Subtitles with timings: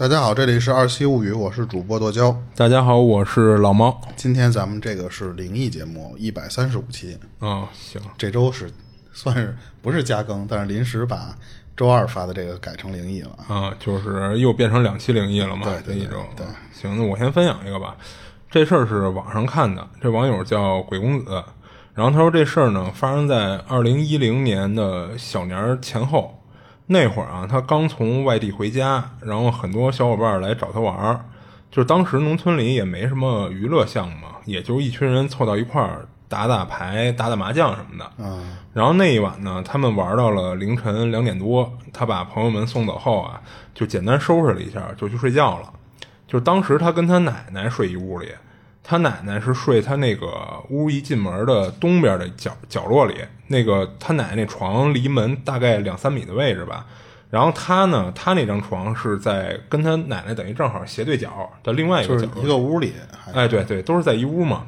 [0.00, 2.34] 大家好，这里是二七物语，我是主播剁椒。
[2.56, 4.00] 大家好，我是老猫。
[4.16, 8.70] 今天咱们这个是灵异节目一百三十五期，啊、行，这周是
[9.12, 11.36] 算是不是加更，但是临时把
[11.76, 13.36] 周二发的这个改成灵异了。
[13.46, 16.24] 啊，就是又变成两期灵异了嘛，对对这一周。
[16.34, 17.94] 对啊行，那我先分享一个吧。
[18.50, 21.44] 这事儿是网上看的，这网友叫鬼公子，
[21.92, 26.39] 然后他说这事儿呢发生在二零一零年的小年前后。
[26.92, 31.20] 那会儿啊，他刚从外地回家，然后很多小伙伴来找他玩儿。
[31.70, 38.10] 就是当时农村里也没什么娱乐项目嘛，也就一群人凑到一块儿打打牌、打打麻将什么的。
[38.18, 43.40] 嗯，然后那一晚呢，他们玩到了凌晨两点多，他把朋友们送走后啊，
[43.72, 45.72] 就简单收拾了一下，就去睡觉了。
[46.26, 48.26] 就是当时他跟他奶奶睡一屋里，
[48.90, 50.28] 他奶奶是睡他那个
[50.68, 53.14] 屋一进门的东边的角角落里，
[53.46, 56.84] 那个他奶奶那床离门大概两三米的位置吧。
[57.30, 62.92] 然后他呢，他那张床是在跟他奶奶等于正好斜对角的另外一个角落一个屋里，
[63.24, 64.66] 还哎，对对，都是在一屋嘛。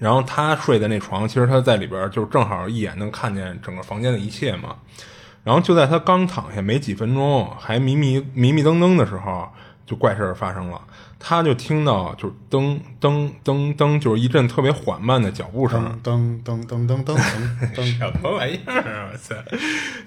[0.00, 4.74] 然后他睡的那床，其实他在里边就正好一眼能看见整个房间的一切嘛。
[5.44, 9.48] 然后就在他刚躺下没几分钟，还迷迷迷迷瞪瞪的时候，
[9.86, 10.82] 就怪事儿发生了。
[11.22, 16.00] 他就听到就是噔噔噔噔，就是一阵特别缓慢的脚步声。
[16.02, 19.10] 噔噔噔噔噔噔噔，什么玩意儿？
[19.12, 19.34] 我操！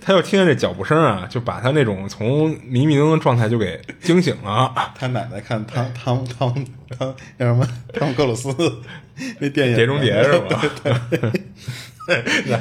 [0.02, 4.74] 他就听见这脚步声啊，就把他那种从迷迷瞪瞪状态就给惊醒了。
[4.98, 6.52] 他奶奶，看汤汤汤
[6.90, 7.68] 汤叫什么？
[7.94, 8.50] 汤姆克鲁斯
[9.38, 10.60] 那电影《碟中谍》是吧？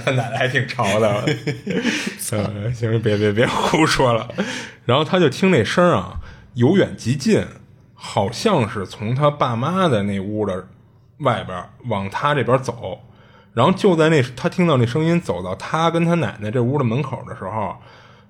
[0.05, 1.25] 他奶奶还挺潮的。
[2.19, 4.29] 行，别别别胡说了。
[4.85, 6.21] 然后他就听那声啊，
[6.53, 7.43] 由远及近。
[8.05, 10.67] 好像是从他爸妈的那屋的
[11.19, 13.01] 外边往他这边走。
[13.55, 17.77] 然后就在那他听到那声音走到他跟他奶奶这屋的门口的时候，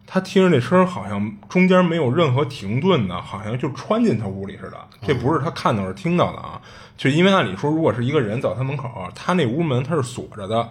[0.07, 4.77] 他听着那声好像中间没有任何停顿的，好像就穿进他屋里似的。
[5.01, 6.61] 这不是他看到是听到的啊，
[6.99, 10.69] 就因为按理说，如果是一个人走他门口，他那屋门他是锁着的，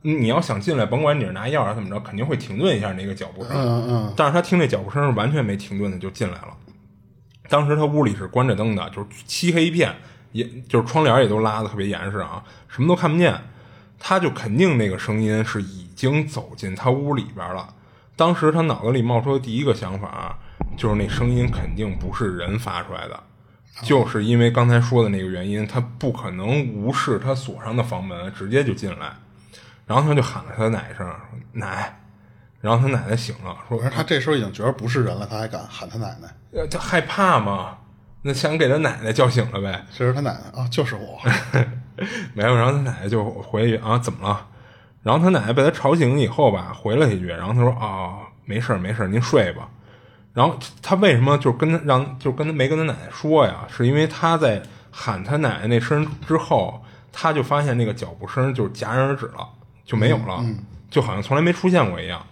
[0.00, 3.52] 你要想进来，甭管你是拿钥匙怎么着，肯定会停顿一下那个脚步声。
[3.54, 6.56] 嗯嗯，但是他听那脚步声是完全没停顿的就进来了。
[7.50, 9.94] 当时他屋里是关着灯的，就是漆黑一片，
[10.32, 13.38] 也就是窗帘也都拉的特别严实啊，什么都看不见。
[13.98, 17.74] 他就肯定那个声音是已经走进他屋里边了。
[18.16, 20.38] 当时他脑子里冒出的第一个想法
[20.76, 23.22] 就是那声音肯定不是人发出来的，
[23.82, 29.12] 就是因为刚才说的那个原因，他不可能无视他锁上的房门，直接就进来。
[29.86, 31.12] 然后他就喊了他的奶声
[31.52, 32.00] “奶”，
[32.60, 36.28] 然后他奶奶醒了，说他这时候已经觉得不是人了，他还敢喊他奶奶。
[36.52, 37.78] 呃，他害怕嘛，
[38.22, 39.84] 那想给他奶奶叫醒了呗。
[39.90, 41.18] 这时候他奶奶啊，就是我，
[42.34, 44.46] 没有，然后他奶奶就回一句啊，怎么了？
[45.02, 49.68] 然后他奶奶被他吵醒以后吧，回了一句，然后他说啊，没事儿没事儿，您睡吧。
[50.34, 53.66] 然后他为什么就跟他让就跟他没跟他奶奶说呀？
[53.74, 59.48] 是因为他在喊他奶奶那声之后，他就发现那个脚步声就戛然而止了，
[59.84, 60.44] 就没有了，
[60.90, 62.24] 就好像从来没出现过一样。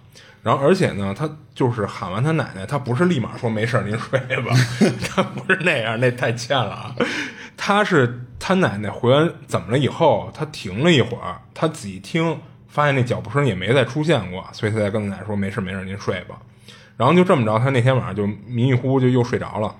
[0.43, 4.55] 然后而且呢，他就是喊完他奶奶，他不是立马说没事儿您睡吧，
[5.11, 6.95] 他不是那样，那太欠了啊。
[7.57, 12.39] 他是他奶奶回完怎么了以后，他停了一会儿，他仔细听，
[12.69, 16.37] 发现那脚步声也没再出现过，所以他才跟他奶奶说没事没事，您睡吧。
[16.97, 19.75] 然后就这么着，他那天晚上就迷迷糊糊就又睡着了。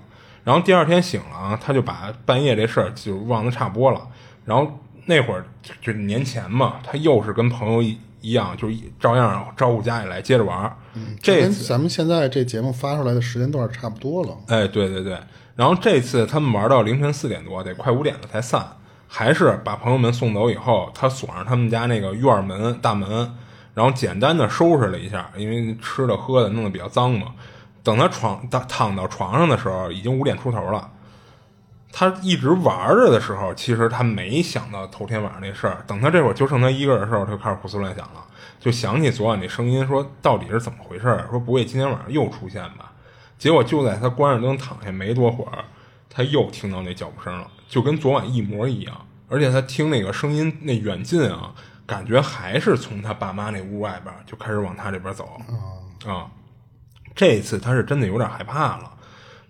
[0.45, 4.01] 然后第二天醒了啊，他就把半夜这事儿就忘得差不多了。
[4.45, 10.77] 然后那会儿就就年前嘛，他又是跟朋友一一样，就一照样招呼家里来接着玩儿。
[11.23, 14.37] 这咱们现在这节目发出来的时间段差不多了。
[14.49, 15.19] 哎，对对对，
[15.57, 18.67] 然后这次他们玩到凌晨四点多，得快五点了才散，
[19.07, 23.35] 还是把朋友们送走以后，他锁上他们家那个院门大门，
[23.75, 27.29] 然后简单的收拾了一下，因为吃的喝的弄得比较脏嘛。
[27.85, 30.91] 等他床躺躺到床上的时候，已经五点出头了。
[31.93, 35.83] 他一直玩着的时候，其实他没想到头天晚上那事儿。
[35.87, 38.25] 等他这会儿就剩他一个人的时候，他就开始胡思乱想了，
[38.61, 41.27] 就想起昨晚那声音，说到底是怎么回事儿？
[41.31, 42.93] 说不会今天晚上又出现吧？
[43.39, 45.65] 结果就在他关上灯躺下没多会儿，
[46.11, 48.95] 他又听到那脚步声了，就跟昨晚一模一样。
[49.29, 51.53] 而且他听那个声音那远近啊，
[51.87, 55.41] 感觉还是从他爸妈那屋外边就开始往他这边走
[56.07, 56.27] 啊。
[57.15, 58.93] 这次他是真的有点害怕了。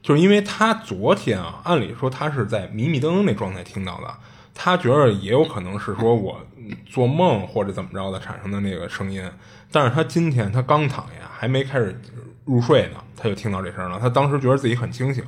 [0.08, 4.10] 就是因为他昨天啊，按理说他是在迷迷瞪瞪那状态听到的，
[4.54, 6.40] 他觉得也有可能是说我
[6.86, 9.22] 做梦或者怎么着的产生的那个声音，
[9.70, 12.00] 但是他今天他刚躺下，还没开始
[12.46, 13.98] 入睡呢，他就听到这声了。
[14.00, 15.22] 他当时觉得自己很清醒，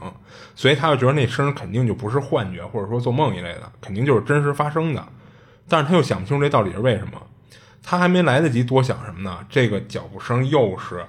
[0.54, 5.06] 所以他就觉得那声肯定就不是幻觉或者说做梦一类的，肯定就是真实发生的。
[5.68, 7.20] 但是他又想不清楚这到底是为什么，
[7.82, 11.04] 他还没来得及多想什么呢，这个脚步声又是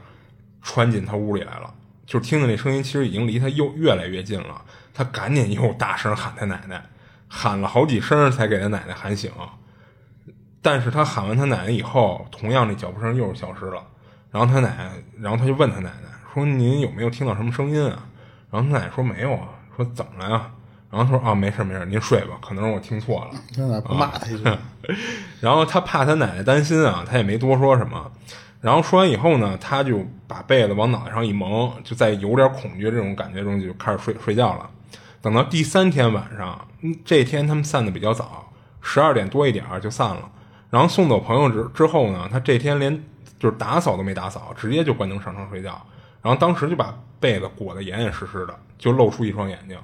[0.61, 1.73] 穿进他屋里来了。
[2.11, 4.61] 就听见那声音，其实已经离他又越来越近了。
[4.93, 6.83] 他赶紧又大声喊他奶奶，
[7.29, 9.31] 喊了好几声才给他奶奶喊醒。
[10.61, 13.81] 但是他喊完他奶奶以后，同样那脚步声又是消失了。
[14.29, 14.91] 然后他奶奶，
[15.21, 18.03] 然后他就问他奶奶说：“您有没有听到什么声音啊？”
[18.51, 19.47] 然后他奶奶说：“没有啊。”
[19.77, 20.51] 说：“怎么了呀？”
[20.91, 23.31] 然后他说：“啊，没事没事，您睡吧，可能是我听错了。
[23.55, 24.59] ”他奶不骂他一顿，
[25.39, 28.11] 然后他怕他奶奶担心啊，他也没多说什么。
[28.61, 34.69] 然后说完以后呢，他就把被子往脑袋上一蒙，就在有点恐惧这种感觉中就开始睡睡觉了。
[35.19, 36.67] 等到第三天晚上，
[37.03, 40.31] 这天他们散的比较早，十二点多一点就散了。
[40.69, 43.03] 然后送走朋友之之后呢，他这天连
[43.39, 45.81] 就是打扫都没打扫，直接就关灯上床睡觉。
[46.21, 49.77] 然后当时就把被子裹得严严实实的，就露出一双眼睛。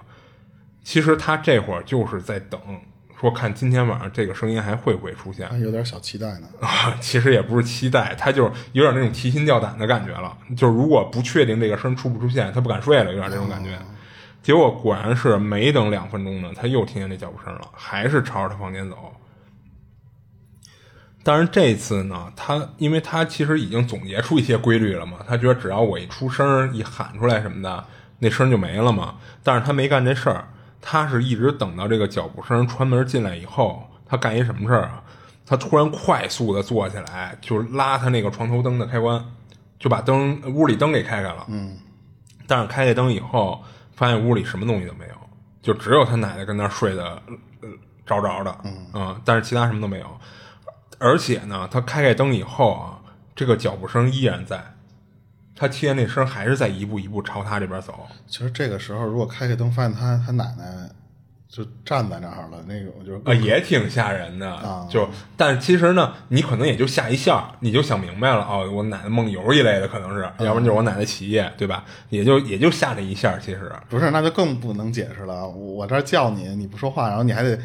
[0.83, 2.59] 其实他这会儿就是在等，
[3.19, 5.49] 说看今天晚上这个声音还会不会出现。
[5.59, 6.47] 有点小期待呢。
[6.61, 10.37] 啊，其实也不是期待，他就是有点那种提心吊胆的感觉了。
[10.55, 13.77] 就是如果不确定这个声出不出现，他不敢睡了，有点这种感觉。
[14.43, 18.95] 结果果然是没等两分钟呢，他又听见那脚步声了，还是朝着他房间走。
[21.23, 27.83] 但是这次呢，他因为他其实已经总结出一些规律了嘛，他觉得只要我一出声一喊出来什么的，
[28.19, 29.15] 那声就没了嘛。
[29.43, 30.47] 但是他没干这事儿，
[30.81, 35.03] 他是一直等到这个脚步声穿门进来以后，他干一什么事儿啊？
[35.45, 39.23] 他突然快速的坐起来，就拉他那个床头灯的开关，
[39.79, 41.45] 就把灯屋里灯给开开了。
[41.47, 41.77] 嗯。
[42.45, 43.63] 但是开开灯以后，
[43.95, 45.13] 发现屋里什么东西都没有，
[45.61, 47.21] 就只有他奶奶跟那儿睡的
[47.61, 47.69] 呃
[48.05, 48.57] 着着的。
[48.93, 49.21] 嗯。
[49.23, 50.17] 但是其他什么都没有。
[50.99, 52.99] 而且呢，他开开灯以后啊，
[53.35, 54.61] 这个脚步声依然在，
[55.57, 58.07] 他听见那声还是在一步一步朝他这边走。
[58.27, 60.89] 其实这个时候，如果开开灯发现他他奶奶
[61.49, 64.87] 就站在那儿了，那个我觉得啊也挺吓人的。
[64.89, 71.83] 就但其实呢，你可能也就吓一下，你就想明白了哦，我奶奶梦游一类的可能是，要不然就是我奶奶起夜，对吧？
[72.09, 75.47] 也就也就吓这一下，其实不是，那就更不能解释了。
[75.47, 77.57] 我这叫你，你不说话，然后你还得。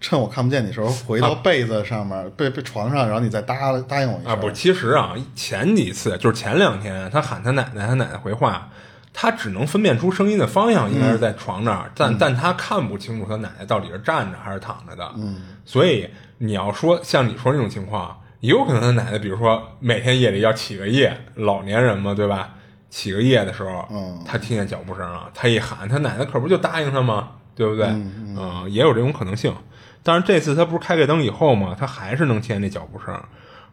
[0.00, 4.32] 趁我看不见你时候，回到被子上面，被被床上，然后你再答答应我一下。
[4.32, 8.70] 啊，不，其实啊，前几次就是前两天，他喊他奶奶，他奶奶回话，
[9.12, 15.12] 他只能分辨出声音的方向，应该是在床那儿，但但他看不清楚他奶奶到底是站着还是躺着的。
[15.16, 15.36] 嗯，
[15.66, 16.08] 所以
[16.38, 22.54] 你要说像你说那种情况，也有可能他奶奶，比如说每天夜里要起个夜，老年人嘛，对吧？
[22.88, 27.32] 起个夜的时候，嗯，他听见脚步声了，他一喊，他奶奶可不就答应他吗？
[27.54, 27.86] 对不对？
[27.86, 29.54] 嗯，也有这种可能性。
[30.02, 33.20] 但是这次他不是开这灯以后嘛，他还是能听见那脚步声，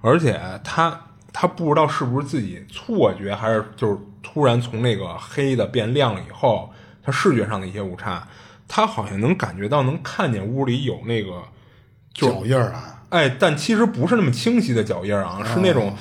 [0.01, 0.99] 而且他
[1.31, 6.71] 他不知道是不是自己错觉，还是就是突然从那个黑的变亮了以后，
[7.03, 8.27] 他视觉上的一些误差，
[8.67, 11.43] 他好像能感觉到能看见屋里有那个
[12.13, 15.95] 脚印儿啊，哎，但其实不是那么清晰的脚印儿啊，是那种。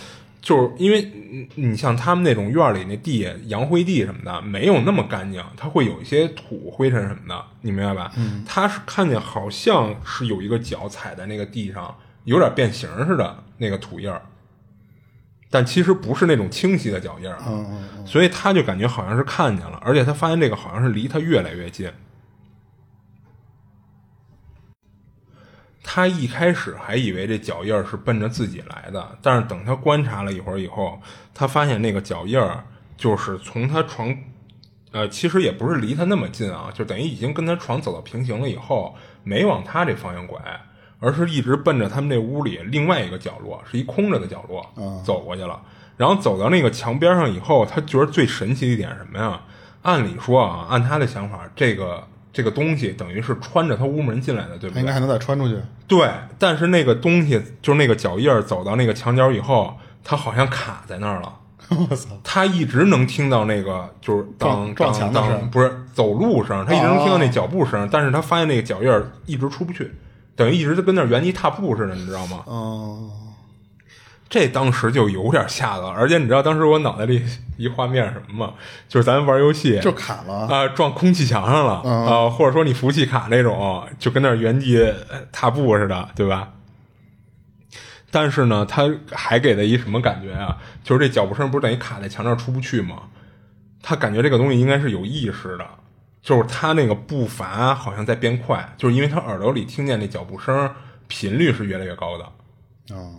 [0.47, 8.13] 就是因为你你像他们那种院里那地洋灰地什么的没有那么干净，它会有一些土灰尘什么的，你明白吧？
[8.17, 14.23] 嗯，他是看见好像是有一个脚踩在那个地上，有点变形似的那个土印儿，
[15.51, 17.47] 但其实不是那种清晰的脚印儿啊。
[17.49, 17.67] 嗯
[17.99, 21.91] 嗯，所以他就感觉好像是看见了，而且他发现这个好像是离他越来越近。
[25.89, 31.01] 他一开始还以为这脚印儿是奔着自己来的，但是等他观察了一会儿以后，
[31.33, 32.65] 他发现那个脚印儿
[32.97, 34.13] 就是从他床，
[34.91, 40.41] 呃，其实也不是离他那么近啊，就等于已经跟他床走到平行了以后，没往他这方向拐，
[40.99, 44.69] 而是一直奔着他们这屋里另外一个角落，是一空着的角落，
[45.05, 45.63] 走过去了。
[45.97, 49.41] 然后走到那个墙边上以后，他觉得最神奇的一点是什么呀？
[49.83, 52.09] 按理说啊，按他的想法，这个。
[52.37, 54.81] 这个东西等于是穿着他屋门进来的，对不对？
[54.81, 55.57] 应该还能再穿出去。
[55.89, 56.07] 对，
[56.39, 59.75] 但是那个东西就是那个脚印儿走到那个墙角以后，
[60.05, 61.33] 他好像卡在那儿了。
[61.71, 62.11] 我操！
[62.23, 69.91] 他一直能听到那个就是当撞墙的声，不是走路声，他一直能听到那脚步声，但是他发现那个脚印儿一直出不去，
[70.35, 72.43] 等于一直就跟那原地踏步似的，你知道吗？
[72.45, 73.11] 哦。
[74.29, 77.23] 这当时就有点吓了，而且你知道当时我脑袋里
[77.57, 78.55] 一画面什么吗？
[78.89, 84.93] 就是咱玩游戏就卡了啊，撞空气墙上了啊，或者说你服务器卡那种，就跟那原地
[85.31, 86.53] 踏步似的，对吧？
[88.11, 90.57] 但是呢，他还给的一什么感觉啊？
[90.83, 93.03] 就是这脚步声不是等于卡在墙上出不去吗？
[93.83, 95.65] 他感觉这个东西应该是有意识的，
[96.21, 100.69] 就是他那个步伐好像在变快，就是因为他耳朵里听见那脚步声
[101.07, 102.27] 频率是越来越高的。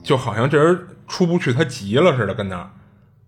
[0.01, 2.69] 就好像这人出不去，他急了似的，跟那儿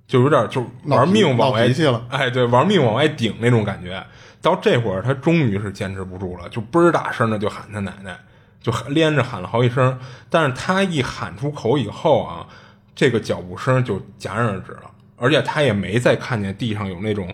[0.07, 1.67] 就有点就玩命往外，
[2.09, 4.03] 哎，对，玩命往外顶那种感觉。
[4.41, 8.17] 到这会儿，他终于是坚持不住了，就倍儿大声的就喊他奶奶，
[8.61, 9.99] 就连着喊了好几声。
[10.29, 12.47] 但是他一喊出口以后啊，
[12.95, 17.33] 这个脚步声就戛然而止了，而且他也没再看见地上有那种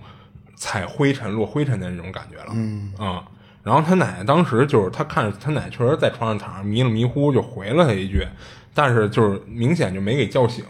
[0.55, 2.51] 踩灰尘落灰尘的那种感觉了。
[2.53, 3.23] 嗯啊，
[3.61, 8.27] 然后他奶奶当时就是他看着他奶奶确实在床上躺着迷了迷糊，就回了他一句，
[8.75, 10.63] 但是就是明显就没给叫醒，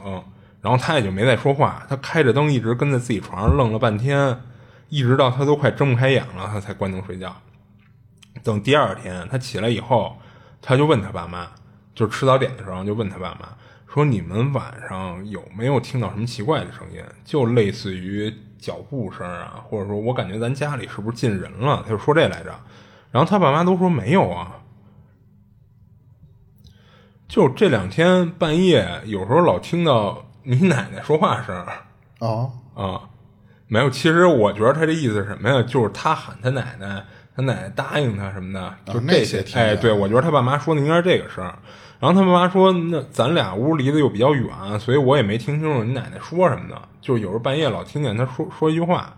[0.62, 1.84] 然后他也就没再说话。
[1.90, 4.40] 他开着灯一直跟在自己床上愣了半天，
[4.90, 7.36] 一直到他都快睁不开眼了，他才关灯睡觉。
[8.44, 10.16] 等第二天他起来以后，
[10.62, 11.48] 他就问他爸妈，
[11.96, 13.50] 就吃早点的时候就问他爸妈
[13.92, 17.02] 说：“你们晚上有没有听到什么奇怪的声音？
[17.24, 22.54] 就类似于脚步声啊，或者说我感觉咱家里是不是进人了？”他就说这来着。
[23.12, 24.60] 然后他爸妈都说没有啊。
[27.28, 31.66] 就这两天半夜，有时候老听到你奶奶说话声。
[32.20, 33.02] 哦啊，
[33.68, 33.90] 没有。
[33.90, 35.64] 其实我觉得他这意思是什么呀？
[35.64, 37.04] 就是他喊他奶奶。
[37.38, 39.44] 他奶奶答应他什么的，就这些。
[39.60, 41.54] 哎，对，我觉得他爸妈说的应该是这个声儿。
[42.00, 46.82] 然后他爸妈说：“那咱俩屋离得又比较远，所以我也没听清楚你奶奶说什么的。
[47.02, 49.14] 就是有时候半夜老听见他说说一句话。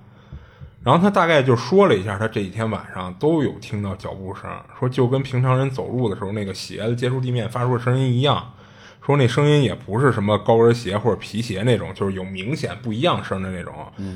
[0.88, 8.54] 然后他大概就说了一下，他这几天晚上都有听到脚步声，说就跟平常人走路的时候那个鞋子接触地面发出的声音一样。
[9.06, 13.74] 说那声音也不是什么高跟鞋或者皮鞋那种，就是有明显不一样声的那种，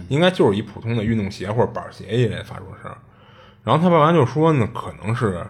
[0.08, 2.90] 应该就是一普通的运动鞋或者板鞋一类发出声。”
[3.66, 5.46] 然后他爸妈就说呢，可能是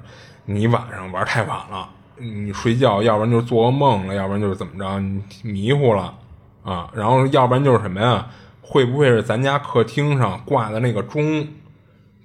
[0.45, 1.87] 你晚上玩太晚了，
[2.17, 6.15] 你睡觉，要不然就是做噩梦了，要不然就是怎么着，你迷糊了
[6.63, 6.89] 啊。
[6.95, 8.27] 然后要不然就是什么呀？
[8.61, 11.47] 会不会是咱家客厅上挂的那个钟，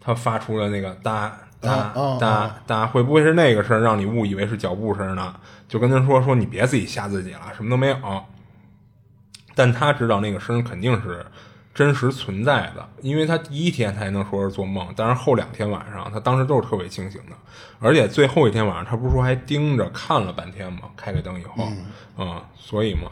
[0.00, 2.86] 它发出的那个哒哒哒哒？
[2.86, 5.34] 会不会是那个声让你误以为是脚步声呢？
[5.68, 7.96] 就跟他说说，你别自己吓自己了，什么都没有。
[9.54, 11.24] 但他知道那个声肯定是。
[11.76, 17.36] 真实存在的，因为他第一天他还能说是做梦，但是后两天晚上他当时都是特别清醒的，
[17.80, 20.84] 而且最后一天晚上他不是说还盯着看了半天吗？
[20.96, 21.68] 开开灯以后，
[22.16, 23.10] 嗯，所以嘛，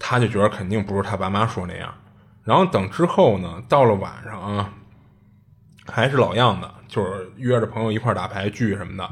[0.00, 1.94] 他就觉得肯定不是他爸妈说那样。
[2.46, 4.72] 然后等之后呢，到了晚上啊，
[5.86, 9.10] 还是老样子，就是约着朋友一块打牌聚什么的。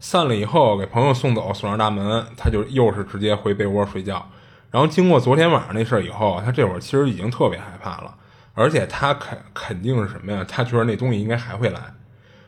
[0.00, 4.28] 散了以后给朋友送走，锁上大门，他就又是直接回被窝睡觉。
[4.72, 8.12] 然后经过昨天晚上那事儿以后，他这会儿其实已经特别害怕了，
[8.54, 10.44] 而且他肯肯定是什么呀？
[10.48, 11.80] 他觉得那东西应该还会来。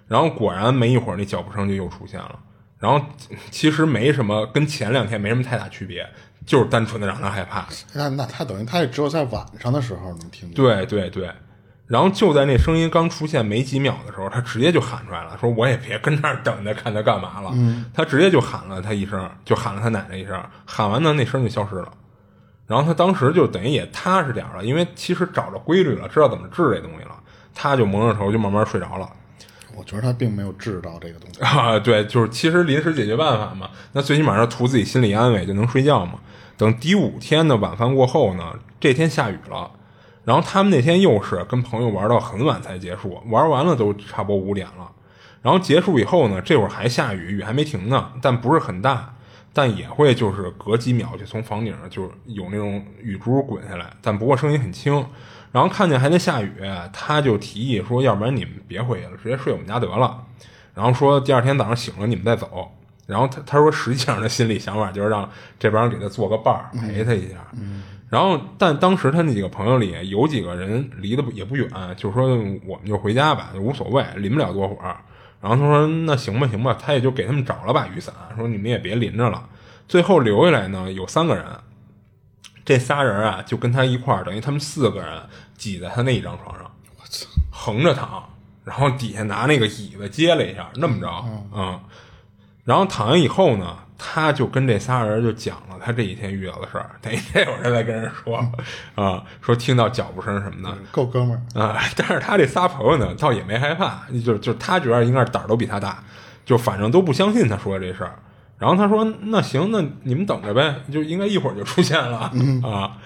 [0.08, 2.40] 然后果然没一会儿，那脚步声就又出现了。
[2.80, 3.00] 然后
[3.52, 6.06] 其实没什么，跟前两天没什么太大区别，
[6.46, 7.66] 就是单纯的让他害怕。
[7.92, 10.52] 那那他等于他也只有在晚上的时候能听见。
[10.52, 11.30] 对对对。
[11.86, 17.52] 然后就在那声音刚出现没几秒的时候，他直接就喊出来了，说我也别跟那儿等着看他干嘛了。
[17.92, 20.42] 他直接就喊了他一声，就喊了他奶奶一声。
[20.64, 21.92] 喊完呢，那声就消失了。
[22.66, 27.14] 然后他当时就等于也踏实点了，因为其实找着规律了，知道怎么治这东西了，
[27.54, 29.06] 他就蒙着头就慢慢睡着了。
[29.76, 36.14] 我觉得他并没有治到这个东西啊，对，就是其实临时解决办法嘛，那最起码要图自己心理安慰，就能睡觉嘛。
[36.56, 39.70] 等第五天的晚饭过后呢，这天下雨了，
[40.24, 44.90] 然后他们那天又是跟朋友玩到很晚才结束，玩完了都差不多五点了，
[45.42, 49.10] 然后结束以后呢，这会儿还下雨，雨还没停呢，但不是很大。
[49.56, 55.06] 但也会就是隔几秒就从房顶上就有那种雨珠滚下来，但不过声音很轻。
[55.54, 56.50] 然后看见还在下雨，
[56.92, 60.20] 他就提议说：“要不然你们别回去了，直接睡我们家得了。”
[60.74, 62.68] 然后说第二天早上醒了你们再走。
[63.06, 67.36] 然后他他说实际上他心里想法就是让这帮人给他做个伴儿陪他一下。
[68.08, 72.30] 然后但当时他那几个朋友里有几个人离得也不远，就说
[72.66, 74.96] 我们就回家吧，无所谓，淋不了多会儿。
[75.40, 79.48] 然后他说：“那行吧，行吧。”他也就给他们找了把雨伞，说：“你们也别淋着了。”
[79.86, 81.44] 最后留下来呢有三个人，
[82.64, 85.22] 这仨人啊就跟他一块儿，等于他们四个人
[85.56, 88.24] 挤在他那一张床上，我操，横着躺，
[88.64, 91.08] 然后底下拿那个椅子接了一下，那么着，
[91.54, 91.80] 嗯，
[92.64, 93.78] 然后躺下以后呢。
[93.96, 98.36] 他就跟这仨人就讲了他这几天遇到的事儿，等于这会儿他在跟人说
[98.96, 101.80] 啊，说听到脚步声什么的，够哥们儿啊。
[101.96, 106.02] 但是他这仨朋友呢，倒也没害怕，就就他觉得应该是胆儿都比他大，
[106.44, 108.18] 就反正都不相信他说的这事儿。
[108.64, 112.96] 然后他说：“那行，那你们等着呗，就应该一会儿就出现了啊。”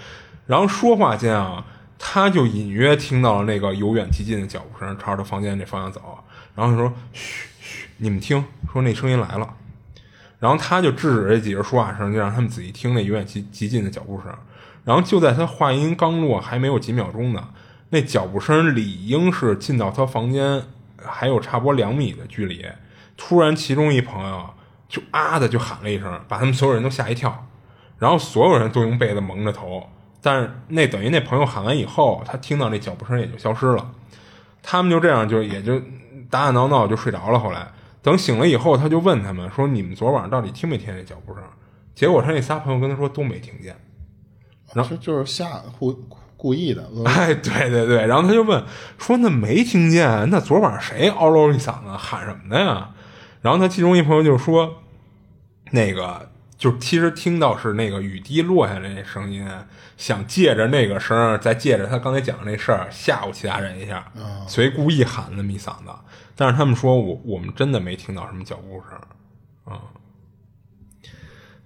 [0.46, 1.64] 然后说话间啊，
[1.98, 6.00] 他就隐约听到了那个由远及近的脚步声，朝着他房间这方向走。
[6.54, 9.52] 然后他说：“嘘嘘，你们听，说那声音来了。”
[10.38, 14.32] 然后他就制止这几人说话声，就让他们仔细听那由远及及近的脚步声。
[14.84, 17.48] 然后就在他话音刚落，还没有几秒钟呢，
[17.90, 20.62] 那脚步声理应是进到他房间
[21.04, 22.64] 还有差不多两米的距离。
[23.16, 24.50] 突然，其中一朋友
[24.88, 27.46] 就啊的就喊了一声，把他们所有人都吓一跳。
[27.98, 29.86] 然后所有人都用被子蒙着头。
[30.20, 33.90] 但是那等于那朋友喊完以后，他听到那脚步声也就消失了。
[34.62, 35.78] 他们就这样就也就
[36.30, 37.38] 打打闹闹就睡着了。
[37.38, 37.68] 后来。
[38.00, 41.42] 等醒了以后，他就问他们说：“你们昨晚上到底听没听见脚步声？”
[41.96, 43.76] 结果他那仨朋友跟他说都没听见。
[44.72, 45.92] 然后就是吓故
[46.36, 46.88] 故意的。
[46.88, 48.64] 恶 哎，对对对，然后他就问
[48.98, 50.30] 说：“那没听见？
[50.30, 52.88] 那昨晚上谁嗷喽一嗓子喊什么的呀？”
[53.40, 54.82] 然后他其中一朋友就说
[55.72, 59.48] ：“那个就其实听到是那个雨滴落下来那声音，
[59.96, 64.04] 想借着那个声儿，再借着他刚才讲的那事儿吓唬其他人一下，
[64.48, 65.90] 所以故意喊那么一嗓子。
[66.34, 69.82] 但是他们说我我们真的没听到什么脚步声啊。”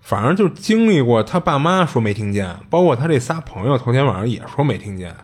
[0.00, 5.14] 反正就经历过，他爸妈说没听见，包括他这仨朋友头天晚上也说没听见，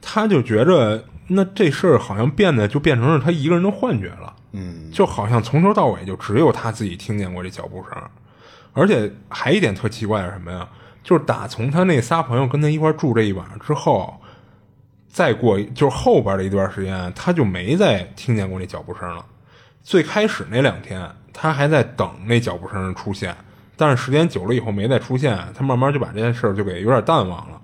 [0.00, 8.02] 他就觉着那这事儿好像变得就变成是他一个人的幻觉了，嗯，就好像从头到尾就只有他自己听见过这脚步声，
[8.72, 10.68] 而且还一点特奇怪是什么呀？
[11.02, 14.20] 就是打从他那仨朋友跟他一块住这一晚上之后，
[15.08, 19.26] 再过就是后边的一段时间，他就没再听见过那脚步声了。
[19.82, 23.36] 最开始那两天，他还在等那脚步声出现。
[23.74, 27.60] 但是时间久了以后没再出现，他慢慢就把这件事儿就给有点淡忘了。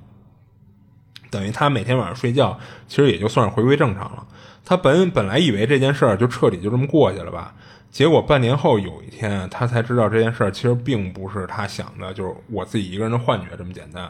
[1.30, 4.26] 等于他每天晚上睡觉，其实也就算是回归正常了。
[4.68, 7.54] 他本本来以为这件事儿就彻底就这么过去了吧，
[7.90, 14.06] 结果半年后有一天，他才知道这件事儿其实并不是他想的，就是我自己一个人的幻觉这么简单。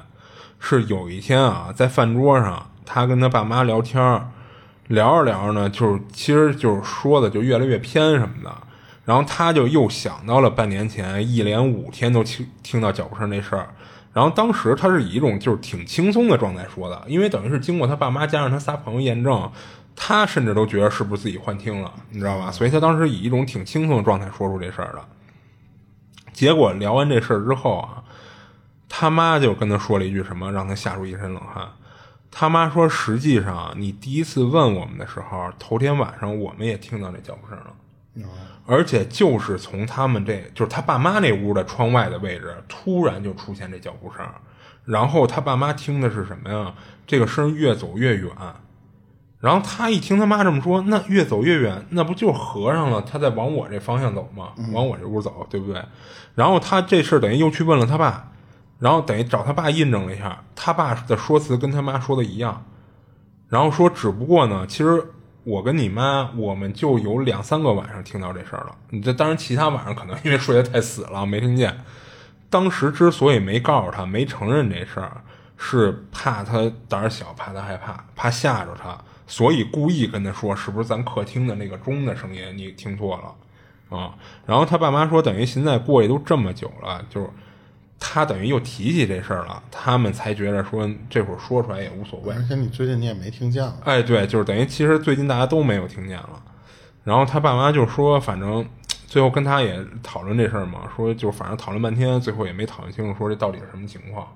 [0.59, 4.27] 是有一天啊，在饭桌上，他跟他爸妈聊天儿
[4.89, 8.53] 聊着聊着呢，就是其实就是说的就越来越偏什么的。
[9.05, 13.69] 然后他就又想到了半年前一连五天都听听到脚步声那事儿，
[14.13, 19.51] 然后当时他是以一种就是挺轻松的状态说的，因为等于是经过他爸妈加上他仨朋友验证，
[20.01, 22.53] 他甚至都觉得是不是自己幻听了，你知道吧？
[22.53, 25.05] 所以他当时以一种挺轻松的状态说出这事儿的。
[26.33, 28.05] 结果聊完这事儿之后啊，
[28.89, 31.69] 他妈就跟他说了一句什么，让他吓出一身冷汗。
[32.31, 37.75] 他妈说：“实际上你第一次问我们的时候，头天晚上我们也听到那脚步声了。”
[38.67, 44.25] 而且就是从他们这就是他爸妈那屋的窗外的位置，突然就出现这脚步声，
[44.85, 46.75] 然后他爸妈听的是什么呀？
[47.07, 48.31] 这个声越走越远，
[49.41, 53.03] 然后他一听他妈这么说，那越走越远，那不就合上了？
[53.03, 54.49] 他在往我这方向走吗？
[54.73, 55.83] 往我这屋走，对不对？
[56.35, 58.33] 然后他这事等于又去问了他爸，
[58.79, 62.65] 然后等于找他爸印证了一下，他爸的说辞跟他妈说的一样，
[63.49, 65.13] 然后说只不过呢，其实。
[65.45, 68.75] 我跟你妈，我们就有两三个晚上听到这事儿了。
[68.91, 71.75] 你这当然，其他晚上可能因为睡得太死了没听见。
[72.51, 75.23] 当时之所以没告诉他，没承认这事儿，
[75.57, 78.99] 是怕他胆小，怕他害怕，怕吓着他，
[79.29, 87.31] 所以故意跟他说：“是不是咱客厅的那个钟的声音你听错了啊？”然后他爸妈说：“等于现在过去都这么久了，就是。”
[88.01, 92.33] 他等于又提起这事儿了，他们才觉得说这会儿说出来也无所谓。
[92.33, 93.77] 而且你最近你也没听见了。
[93.83, 96.41] 哎，对，就是等于其实最近大家都没有听见了。
[97.03, 98.65] 然后他爸妈就说，反正
[99.09, 104.29] 最后跟他也讨论这事儿嘛，说就反正讨论半天，最后也没讨论清楚说这到底是什么情况。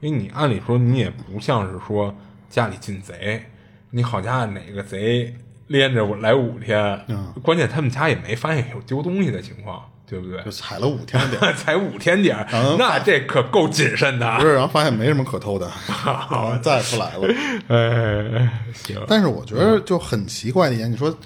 [0.00, 2.14] 因为你按理说你也不像是说
[2.50, 3.42] 家里进贼，
[3.90, 5.34] 你好家伙哪个贼
[5.66, 7.04] 连着我来五天，
[7.42, 9.84] 关键他们家也没发现有丢东西的情况。
[10.10, 10.42] 对不对？
[10.42, 12.36] 就踩了五天点， 踩五天点，
[12.76, 14.38] 那这可够谨慎的。
[14.38, 15.70] 不是，然后发现没什么可偷的，
[16.60, 17.28] 再也不来了。
[17.68, 19.00] 哎，行。
[19.06, 21.16] 但是我觉得就很奇怪的一点，你说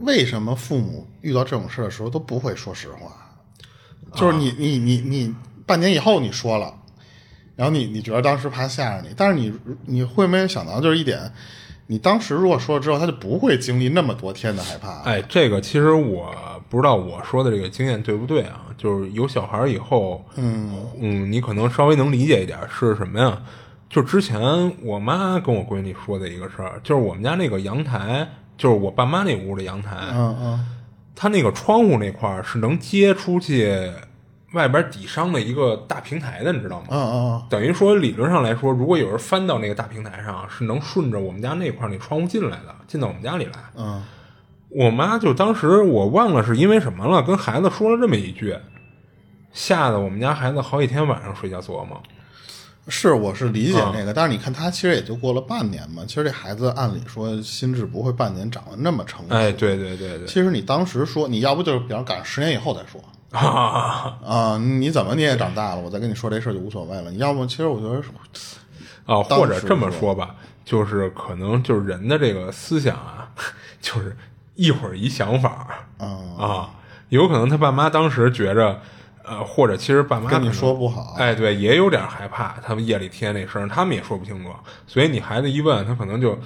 [0.00, 3.12] 为什么父母遇到这种事的时候都不会说实话？
[4.12, 5.32] 就是你你你你
[5.64, 6.74] 半年以后你说了，
[7.54, 9.56] 然后你你觉得当时怕吓着你，但是你
[9.86, 11.32] 你会没有想到就是一点。
[11.86, 15.02] 你当时如果说了之后，他就不会经历那么多天的害怕。
[15.02, 16.34] 哎，这个其实我
[16.70, 18.62] 不知道我说的这个经验对不对啊？
[18.78, 23.42] 就是有小孩以后，嗯嗯，你可能稍微能理解一点是什么呀？
[23.90, 24.40] 就之前
[24.82, 30.66] 我妈跟我闺女说的一个事儿，就是我们家那个阳台，就是我爸妈那屋的阳台，嗯嗯，
[31.14, 33.92] 它那个窗户那块儿是能接出去。
[34.54, 36.86] 外边底商的一个大平台的，你知道吗？
[36.90, 43.52] 嗯嗯，等于说理论上来说，如果有人翻到那个大平台上，是能顺着我们家那块那窗户进来的，进到我们家里来。
[43.76, 44.02] 嗯，
[44.70, 48.56] 我妈就当时我忘了是因为什么了，跟孩子说了这么一句，
[49.52, 51.98] 吓得我们家孩子好几天晚上睡觉做噩梦。
[52.86, 59.34] 是，我是理解那个，但是你看他其实也就过了半年嘛，其实这孩子按理说心智不会半年长得那么成熟。
[59.34, 60.26] 哎，对对对对。
[60.26, 63.02] 其实你当时说，你要不就是比方赶上十年以后再说。
[63.34, 64.58] 啊啊！
[64.58, 65.80] 你怎么你也长大了？
[65.80, 67.10] 我再跟你说这事儿就无所谓了。
[67.10, 68.02] 你要么，其实我觉得，
[69.12, 73.28] 啊，或者这么说吧，就是可能就是人的这个思想啊，
[73.80, 74.16] 就是
[74.54, 75.66] 一会儿一想法
[75.98, 76.70] 啊，
[77.08, 78.80] 有可能他爸妈当时觉着，
[79.24, 84.50] 呃，或者其实爸妈跟你说不好，哎，对，也有点害怕，他们夜里听那声，他们也说不清楚，
[84.86, 86.38] 所以你孩子一问，他可能就。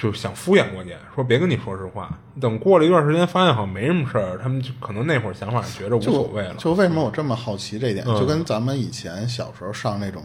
[0.00, 2.18] 就想敷衍过去，说别跟你说实话。
[2.40, 6.54] 等过了一段时间，发现好像没什么事儿，他们就可能那会儿想法觉着无所谓了。
[6.54, 10.22] 就为什么我这么好奇这点，就跟咱们以前小时候上那种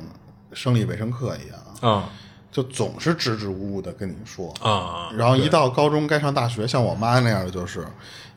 [0.53, 2.09] 生理卫生课一样啊。
[2.51, 7.85] 就总是支支吾吾的跟你说啊然后一到高中该上大学，像我妈那样的就是，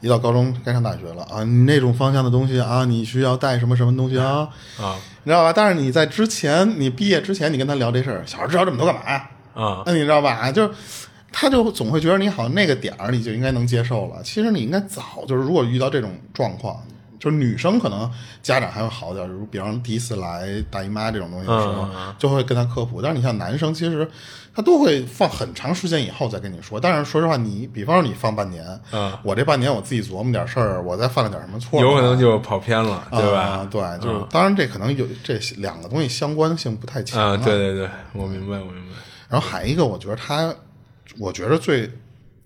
[0.00, 4.48] 一到高中该上大学了啊，你那种方向的东西啊，你需要带什么什么东西啊，
[4.80, 5.52] 啊你知道吧？
[5.54, 9.30] 但是你在之前，你毕业之前，你跟他聊这事儿，小时候知道这么多干嘛呀？
[9.54, 10.50] 啊那你知道吧？
[10.50, 10.68] 就
[11.30, 14.22] 他就总会觉得你好像那个点儿你就应该能接受了。
[14.22, 16.82] 其实你应该早就是，如果遇到这种状况，
[17.18, 18.10] 就是女生可能
[18.42, 21.88] 家长还会好点儿，如比方第一次来大姨妈这种东西的时候，
[22.18, 23.02] 就会跟他科普。
[23.02, 24.08] 但是你像男生，其实
[24.54, 26.80] 他都会放很长时间以后再跟你说。
[26.80, 33.40] 但是说实话，你比方说你放半年，嗯我这半年我自己琢磨点事儿，我再犯了点什么错，有可能就跑偏了，对吧？
[33.40, 38.92] 啊对，就是、当然这可能有这两个东西相关性不太强啊，对对对，我明白，我明白。
[39.28, 40.54] 然后还一个，我觉得他，
[41.20, 41.90] 我觉得最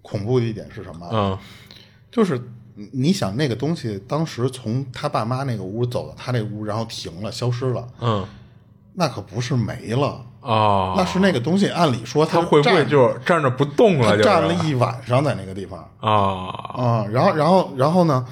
[0.02, 1.08] 恐怖的一点是什么？
[1.12, 1.38] 嗯
[2.10, 2.40] 就是
[2.92, 8.26] 你想那个东西当时从他爸妈那个屋走到他那屋，然后停了，消失了，嗯
[8.94, 14.16] 那可不是没了，哦，那是那个东西，按理说他会不会就站着不动了？
[14.22, 16.12] 站了一晚上在那个地方啊
[16.74, 18.26] 啊、然后然后然后呢？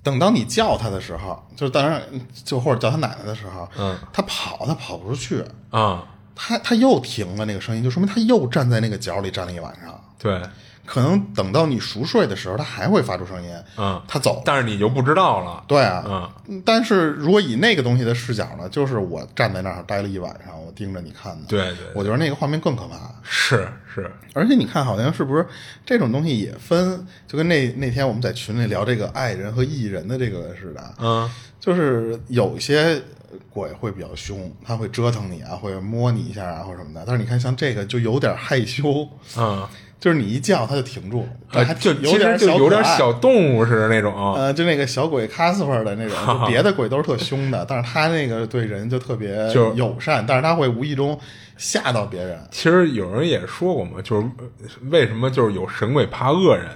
[0.00, 2.02] 等到你叫他的时候，就是当然
[2.44, 6.02] 就或者叫他奶奶的时候，嗯，他跑他跑不出去，啊，
[6.38, 10.00] 他他又停了那个声音，就说明他又站在那个角里站了一晚上。
[10.18, 10.40] 对，
[10.88, 13.50] 可能等到你熟睡的时候，它还会发出声音。
[13.76, 14.42] 嗯，它走。
[14.46, 15.62] 但是你就不知道了。
[15.68, 21.46] 对啊，嗯，但是如果以那个东西的视角呢，就是我站在那儿待了一晚上，我盯着你看的。
[21.46, 22.96] 对对我觉得那个画面更可怕。
[23.22, 25.46] 是是，而且你看，好像是不是
[25.84, 33.02] 这种东西也分，就跟那那天我们在群里聊这个爱人和艺人的这个似的，嗯就是有一些
[33.50, 37.04] 鬼会比较凶，他会折腾你啊，会摸你一下啊，或者什么的。
[37.06, 39.68] 但是你看，像这个就有点害羞，嗯，
[40.00, 44.14] 就是你一叫它就停住，呃，还就有点其实就有点小动物似的那种。
[44.34, 51.18] 呃，就那个小鬼 Casper 的那种， 就别的鬼都是特凶的，但是他那个对人就特别就友善，但是他会无意中
[51.56, 52.38] 吓到别人。
[52.50, 54.46] 其实有人也说过嘛，就是呃
[54.90, 56.68] 为什么就是有神鬼怕恶人，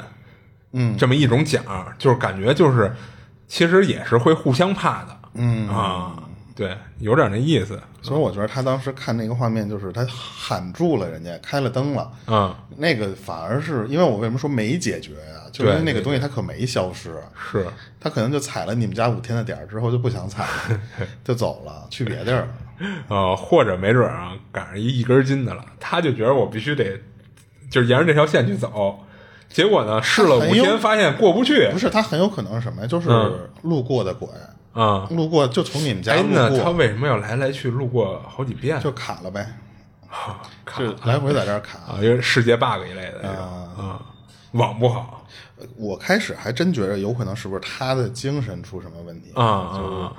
[0.73, 1.63] 嗯，这么一种讲，
[1.99, 2.93] 就是感觉就是
[3.47, 5.69] 其实也是会互相怕的，嗯。
[5.69, 6.15] 啊，
[6.57, 17.15] 对，有点那意思，所以我觉得他当时看那个画面，就是他喊住了人家，开了灯了，嗯，那个反而是因为我为什么说没解决呀、就是因为那个东西它可没消失，
[17.51, 17.65] 是，
[18.01, 20.81] 他可能就踩了你们家五天的点儿之后就不想踩了，
[21.25, 22.49] 就走了，去别地儿了。
[23.09, 26.99] 呃，或者没准啊赶上一一根筋的了，他就觉得我必须得
[27.71, 28.99] 就是沿着这条线去走，
[29.49, 32.89] 结果呢试了五天发现过不去，不是，他很有可能是什么呀？
[32.89, 34.29] 就是嗯路过的鬼，
[34.73, 38.81] 啊、路过就从你们家哎，路那他，为什么要来来去路过好几遍？
[38.81, 39.47] 就卡了呗，
[40.65, 41.79] 卡就来回在这儿卡。
[41.81, 43.45] 啊，因为世界 bug 一类的那种
[43.77, 44.03] 啊，
[44.53, 45.27] 网不好。
[45.77, 49.31] 我开始还真觉得有可能是不是他的精神出什么问题。
[49.35, 50.13] 啊啊就是啊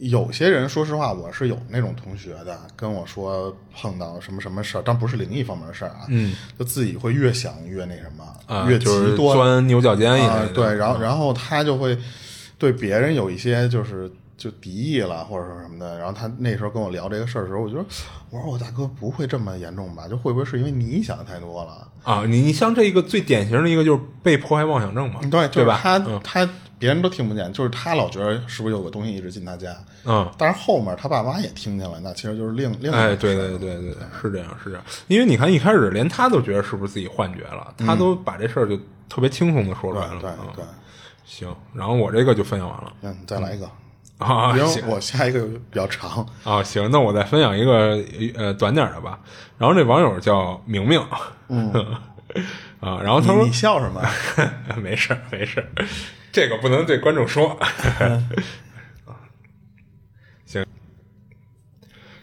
[0.00, 11.98] 有些人，说实话，我是有那种同学的，跟我说碰到什么什么事儿，但不是灵异方面的事儿啊，嗯，就自己会越想越那什么，啊，越就是极端，钻牛角尖一类的，，啊对，然后然后他就会
[12.58, 15.96] 对别人有一些就是就敌意了，或者说什么的。
[15.98, 17.86] 然后他那时候跟我聊这个事儿的时候，我就说，
[18.30, 20.06] 我说我大哥不会这么严重吧？
[20.08, 21.88] 就会不会是因为你想的太多了？
[22.02, 25.78] 啊，你你像这个最典型的一个就是被迫害妄想症嘛，对，就是对吧？
[25.82, 29.74] 他、他别人都听不见，就是他老觉得是不是有个东西一直进他家。
[30.04, 38.76] 嗯，但是后面他爸妈也听见了，那其实就是另另一哎，对对对对对，是这样是这样，因为你看一开始连他都觉得是不是自己幻觉了，他都把这事儿就
[39.08, 40.20] 特别轻松的说出来了。
[40.20, 40.64] 对对。
[41.30, 43.70] 行，然后我这个就分享完了嗯，再来一个，
[44.16, 46.26] 啊，因为行我下一个比较长。
[46.42, 48.02] 啊，行，那我再分享一个
[48.34, 49.20] 呃短点的吧。
[49.58, 50.98] 然后这网友叫明明，
[51.48, 51.70] 嗯
[52.80, 54.02] 啊，然后他说你你笑什么？
[54.80, 55.68] 没事儿没事儿，
[56.32, 57.58] 这个不能对观众说。
[60.46, 60.64] 行。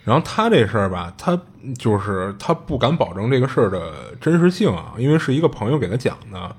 [0.04, 1.40] 然后他这事儿吧，他
[1.78, 6.56] 就是他不敢保证这个事儿的真实性啊，因为是一个朋友给他讲的。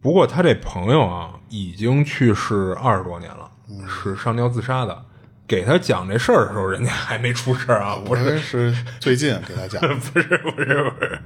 [0.00, 3.50] 不过他这朋友啊，已经去世二十多年了，
[3.88, 5.04] 是上吊自杀的。
[5.46, 11.20] 给他讲这事儿的时候，人家还没出事儿啊， 不我是最近给他讲， 不是不是不是，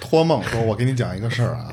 [0.00, 1.68] 托梦说，我给你讲一个事儿啊。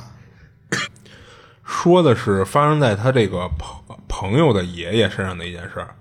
[1.63, 5.95] 说的是发生在他这个朋朋友的爷爷身上的一件事儿。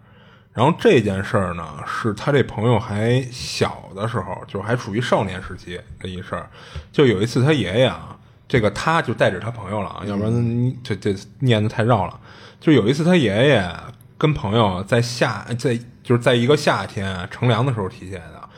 [0.53, 6.48] 然后这件事儿呢，是他这朋友还小的时候，就还处于少年时期的一事儿。
[6.92, 8.13] 就有一次他爷爷啊，
[8.55, 12.21] 这个他就带着他朋友了啊，要不然这这念的太绕了。
[12.61, 13.69] 就有一次他爷爷
[14.17, 18.49] 跟朋友在夏在就是在一个夏天乘凉的时候提起来的。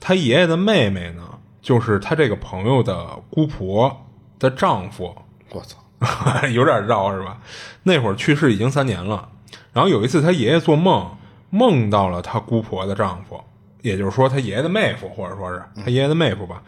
[0.00, 1.22] 他爷爷的妹妹呢，
[1.60, 4.06] 就是他这个朋友的姑婆
[4.38, 5.14] 的丈夫。
[5.50, 5.76] 我操！
[6.48, 7.38] 有点绕是吧？
[7.82, 9.28] 那会儿去世已经三年了。
[9.74, 11.14] 然后有一次他爷爷做梦，
[11.50, 13.38] 梦到了他姑婆的丈夫，
[13.82, 16.62] 也就是说他爷爷的妹夫，或者说是他爷爷的妹夫吧。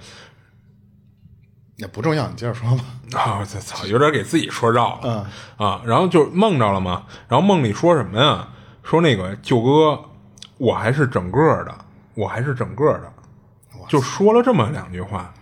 [1.76, 2.84] 也不重要，你接着说吧。
[3.18, 5.00] 啊，我操，有点给自己说绕了。
[5.58, 8.48] 嗯啊，然后就梦着了嘛，然后梦里说什么呀？
[8.82, 9.98] 说那个舅哥，
[10.58, 11.74] 我还是整个的，
[12.14, 13.12] 我还是整个的，
[13.88, 15.32] 就说了这么两句话。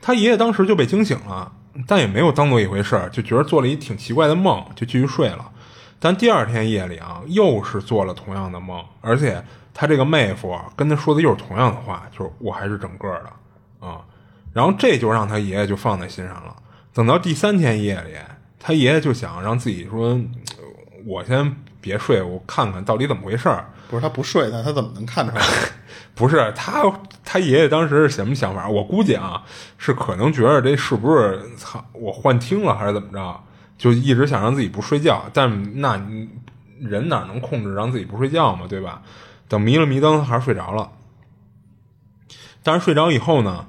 [0.00, 1.50] 他爷爷当时就被惊醒了，
[1.86, 5.50] 但也没有当做一回事儿，就觉得做了一挺奇怪的梦，就继续睡了。
[5.98, 9.42] 但第二天夜里啊，又是做了同样的梦，而且
[9.72, 14.00] 他这个妹夫跟他说的又是同样的话，就是我还是整个的啊。
[14.54, 16.56] 然后这就让他爷爷就放在心上了。
[16.94, 18.14] 等到第三天夜里，
[18.58, 20.18] 他爷爷就想让自己说
[21.04, 25.44] ：“我先别睡，我看看到底怎么回事儿。”不是他不睡，那他怎么能看出来？
[26.14, 26.82] 不是他，
[27.24, 28.68] 他爷爷当时是什么想法？
[28.68, 29.42] 我估计啊，
[29.76, 33.40] 是可能觉得这是不是操我幻听了，还是怎么着？
[33.76, 35.24] 就一直想让自己不睡觉。
[35.32, 36.00] 但那
[36.80, 38.66] 人哪能控制让自己不睡觉嘛？
[38.68, 39.02] 对吧？
[39.48, 40.90] 等迷了迷瞪，还是睡着了。
[42.62, 43.66] 但是睡着以后呢？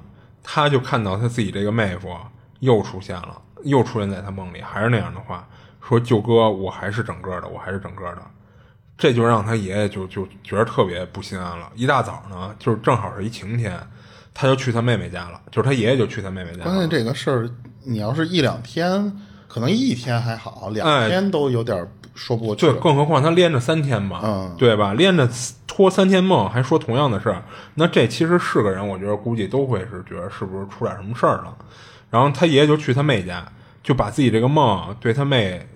[0.48, 2.08] 他就看到他自己这个妹夫
[2.60, 5.46] 又出现了，又出现在他梦里，还是那样的话，
[5.82, 8.22] 说舅哥，我还是整个的，我还是整个的，
[8.96, 11.68] 这就让他爷爷就就觉得特别不心安了。
[11.74, 13.76] 一大早呢，就是正好是一晴天，
[14.32, 16.62] 他就去他妹妹家了，就是他爷爷就去他妹妹家。
[16.62, 17.50] 关键这个事儿，
[17.84, 19.12] 你要是一两天，
[19.48, 22.66] 可能一天还好，两天都有点说不过去。
[22.66, 24.94] 对，更何况他连着三天嘛，嗯，对吧？
[24.94, 25.28] 连着。
[25.68, 27.42] 托三天梦还说同样的事儿，
[27.74, 31.54] 那这其实是个人，我觉得估计都会是觉得是不是出点什么事儿了。
[32.08, 33.46] 然后他爷爷就去他妹家，
[33.82, 35.68] 就把自己这个梦对他妹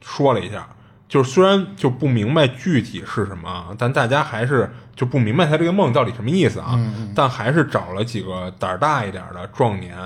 [0.00, 0.68] 说了一下。
[1.08, 6.78] 就是虽然就不明白具体是什么，但大家还是就不明白他这个梦到底什么意思啊。
[7.12, 9.98] 但还是找了几个胆儿大一点的壮年，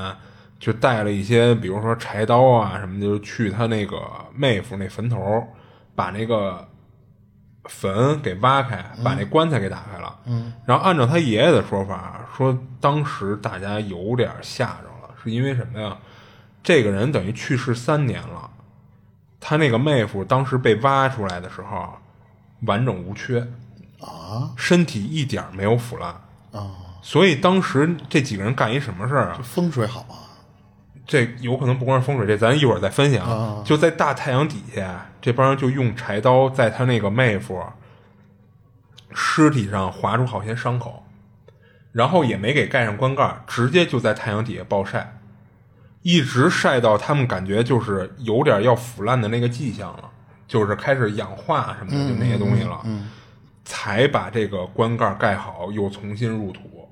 [0.61, 4.01] 就带了一些，比如说柴刀啊什么，就去他那个
[4.33, 5.45] 妹夫那坟头，
[5.97, 6.65] 把那个。
[7.65, 10.19] 坟给挖开，把那棺材给打开了。
[10.25, 15.95] 嗯，然后按照他爷爷的说法，说当时大家有点吓着了，是因为什么呀？
[16.63, 18.51] 这个人等于去世三年了，
[19.39, 21.93] 他那个妹夫当时被挖出来的时候
[22.63, 23.41] 完整无缺
[24.01, 26.09] 啊，身体一点没有腐烂
[26.53, 29.41] 啊，所以当时这几个人干一什么事儿啊？
[29.45, 30.17] 风水好啊。
[31.07, 33.63] 这有可能不光是风水，这咱一会儿再分享。
[33.65, 37.61] 就在大太阳底下，这帮人就用柴刀在他那个妹夫
[39.13, 41.05] 尸体上划出好些伤口，
[41.91, 45.19] 然后也没给盖上棺盖，直接就在太阳底下暴晒，
[46.03, 50.09] 一直晒到他们感觉就是有点要腐烂的那个迹象了，
[50.47, 52.81] 就是开始氧化什么的，就那些东西了，
[53.65, 56.89] 才把这个棺盖盖好，又重新入土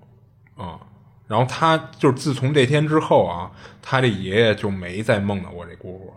[0.56, 0.80] 啊。
[1.28, 6.12] 然后他就是自从这天之后啊，他这爷爷就没再梦到过这姑姑。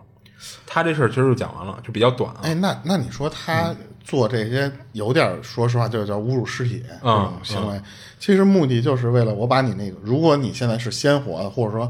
[0.66, 2.34] 他这事儿其实就讲完了，就比较短。
[2.42, 3.72] 哎，那那你说他
[4.02, 7.80] 做这些有点，说实话，就叫侮辱尸体这种行为。
[8.18, 11.88] 其实目的就是为了我把你那个，如果你现在是鲜活的，或者说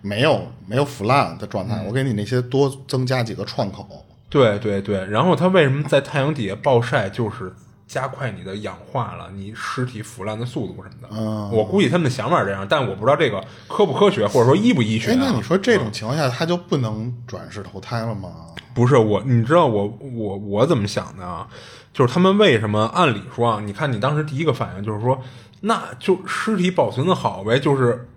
[0.00, 3.86] 没有没有腐烂的状态，我给你那些多增加几个创口。
[4.28, 5.04] 对对对。
[5.06, 7.08] 然后他为什么在太阳底下暴晒？
[7.08, 7.52] 就是。
[7.92, 11.08] 加快你的氧化了，你尸体腐烂的速度什么的。
[11.10, 15.10] 嗯，我估计他们的想法是这样，但我不知道这个科不科学，或者说医不医学。
[15.10, 18.30] 哎，那你说这种情况下，他就不能转世投胎了吗？
[18.72, 21.46] 不是我，你知道我我我怎么想的啊？
[21.92, 23.60] 就是他们为什么按理说啊？
[23.62, 25.20] 你看你当时第一个反应就是说，
[25.60, 28.08] 那就尸体保存的好呗，就是。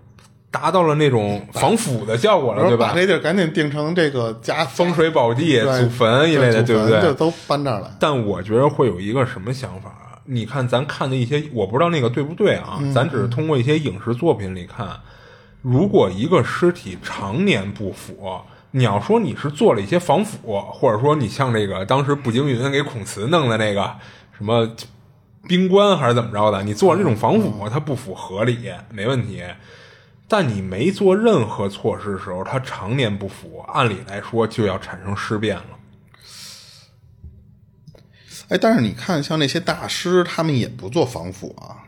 [0.56, 2.88] 达到了那种防腐的效果了，对吧？
[2.88, 7.02] 把这地儿赶紧定成这个家风水宝地、祖坟一类的，对不对？
[7.02, 7.94] 就都搬这儿了。
[8.00, 9.92] 但我觉得会有一个什么想法？
[10.24, 12.80] 你看，咱看的一些，我不知道那个对不对啊？
[12.94, 14.88] 咱只是通过一些影视作品里看，
[15.60, 18.40] 如果一个尸体常年不腐，
[18.70, 23.90] 你要说你是做了一些防腐，或者说你像这个当时步惊云给孔慈弄的那个
[24.36, 24.68] 什么
[25.46, 29.42] 冰棺还是怎么着的，你做这种防腐，它不符合理，没问题。
[30.28, 35.64] 但你没做任何措施的时候，它常年不腐，按理来说就要产生尸变了。
[38.48, 41.86] 哎，但是你看，像那些大师，他们也不做防腐啊。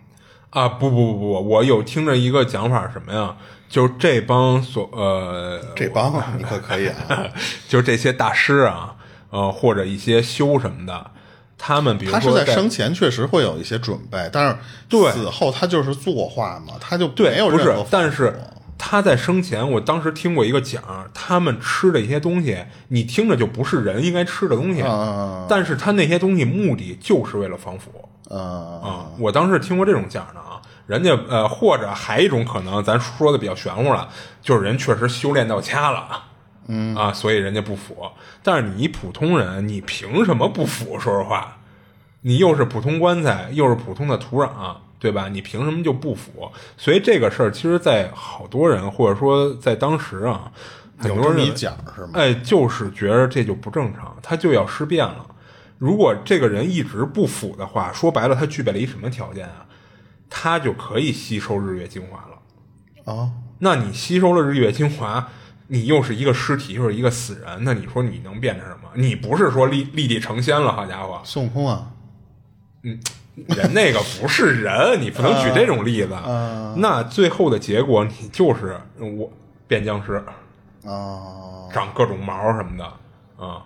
[0.50, 3.36] 啊，不不不不，我有听着一个讲法，什么呀？
[3.68, 7.28] 就是这帮所呃，这帮你可可以啊，
[7.68, 8.96] 就是这些大师啊，
[9.30, 11.10] 呃，或者一些修什么的。
[11.58, 14.56] 他们比如他是在生前确实会有一些准备，但是
[14.88, 17.84] 对死后他就是作画嘛，他就对没有任何。
[17.90, 18.40] 但是
[18.78, 24.82] 他在生前，我当时听过一个讲，他们吃的一些东西，你听着就不是人应该吃的东西，
[25.48, 27.90] 但是他那些东西目的就是为了防腐。
[28.34, 34.08] 啊我当时听过这种讲的啊，人家呃，或者还一种可能，咱说的比较玄乎了，
[34.40, 36.24] 就是人确实修炼到家了。
[36.68, 37.96] 嗯啊，所以人家不腐，
[38.42, 40.98] 但是你普通人，你凭什么不腐？
[41.00, 41.58] 说实话，
[42.20, 45.28] 你又是普通棺材，又是普通的土壤，对吧？
[45.28, 46.50] 你凭什么就不腐？
[46.76, 50.52] 所以这个事儿，其实，在好多人或者说在当时啊，
[50.98, 52.10] 很多人讲是吗？
[52.14, 55.24] 哎，就是觉得这就不正常，他就要尸变了。
[55.78, 59.64] 如果这个人一直不腐的话，说白了，他具备了一什么条件啊？
[60.28, 63.14] 他就可以吸收日月精华了。
[63.14, 65.30] 啊，那你吸收了日月精华，
[65.68, 68.88] 你又是一个尸体，又是一个死人，那你说你能变成什么？
[68.94, 70.72] 你不是说立立地成仙了？
[70.72, 71.90] 好家伙，孙悟空啊！
[72.82, 72.98] 嗯，
[73.48, 76.16] 人那个不是人，你不能举这种例子。
[76.76, 79.30] 那最后的结果，你就是我
[79.66, 80.14] 变僵尸
[80.84, 82.84] 啊，长各种毛什么的
[83.44, 83.62] 啊。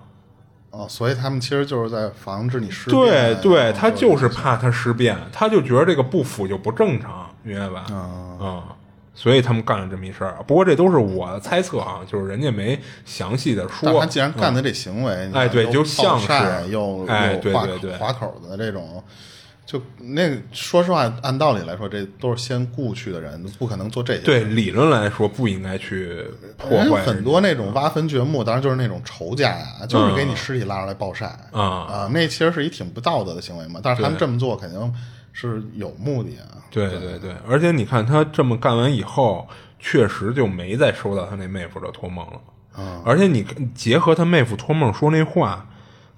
[0.71, 3.03] 哦，所以他们其实就是在防止你尸变。
[3.03, 7.85] 对对，他就是怕他尸变，他就觉得这个不腐就不正常，明白吧？
[7.91, 8.63] 嗯
[9.15, 10.37] 所以他们干了这么一事儿。
[10.47, 14.01] 不过这都是我的猜测啊，就是人家没详细的说。
[14.01, 16.33] 他既然干的这行为，哎，对，就像是
[16.71, 19.03] 又哎，对对对，划口的这种。
[19.65, 24.21] 就那说实话，按道理来说，这都是先雇去的人，不可能做这些。
[24.21, 26.27] 对，理论来说不应该去
[26.59, 27.03] 破坏。
[27.03, 33.81] 很多那种挖坟掘墓，当然就是那种仇家呀，就是给你尸体拉出来暴晒啊啊，那其实是一挺不道德的行为嘛。
[33.83, 34.95] 但是他们这么做肯定
[35.33, 36.63] 是有目的啊。
[36.71, 42.41] 对对对，而且你看他这么干完以后，确实就没再收到他那妹夫的托梦了。
[42.79, 43.43] 嗯，而且你
[43.75, 45.67] 结合他妹夫托梦说那话。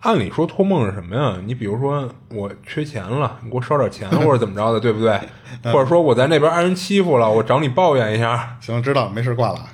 [0.01, 1.41] 按理说托梦是什么呀？
[1.47, 5.19] 你比如说我缺钱了，你给我烧点钱或者怎么着的，对不对？
[5.73, 8.55] 或者说我在那边挨人欺负了，我找你抱怨一下。
[8.61, 9.67] 行，知道，没事，挂了。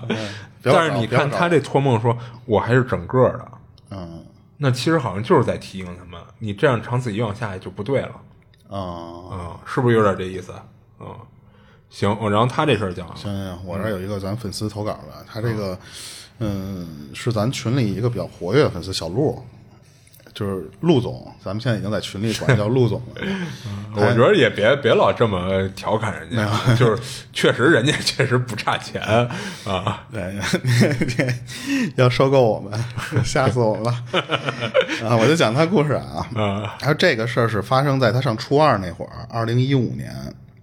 [0.64, 3.48] 但是你看他这托梦说，我还是整个的。
[3.90, 4.24] 嗯，
[4.56, 8.12] 那其实好像就是在提醒他们，你这样长此以往下去就不对了。
[8.68, 10.52] 啊是不是有点这意思？
[11.00, 11.14] 嗯，
[11.90, 15.78] 行，然后他这事儿讲，行行行，我这儿有一个咱粉丝投稿的，他这个
[16.38, 19.42] 嗯是咱群里一个比较活跃的粉丝小鹿。
[20.38, 23.22] 就是陆总，咱们现在已经在群里管叫陆总了。
[23.96, 29.02] 我觉得也别别老这么调侃人家，就是确实人家确实不差钱
[29.64, 30.06] 啊。
[30.12, 30.38] 对，
[31.96, 32.72] 要收购我们，
[33.24, 33.90] 吓死我们了
[35.08, 35.16] 啊！
[35.18, 36.24] 我就讲他故事啊。
[36.36, 40.14] 然后这个事儿是发生在他上初二那会儿，二零一五年。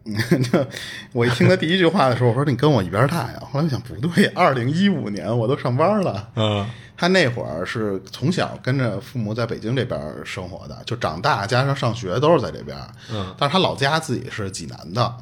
[1.13, 3.39] 我一听他第一句话的时候，我说你跟我一边大呀。
[3.51, 6.29] 后来我想不对，二零一五年我都上班了。
[6.35, 6.67] 嗯。
[6.97, 12.77] 他那会儿是从小跟着父母在北京这边生活的，就长大加上上学都是在这边。
[13.11, 15.13] 嗯，但是他老家自己是济南的，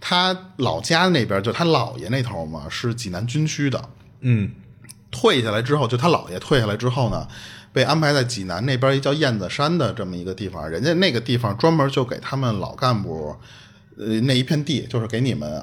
[0.00, 3.82] 他老家那边就他姥爷那头嘛是济南军区的。
[4.20, 4.52] 嗯，
[5.10, 7.26] 退下来之后，就他姥爷退下来之后呢，
[7.72, 13.34] 被安排在济南那边一叫燕子山的这么一个地方，人家那个地方专门就给他们老干部，
[14.00, 15.62] 呃，那一片地就是给你们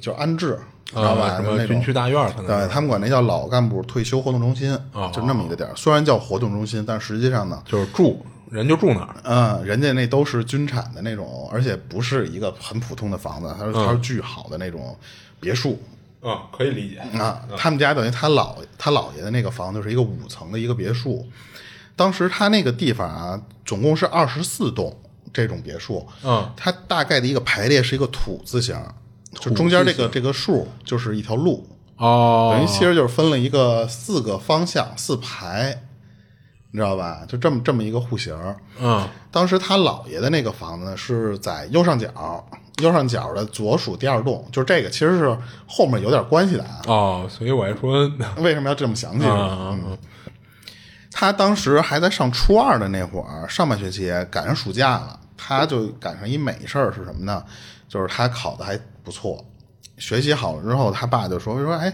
[0.00, 0.58] 就安置。
[0.94, 1.36] 知道吧？
[1.36, 2.30] 什么军区大院？
[2.46, 4.78] 对他们管那叫老干部退休活动中心，
[5.10, 5.72] 就那么一个地儿。
[5.74, 9.16] 虽然叫活动中心，但实际上呢，就是住人就住哪儿。
[9.24, 14.94] 嗯，人家那都是军产的那种，而且不是一个很普通的房子，它是它是巨好的那种
[15.40, 15.80] 别墅。
[16.20, 17.40] 啊，可以理解啊。
[17.56, 21.26] 他们家等于他姥他姥爷的那个房子是一个五层的一个别墅。
[21.96, 24.94] 当时他那个地方啊，总共是二十四栋
[25.32, 26.06] 这种别墅。
[26.24, 28.76] 嗯，它大概的一个排列是一个土字形。
[29.40, 31.66] 就中间这个这个数就是一条路
[31.96, 35.84] 哦，等于其实就是分了一个四个方向四排，
[36.70, 37.24] 你知道吧？
[37.26, 38.36] 就这么这么一个户型。
[38.78, 42.46] 嗯，当时他姥爷的那个房子呢是在右上角，
[42.82, 45.34] 右上角的左数第二栋，就是这个其实是
[45.66, 46.82] 后面有点关系的啊。
[46.86, 49.24] 哦，所以我还说 为什么要这么详细？
[49.24, 49.96] 嗯，
[51.10, 57.44] 他当时还在上初二的那会儿，上半学期赶上暑假了，他就赶上一美事儿是什么呢？
[57.88, 58.78] 就是他考的还。
[59.04, 59.44] 不错，
[59.98, 61.92] 学习好了之后，他爸就说说，哎，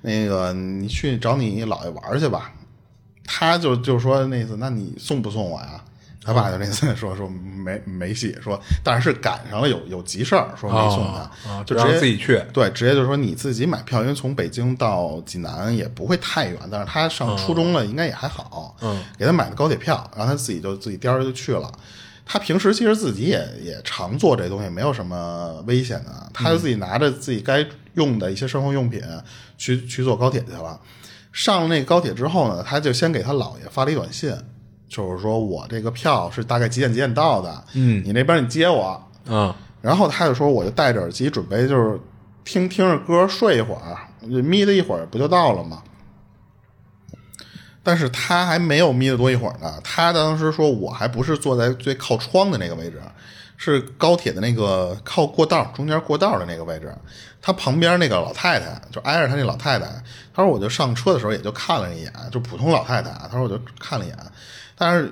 [0.00, 2.50] 那个你去找你姥爷玩去吧。
[3.24, 5.80] 他就就说那意思，那你送不送我呀？
[6.24, 12.42] 他爸就那次说说没没戏，说但是赶上了有有急事儿，说没送他，就直接自己去。
[12.52, 18.76] 对，直接就说你自己买票，因为从北京到济南也不会太远，但是他上初中了，应该也还好。
[18.80, 21.70] 嗯，给他买的高铁票，然后他自己就自己颠儿就去了。
[22.32, 26.30] 他平时其实自己也也常做这东西，没有什么危险的。
[26.32, 29.02] 他就自己拿着自己该用的一些生活用品
[29.58, 30.80] 去去坐高铁去了。
[31.32, 34.32] 上了那个高铁之后呢，他就先给他姥爷发了一短信，
[34.88, 39.52] 就是说我这个票是大概几点几点到的，嗯，你那边你接我，嗯。
[39.82, 41.98] 然后他就说我就戴着耳机准备就是
[42.44, 45.82] 听听着歌睡一会儿，眯了一会儿不就到了吗？
[47.82, 49.80] 但是他还没有眯得多一会儿呢。
[49.82, 53.00] 他当时说，我还不是坐在最靠窗的那个位置，
[53.56, 56.94] 是高铁的那个靠过道中间过道的那个位置。
[57.42, 59.86] 他旁边那个老太太就挨着他那老太太。
[60.34, 63.26] 他说，我就上车的时候也就看了一眼，就普通老太太啊。
[63.30, 64.16] 他说，我就看了一眼，
[64.76, 65.10] 但是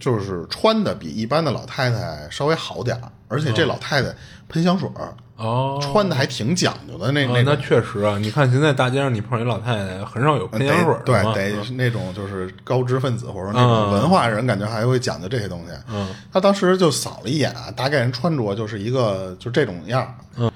[0.00, 4.12] 就是穿的比一般的老太太稍微好点儿，而且这老太太
[4.48, 7.56] 喷香水儿，哦，穿的还挺讲究的那啊那那。
[7.56, 15.72] 确实啊，你看现在大街上你碰见一老太太，很少有喷香水的对，得那种就是高知分子或者那种嗯文化人，感觉还会讲究这些东西。
[15.90, 20.52] 嗯，他当时就扫了一眼啊，大概人穿着就是一个就这种样嗯，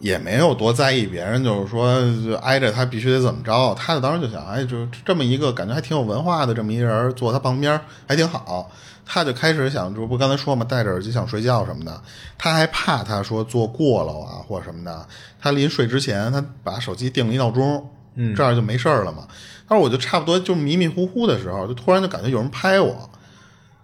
[0.00, 3.74] 也没有多在意别人，就是说就挨着他必须得怎么着。
[3.74, 8.70] 他当时就想，哎，就这么一个感觉还挺有文化的这么一人坐他旁边还挺好。
[9.06, 12.02] 他就开始想，这不刚才说嘛，戴着耳机想睡觉什么的。
[12.36, 15.06] 他还怕他说做过了啊或者什么的。
[15.40, 19.28] 他临睡之前，他把手机定了一闹钟，嗯，这样就没事儿了嘛。
[19.68, 23.08] 但是我就差不多就迷迷糊糊的时候，就突然就感觉有人拍我。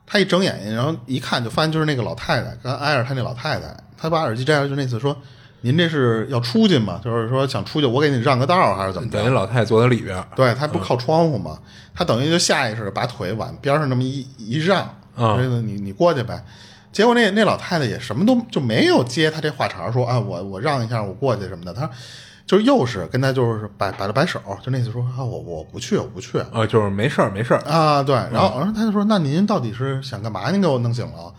[0.05, 3.75] 他一睁眼睛，然后一看就发现就是那个老太太，刚挨着他那老太太。
[3.97, 5.16] 他把耳机摘下，就那次说
[5.62, 7.01] ：“您这是要出去吗？
[7.03, 11.59] 就是说想出去，我给你让个道还是怎么着等于老太太坐在里边，对她不靠窗户嘛，
[11.95, 16.45] 他等于就下意识的把腿往边上那么一一让，嗯说你你过去呗。
[16.93, 21.73] 结果那那老太太也什么都就没有接他这话茬，说啊我我让一下我过去什么的。
[21.73, 21.89] 他
[22.47, 30.51] 就是又是跟他就是摆摆了摆手，就那次说啊我我不去我不去啊，就是没事儿没事儿，啊对，然后然后他就说那您到底是想干嘛？
[30.51, 31.33] 您给我弄醒了。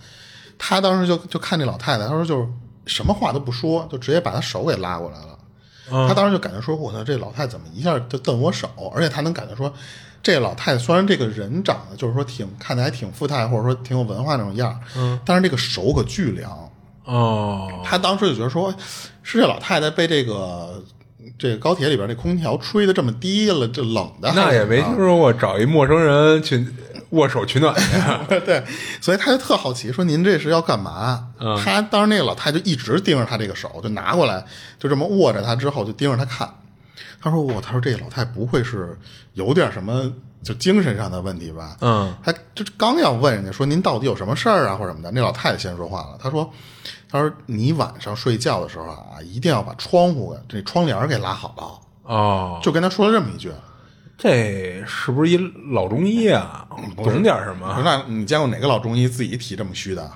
[0.58, 2.48] 他当时就就看那老太太，他说就是
[2.86, 6.08] 什么话都不说，就直接把他手给拉过来了。
[6.08, 8.70] 他当时就感觉说，我操，这老太太怎么一下就瞪我手？
[8.96, 9.72] 而且他能感觉说，
[10.24, 16.50] 这老太太虽然这个人长得就是说挺看起来挺富态，或者说挺有文化那种样儿，嗯，但是这个手可巨凉。
[17.04, 18.74] 哦，他当时就觉得说，
[19.22, 20.82] 是这老太太被这个
[21.38, 26.66] 这个高铁里边这空调吹的这么低了，这冷的，那也没听说过找一陌生人去
[27.10, 28.40] 握手取暖去。
[28.46, 28.64] 对，
[29.02, 31.28] 所以他就特好奇，说您这是要干嘛？
[31.42, 34.46] 嗯他当时那个老太就一直盯着他这个手，就拿过来，
[34.80, 36.50] 就这么握着他之后就盯着他看。
[37.24, 38.98] 他说：“我，他说这老太不会是
[39.34, 40.12] 有点什么
[40.44, 46.52] 就精神上的问题吧？”嗯，他就刚要问人家说您到底有什么事儿啊或者什么的，那老太太先说话了，她说
[47.10, 51.80] ：“他说你晚上睡觉的时候啊，一定要把窗户这窗帘给拉好了。”
[52.14, 53.50] 哦，就跟他说了这么一句。
[54.18, 55.38] 这是不是一
[55.74, 56.68] 老中医啊？
[56.98, 60.12] 懂点什么那你见过哪个老中医自己提这么虚的？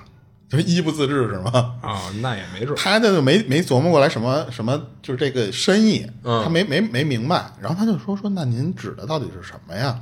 [0.48, 1.74] 就一不自治是吗？
[1.82, 2.02] 啊？
[2.20, 2.74] 那也没准儿。
[2.76, 7.52] 他就没没琢磨过来什么什么，就是这个深意，嗯他没没没明白。
[7.60, 10.00] 然后他就说说，那您指的到底是什么呀？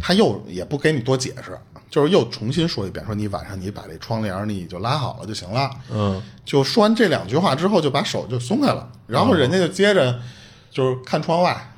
[0.00, 1.58] 他又也不给你多解释，
[1.90, 5.70] 就是又重新说一遍，说你晚上你把这窗帘你就拉好了就行了。
[5.90, 10.20] 嗯，就说完这两句话之后，就把手就松开了，然后人家就接着
[10.70, 11.71] 就是看窗外，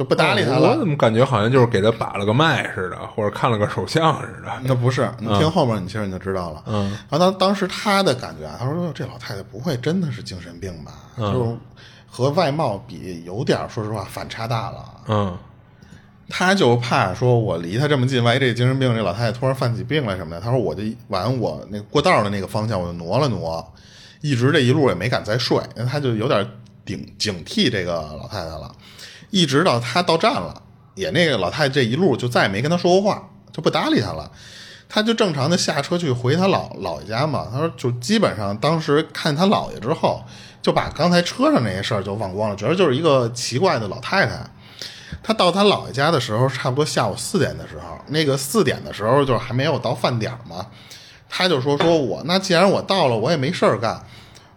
[0.00, 0.70] 就不搭理他了。
[0.70, 4.50] 我怎么感觉好像就是给他把了个脉似的，或者看了个手相似的？
[4.62, 6.62] 那不是，你听后面，你其实你就知道了。
[6.64, 10.92] 嗯，然后当当时他的感觉啊，他说这老太太不会真的是精神病吧？
[11.18, 11.56] 嗯就是
[12.08, 14.84] 和外貌比，有点说实话反差大了。
[15.08, 15.36] 嗯
[16.30, 23.74] 他就怕说我离他这么近，万一这精神病这老太太突然犯起病来什么的，他说我就往我那过道的那个方向我就挪了挪，
[24.22, 26.46] 一直这一路也没敢再睡，他就有点
[26.86, 28.72] 警警惕这个老太太了。
[29.30, 30.62] 一直到他到站了，
[30.94, 34.30] 也那个老太太这一路就再也没跟他说过话，就不搭理他了。
[34.88, 37.46] 他就正常的下车去回他姥姥爷家嘛。
[37.50, 40.22] 他说，就基本上当时看他姥爷之后，
[40.60, 44.40] 就把刚才车上那些事儿就忘光了，觉得就是一个奇怪的老太太。
[45.22, 50.66] 他到他姥爷家的时候，差不多下午四点的时候，那个四点的时候就还没有到饭点嘛，
[51.28, 54.04] 他就说说我那既然我到了，我也没事儿干，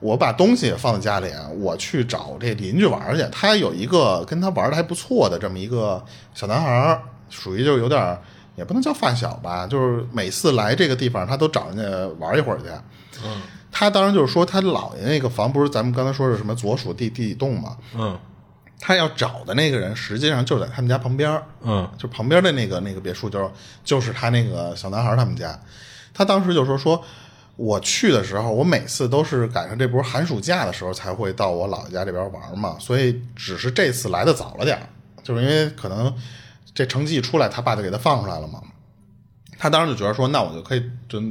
[0.04, 3.26] 我把东西也放在家里，我去找这邻居玩去。
[3.32, 8.22] 他有一个跟他玩的还不错的这么一个小男孩，属于就是有点儿
[8.58, 11.84] 也不能叫发小吧，就是每次来这个地方，他都找人家
[12.20, 12.66] 玩一会儿去。
[13.24, 13.41] 嗯
[13.76, 18.20] 他当时就是说，他姥爷那个房不是咱们刚才说是什么左属地地底洞嘛，嗯
[18.80, 23.49] 他要找的那个人，实际上就在他们家旁边嗯就旁边的那个那个别墅，就是
[23.84, 25.60] 就是他那个小男孩他们家。
[26.14, 27.04] 他当时就说说，
[27.56, 34.80] 我去的时候，我每次都是赶上这波寒暑假的时候才会到我姥爷家这边玩嘛，所以只是这次来的早了点
[35.22, 36.14] 就是因为可能
[36.74, 38.62] 这成绩一出来，他爸就给他放出来了嘛。
[39.60, 41.22] 他当时就觉得说，那我就可以就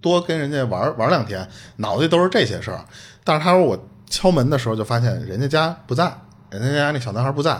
[0.00, 2.84] 多跟人家玩玩两天，脑子里都是这些事儿。
[3.24, 6.12] 但是他说我敲门的时候就发现人家家不在，
[6.50, 7.58] 人家家那小男孩不在。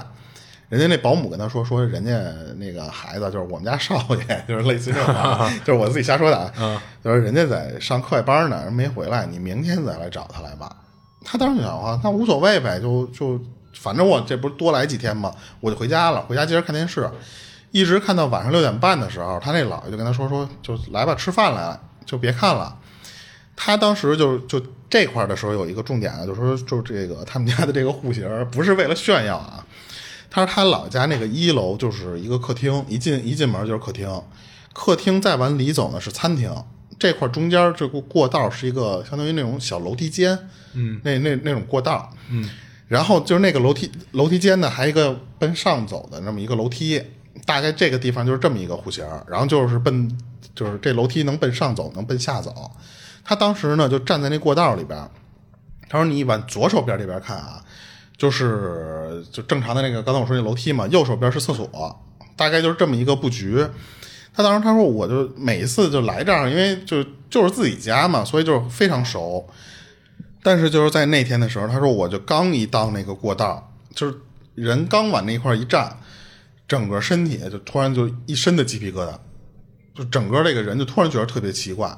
[0.73, 2.19] 人家那保姆跟他说说，人家
[2.57, 3.95] 那个孩子就是我们家少
[4.27, 6.83] 爷， 就是类似于这种话， 就是我自己瞎说的啊。
[7.05, 10.75] 就是人家在上课外班呢，人没回来，你明天再来找他来吧。
[11.23, 13.39] 他当时就想啊，那无所谓呗，就就
[13.75, 17.07] 反正我这不是多来几天嘛，我就回家了，回家接着看电视，
[17.71, 22.75] 一直看到晚上六点半的时候，他那姥爷就跟他说说，就来吧，吃饭来了，就别看了。
[23.55, 24.59] 他当时就就
[24.89, 29.63] 这块儿的时候有一个重点啊，就说就这个他们家的这个户型不是为了炫耀啊，
[30.35, 34.09] 他说他老家那个一楼就是一个客厅，一进一进门就是客厅，
[34.73, 36.51] 客厅再往里走呢是餐厅，
[36.99, 42.49] 这块中间这个过道是一个相当于那种小楼梯间，嗯，那那那种过道，嗯，
[42.89, 47.03] 然后就是那个楼梯楼梯间呢，还有一个奔上走的那么一个楼梯，
[47.45, 50.11] 大概这个地方就是这么一个户型，然后就是奔
[50.55, 52.71] 就是这楼梯能奔上走，能奔下走。
[53.23, 54.99] 他当时呢就站在那过道里边，
[55.91, 57.63] 他说你往左手边这边看啊，
[58.17, 61.69] 就是就正常的那个刚才我说那楼梯嘛，右手边是厕所，
[62.37, 63.67] 大概就是这么一个布局。
[64.35, 69.47] 他当时他说我就每一次就来这儿，因为就就是自己家嘛，所以就非常熟。
[70.43, 74.17] 但是就是在那天的时候，他说我就刚一到那个过道，就是
[74.55, 75.99] 人刚往那块一站，
[76.67, 79.13] 整个身体就突然就一身的鸡皮疙瘩，
[79.95, 81.97] 就整个这个人就突然觉得特别奇怪。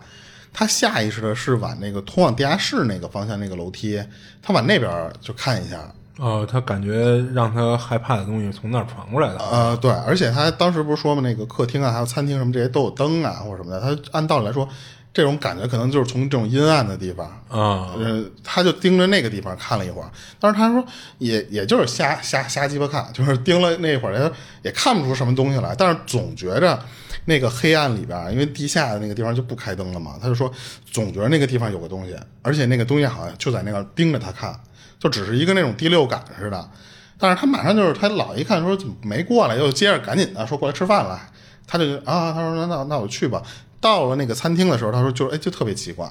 [0.53, 4.03] 他下意识的是往那个通往地下室那个方向那个楼梯，
[4.43, 5.95] 他往那边就看一下。
[6.19, 9.39] 哦，他感觉让他害怕的东西从那儿传过来的。
[9.39, 13.81] 呃，对，而且他当时不是说嘛，那个客厅啊，还有餐厅什么这些都有灯啊，或者什么的。
[13.81, 14.69] 他按道理来说，
[15.13, 20.09] 这种感觉可能就是从这种阴暗的地方啊，呃，他就盯着那个地方看了一会儿。
[20.39, 20.85] 但是他说
[21.19, 25.75] 也也就是瞎瞎瞎鸡巴看，就是盯了那会儿，他也看不出什么东西来。
[25.77, 26.81] 但是总觉着
[27.25, 30.49] 那个黑暗里边，因为地下的那个地方就不开灯了嘛，他就说
[30.93, 34.57] 总觉得那个地方有个东西，而且那个东西好像就在那个盯着他看。
[35.05, 36.71] 就只是一个那种第六感似的，
[37.19, 41.21] 但是他马上就是他老一看说怎么没过来，又接着赶紧的说过来吃饭了，
[41.67, 43.43] 他就啊，他说那那那我去吧。
[43.83, 46.11] 到了那个餐厅的时候，他说就是哎就特别奇怪，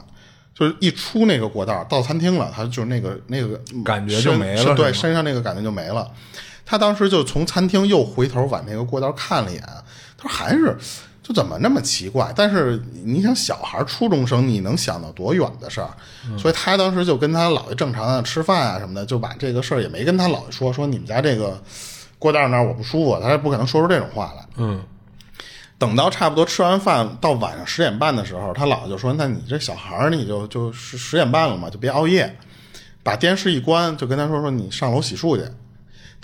[0.54, 6.08] 就是一出那个过道到餐厅了，他就是那个那个感觉就没了，对，身上那个感觉就没了。
[6.64, 9.64] 他当时就从餐厅又回头往那个过道看了一眼，
[10.16, 10.78] 他说还是。
[11.24, 12.34] 就怎么那么奇怪？
[12.36, 15.90] 但是你想，小孩初中生，你能想到多远的事儿？
[16.38, 21.58] 所以他当时就跟他姥爷正常的吃饭啊什么的，就把这个事儿也没跟他姥爷说，说你们家这个
[22.20, 24.46] 过道那儿我不舒服，他也不可能说出这种话来。
[24.58, 24.84] 嗯，
[25.78, 32.38] 等到差不多吃完饭到晚上十点半的时候，他姥爷就说：“那你这小孩儿，你就就十十点半了嘛，就别熬夜，
[33.02, 35.46] 把电视一关，就跟他说说你上楼洗漱去。”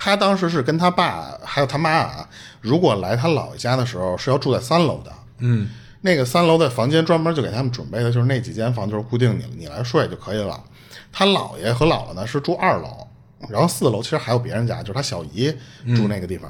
[0.01, 2.29] 他当时是跟他爸还有他妈啊，
[2.61, 5.67] 如果来他姥爷家的时候是要住在三楼的，嗯，
[5.99, 10.63] 那个三楼的房间专门就给他们准备的就是那几间房，就是固定你你来睡就可以了。
[11.11, 13.05] 他姥爷和姥姥呢是住二楼，
[13.49, 15.53] 然后四楼其实还有别人家，就是他小姨
[15.97, 16.49] 住那个地方。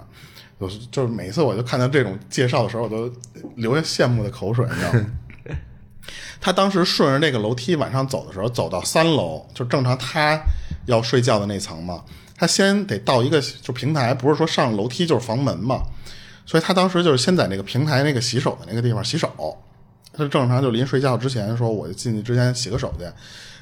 [0.59, 3.11] 就是就是每次我就看到这种介绍的时候，我都
[3.55, 5.05] 流下羡慕的口水，你知道吗？
[6.41, 10.39] 他当时顺着那个楼梯往上走的时候，走到三楼，就正常他
[10.85, 12.03] 要睡觉的那层嘛。
[12.39, 15.83] 他先得到一个就平台，不是说上楼梯就是房门嘛，
[16.45, 19.57] 所以他当时就是先在那个平台那个洗手的那个地方洗手。
[20.11, 23.05] 他正常就临睡觉之前说，我就进去之前洗个手去，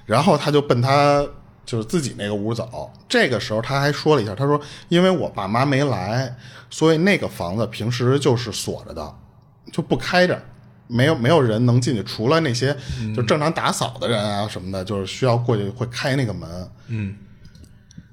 [0.05, 1.23] 然后他就奔他
[1.65, 2.91] 就是自己那个屋走。
[3.09, 4.59] 这个时候他还说了一下，他说
[4.89, 6.36] 因为我爸妈没来，
[6.69, 9.15] 所以那个房子平时就是锁着的，
[9.71, 10.41] 就不开着，
[10.88, 12.75] 没有没有人能进去，除了那些
[13.15, 16.71] 就正常打扫的人啊什么的，就是需要过去会开那个门。
[16.88, 17.15] 嗯。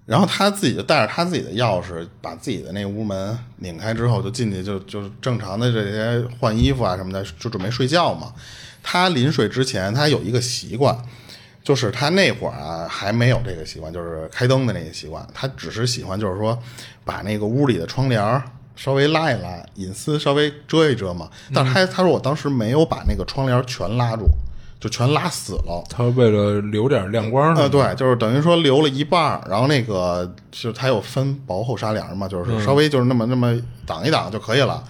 [0.06, 8.32] 然后他自己就带着他自己的钥匙，把自己的那屋门拧开之后，就进去，就就正常的这些换衣服啊什么的，就准备睡觉嘛。
[8.82, 10.94] 他临睡之前，他有一个习惯，
[11.62, 15.26] 就是他那会儿啊还没有这个习惯，就是开灯的那个习惯。
[15.32, 16.62] 他只是喜欢，就是说
[17.02, 18.42] 把那个屋里的窗帘
[18.76, 21.30] 稍微拉一拉，隐私稍微遮一遮嘛。
[21.54, 24.26] 但是他他说我当时没有把那个窗帘全拉住。
[24.84, 25.82] 就全拉死了。
[25.88, 34.84] 他为了留点亮光呢，对，就是等于说留了一半然后那个就他有分薄厚纱帘嘛，就是稍微就是那么那么挡一挡就可以了。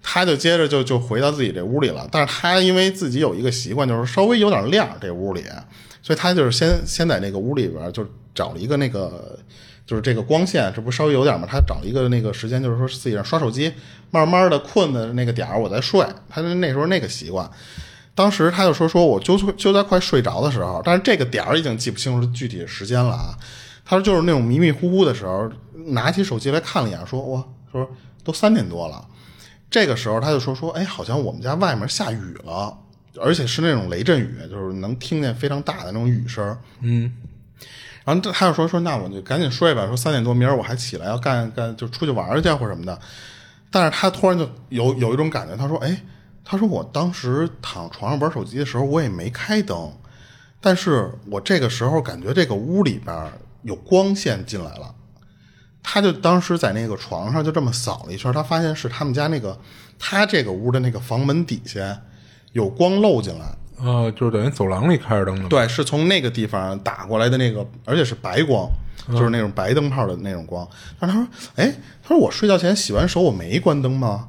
[0.00, 2.06] 他就接着就就回到自己这屋里了。
[2.12, 5.42] 但是他因为自己有一个习惯，就是稍微有点亮这屋里，
[6.02, 9.36] 所以他就是先先在那个屋里边就找了一个那个
[9.84, 11.48] 就是这个光线，这不稍微有点嘛？
[11.50, 13.72] 他找了一个那个时间，就是说自己刷手机，
[14.12, 16.00] 慢慢的困的那个点儿我再睡。
[16.30, 17.50] 他那时候那个习惯。
[18.14, 23.38] 当时他就说：“说我就就在快睡着的时候，但是这个点儿已经记不清楚具体的时间了啊。”
[23.86, 25.50] 他说：“就是那种迷迷糊糊的时候，
[25.86, 27.42] 拿起手机来看了一眼，说：‘哇，
[27.72, 27.88] 说
[28.22, 29.02] 都三点多了。’
[29.70, 32.76] 这个时候他就说：‘说哎，好像我们家外面下雨了，
[33.18, 37.10] 而且是那种雷阵雨，就是能听见非常大的那种雨声。’嗯，
[38.04, 42.98] 然后他就说：‘说那我就赶紧睡吧。’说三点多明儿我还起来要干干，就出去玩去或什么的。
[43.70, 45.98] 但是他突然就有有一种感觉，他说：‘哎。’
[46.44, 49.92] 他说：“我当时躺床上玩手机的时候，我也没开灯，
[50.60, 53.32] 但是我这个时候感觉这个屋里边
[53.62, 54.92] 有光线进来了。
[55.84, 59.56] 他就当时在那个床上就这么扫了一圈，他发现是他们家那个
[60.00, 62.00] 他这个屋的那个房门底下
[62.52, 63.46] 有光漏进来。
[63.78, 65.48] 啊，就是等于走廊里开着灯的。
[65.48, 68.68] 对，是从那个地方打过来的那个，而且是白光，
[69.10, 70.68] 就是那种白灯泡的那种光。
[70.98, 71.72] 但是他说：，哎，
[72.02, 74.28] 他说我睡觉前洗完手我没关灯吗？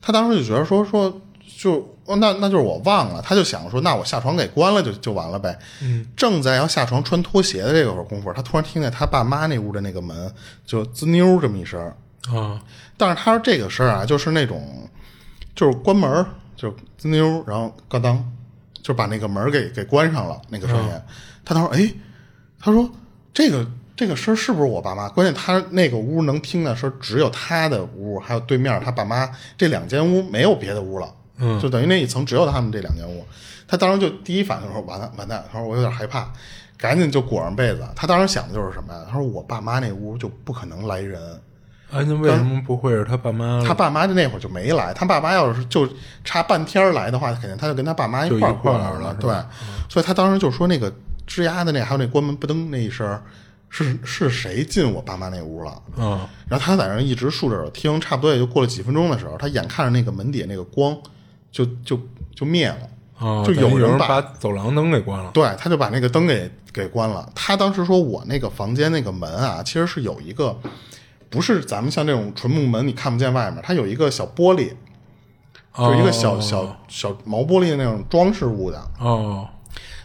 [0.00, 1.20] 他当时就觉得说说。”
[1.64, 5.58] 就哦那那就是我忘了，他就想说，那我下床给关了就就完了呗。
[5.80, 10.30] 嗯，正在要下床穿拖鞋的这个会儿功夫，他突然听见他爸妈那屋的那个门
[10.66, 11.80] 就滋妞这么一声
[12.28, 12.60] 啊，
[12.98, 14.62] 但是他说这个声啊，就是那种
[15.54, 18.22] 就是关门就滋妞，然后咯当，
[18.82, 20.90] 就把那个门给给关上了那个声音。
[21.46, 21.90] 他他说哎，
[22.60, 22.90] 他说
[23.32, 23.66] 这个。
[23.96, 25.08] 这个声是不是我爸妈？
[25.10, 31.14] 关键他那个屋能听的声只有他的屋，还有对面他爸妈这两间屋，没有别的屋了。
[31.38, 33.24] 嗯，就等于那一层只有他们这两间屋。
[33.66, 36.30] 他当时就第一反应说：“完蛋，完蛋！”他说：“我有点害怕，
[36.76, 39.00] 赶紧就裹上被子。”他当时想的就是什么呀？
[39.08, 41.20] 他说：“我爸妈那屋就不可能来人。”
[41.90, 43.62] 哎，那为什么不会是他爸妈？
[43.64, 44.92] 他爸妈就那会儿就没来。
[44.92, 45.88] 他爸妈要是就
[46.24, 49.14] 差半天来的话，肯定他就跟他爸妈一块儿过来了。
[49.14, 49.30] 对，
[49.88, 50.92] 所以他当时就说那个
[51.26, 53.20] 吱呀的那，还有那关门不噔那一声。
[53.70, 55.82] 是是谁进我爸妈那屋了？
[55.96, 60.96] 嗯，然后他在那一直竖着耳听，差不多也就过了几分钟的时候，他眼看着那个门底下那个光
[61.54, 61.96] 就就
[62.34, 65.30] 就灭了，就有人把走廊灯给关了。
[65.30, 67.30] 对，他就把那个灯给给关了。
[67.32, 70.58] 他当时说我那个房间那个门啊，其实是有一个，
[71.30, 74.72] 不是咱们像这种纯木门，你看不见外面，它有一个小玻璃，
[75.76, 78.90] 就一个小小小毛玻璃的那种装饰物的。
[78.98, 79.48] 哦。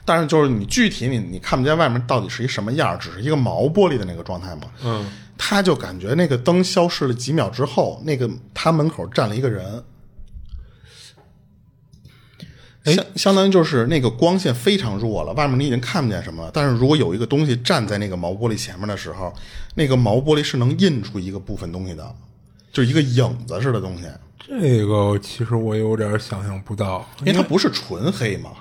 [0.05, 4.61] 但是就是你具体你你看不见外面到底是一什么样，只是一个毛玻璃的那个状态嘛。
[4.83, 5.03] 嗯，
[5.35, 9.83] 他就感觉那个灯消失了几秒之后，那个他门口站了一个人，
[12.93, 16.51] 相相当于就是那个光线非常弱了，外面你已经看不见什么了。
[16.53, 19.33] 但是如果有一个东西站在那个毛玻璃前面的时候，
[19.75, 22.15] 那个毛玻璃是能印出一个部分东西的，
[22.71, 24.03] 就是一个影子似的东西。
[24.37, 28.51] 这个其实我有点想象不到，因为它不是纯黑嘛。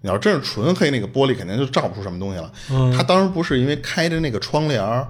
[0.00, 2.52] 你要真是纯黑，那个玻璃肯定就照不出什么东西了。
[2.96, 5.06] 它当时不是因为开着那个窗帘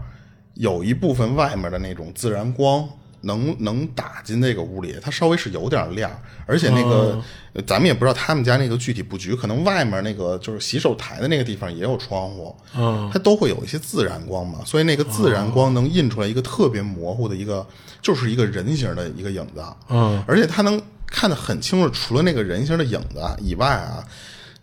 [0.54, 2.88] 有一部分外面的那种自然光
[3.22, 6.10] 能能打进那个屋里，它稍微是有点亮，
[6.46, 7.22] 而且那个
[7.66, 17.66] 咱们也不知道他们家那个具体布局，可能外面那个就是洗手台的那个地方也有窗户，嗯，它都会有一些自然光嘛，所以那个自然光能印出来一个特别模糊的一个，
[18.00, 24.04] 就是一个人形的一个影子，嗯，而且它能看得很清楚，除了那个人形的影子以外啊。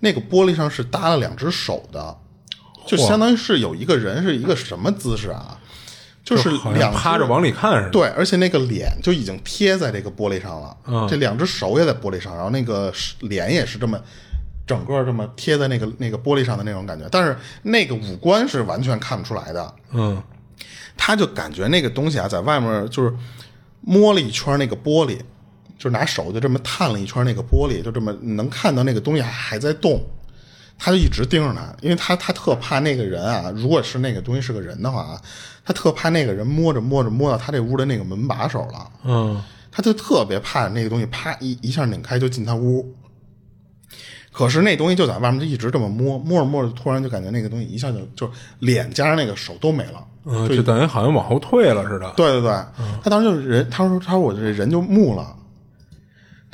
[0.01, 2.15] 那个玻璃上是搭了两只手的，
[2.85, 5.57] 就相当于是有一个人是一个什么姿势啊？
[6.25, 7.89] 就是两趴着往里看似的。
[7.91, 10.75] 对，而且那个脸就已经贴在这个玻璃上了。
[10.87, 13.97] 嗯，这两只手也在玻璃上，然后那个脸也是这么
[14.67, 17.07] 整个这么贴在那个那个玻璃上的那种感觉。
[17.09, 19.73] 但是那个五官是完全看不出来的。
[19.93, 20.21] 嗯，
[20.97, 23.13] 他就感觉那个东西啊，在外面就是
[23.79, 25.17] 摸了一圈那个玻璃。
[25.77, 30.01] 就拿手就这么探了一圈那个玻璃，就这么能看到那个东西还在动，
[30.79, 35.21] 他就一直盯着他，因为他他特怕那个人啊，如果是那个东西是个人的话，
[35.65, 42.95] 他特怕那个人摸着摸着摸到他这屋的那个门把手了，嗯，他就特别怕那个东西啪一一下拧开就进他屋，
[44.31, 52.51] 可是那东西就在外面就一直这么摸摸着摸着，突然就感觉那个东西一下就就脸加上那个手都没了，嗯，就等于好像往后退了似的，对对对，
[53.03, 55.34] 他当时就是人，他说他说我这人就木了。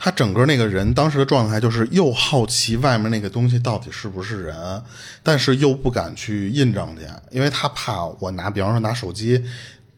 [0.03, 4.81] 他整个那个人当时的状态就是又好奇外面那个东西到底是不是人，
[5.21, 9.45] 但是又不敢去印证去，因为他怕我拿，比方说拿手机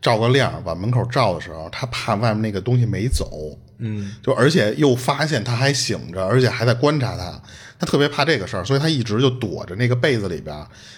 [0.02, 7.42] 照个亮，往门口照的时候，他怕外面那个东西没走，嗯，就而且又发现他还醒着，而且还在观察他，
[7.80, 10.54] 他特别怕这个事儿，所以他一直就躲着那个被子里边。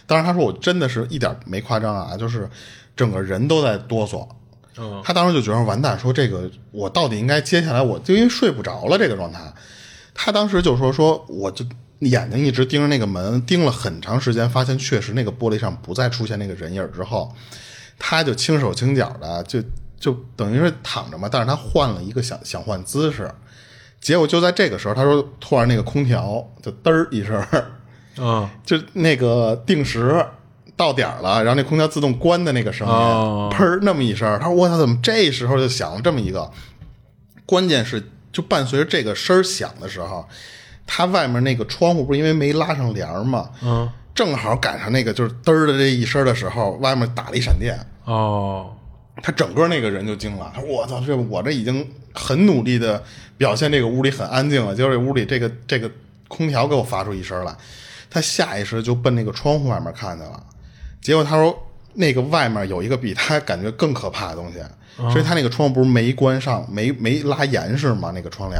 [0.08, 2.49] 当然，他说我真的是一点没夸张啊，就是
[2.95, 4.28] 整个人都在哆嗦。
[5.03, 9.39] 他当时就觉得完蛋，说这个我到底应该接下来，我就因为睡不着了这个状态。
[10.13, 11.65] 他当时就说说，我就
[11.99, 17.34] 眼睛一直盯着那个门，盯了很长时间，发现确实那个玻璃上不再出现那个人影之后，
[17.97, 19.61] 他就轻手轻脚的就
[19.99, 23.30] 就等于是躺着嘛，但是他换了一个想想换姿势，
[24.01, 27.45] 结果就在这个时候，他说突然那个空调就嘚儿一声，
[28.17, 30.26] 嗯，就那个定时。
[30.78, 36.51] 到点了，然后那空调自动关的那个声音，砰那么一声，他说：“我操，怎么这时候就响了这么一个？
[37.45, 38.03] 关键是，
[38.34, 40.28] 就伴随着这个声响的时候，
[40.86, 43.49] 他外面那个窗户不是因为没拉上帘吗？
[43.61, 47.80] 嗯，正好赶上那个就是嘚儿的这一声的时候，外面打了一闪电。
[48.03, 48.76] 哦，
[49.23, 53.01] 他整个那个人就惊了，他说：我操，这我这已经很努力的
[53.38, 55.89] 表现这个屋里很安静了，结果这屋里这个这个
[56.28, 57.55] 空调给我发出一声来，
[58.09, 60.43] 他下意识就奔那个窗户外面看去了。”
[61.06, 61.56] 结果他说，
[61.93, 64.58] 那个外面有一个比他感觉更可怕的东西，
[65.12, 68.12] 所以他那个窗户不是没关上，没没拉严实吗？
[68.16, 68.60] 那个窗帘，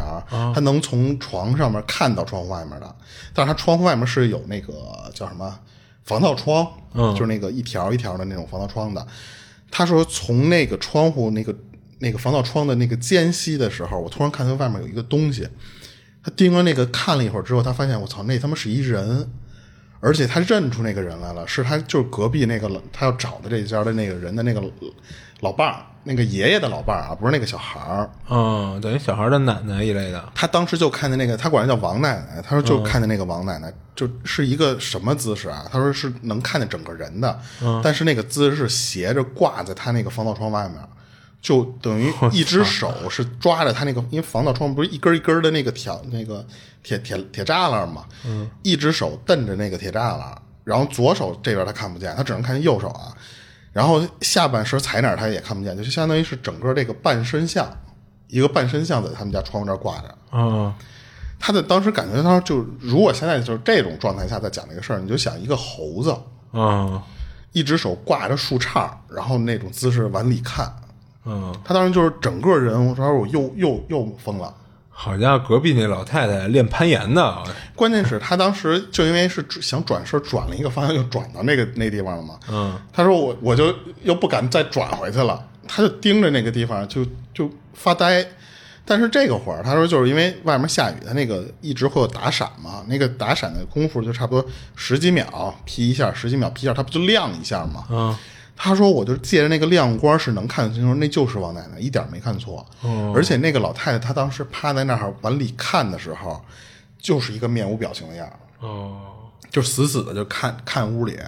[0.54, 2.96] 他能从床上面看到窗户外面的，
[3.34, 4.74] 但是他窗户外面是有那个
[5.12, 5.60] 叫什么
[6.04, 9.04] 防盗窗，就是那个一条一条的那种防盗窗的。
[9.72, 11.52] 他说从那个窗户那个
[11.98, 15.48] 那个防盗窗的那个间隙的时候，我突然看到外面有一个东西。
[16.24, 19.32] 他盯着那个看了一会儿之后，他发现我操，那他妈是一人，
[20.06, 24.62] 而且他认出那个人来了，是他就是隔壁那个他要找的这家的那个人的那个
[25.40, 28.08] 老伴儿，那个爷爷的老伴儿啊，不是那个小孩儿。
[28.30, 30.24] 嗯，等于小孩的奶奶一类的。
[30.36, 35.66] 他当时就看见那个，他管人叫王奶奶，他说就看见那个王奶奶，就是一个什么姿势啊？
[35.72, 37.40] 他说是能看见整个人的，
[37.84, 40.78] 但是那个姿势是斜着挂在他那个防盗窗外面。
[41.42, 46.44] 就等于一只手是抓着他那个，因为防盗窗不是一根一根的那个条那个
[46.86, 53.12] 铁铁铁栅栏嘛，嗯，一只手蹬着那个铁栅栏，然后左手这边他看不见，他只能看见右手啊，
[53.74, 57.68] 然后下半身踩哪他也看不见，就相当于是整个这个半身像，
[58.28, 60.72] 一个半身像在他们家窗户这儿挂着，嗯，
[61.40, 66.16] 他的当时感觉他就如果现在就是这种状态下再讲这个事儿，你就想一个猴子，
[66.54, 67.02] 嗯，
[67.52, 70.72] 一只手挂着树杈，然后那种姿势往里看。
[71.28, 74.54] 嗯，他当时就是整个人，我说我又又又疯了。
[74.98, 77.44] 好家伙，隔壁那老太太练攀岩呢，
[77.76, 82.40] 关键是她当时就因为是想转身，转了一个方向，又转到那个那地方了嘛。
[82.50, 88.26] 嗯，他说我我就又不敢再转回去了，她就盯着那个地方就就发呆。
[88.86, 97.84] 但是这个会儿，她说就是因为外面下雨，他那个一直会有打闪嘛，那个打闪的功夫就差不多十几秒劈一下，十几秒劈一下，它不就亮一下嘛。
[97.90, 98.16] 嗯。
[98.58, 102.66] 他说：“我就借着那个亮光是能看清楚，那就是王奶奶，一点没看错。
[103.14, 106.42] 而且那个老太太，她当时趴在那儿往里看的时候，
[106.98, 108.98] 就是一个面无表情的样儿，哦，
[109.52, 111.20] 就死死的就看看屋里。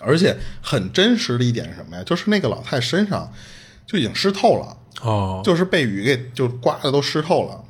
[0.00, 2.02] 而且很真实的一点是什么呀？
[2.04, 3.32] 就是那个老太太身上
[3.86, 7.64] 就已经湿透了，哦，就是被雨给就刮的都湿透了，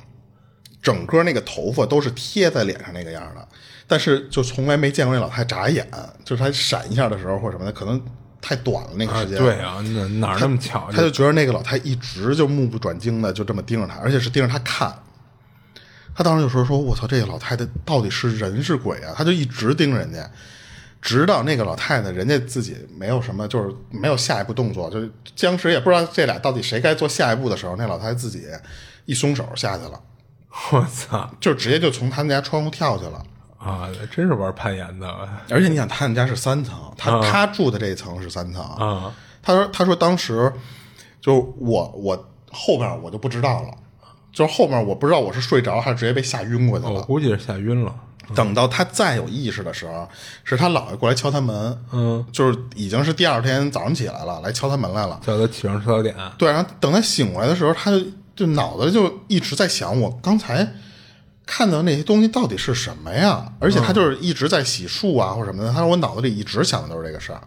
[0.81, 3.47] 整个那个头发都是贴在脸上那个样的。
[3.87, 5.89] 但是就从来没见过那老太太眨眼，
[6.25, 7.99] 就是她闪一下的时候或者什么的，可能。”
[8.41, 10.89] 太短了那个时间，对啊，哪哪那么巧？
[10.91, 14.93] 他就觉得那个老太一直就目不转睛的就这么盯着他，而且是盯着他看。
[16.15, 20.29] 他当时就说：“说我操，这个老太太到底是人是鬼啊？”他就一直盯着人家，
[21.01, 28.43] 直到那个老太太人家自己没有什么，就是没有下一步动作，就是僵尸也不知道这俩到底谁该做下一步的时候，那老太太自己
[29.05, 30.01] 一松手下去了。
[30.71, 31.31] 我操！
[31.39, 33.23] 就直接就从他们家窗户跳去了。
[33.59, 35.07] 啊，真是玩攀岩的！
[35.49, 39.13] 而且你想，他们家是三层，他他住的这一层是三层啊。
[39.43, 40.51] 他说：“他说当时
[41.19, 43.69] 就我我后边我就不知道了，
[44.31, 46.91] 就是后面我不知道我是睡着还是直接被吓晕过去了。
[46.91, 47.93] 我估计是吓晕了。
[48.33, 50.07] 等到他再有意识的时候，
[50.43, 56.15] 是他姥爷过来敲他门，嗯，就是已经是第二天早上起来了，来敲他门来了，叫他起床吃早点。
[56.37, 58.01] 对，然后等他醒过来的时候，他就
[58.35, 60.65] 就脑子就一直在想，我刚才。”
[61.51, 63.51] 看到那些东西到底是什么呀？
[63.59, 65.73] 而且他就是一直在洗漱啊，或者什么的。
[65.73, 67.41] 他说我脑子里一直想的都是这个事儿。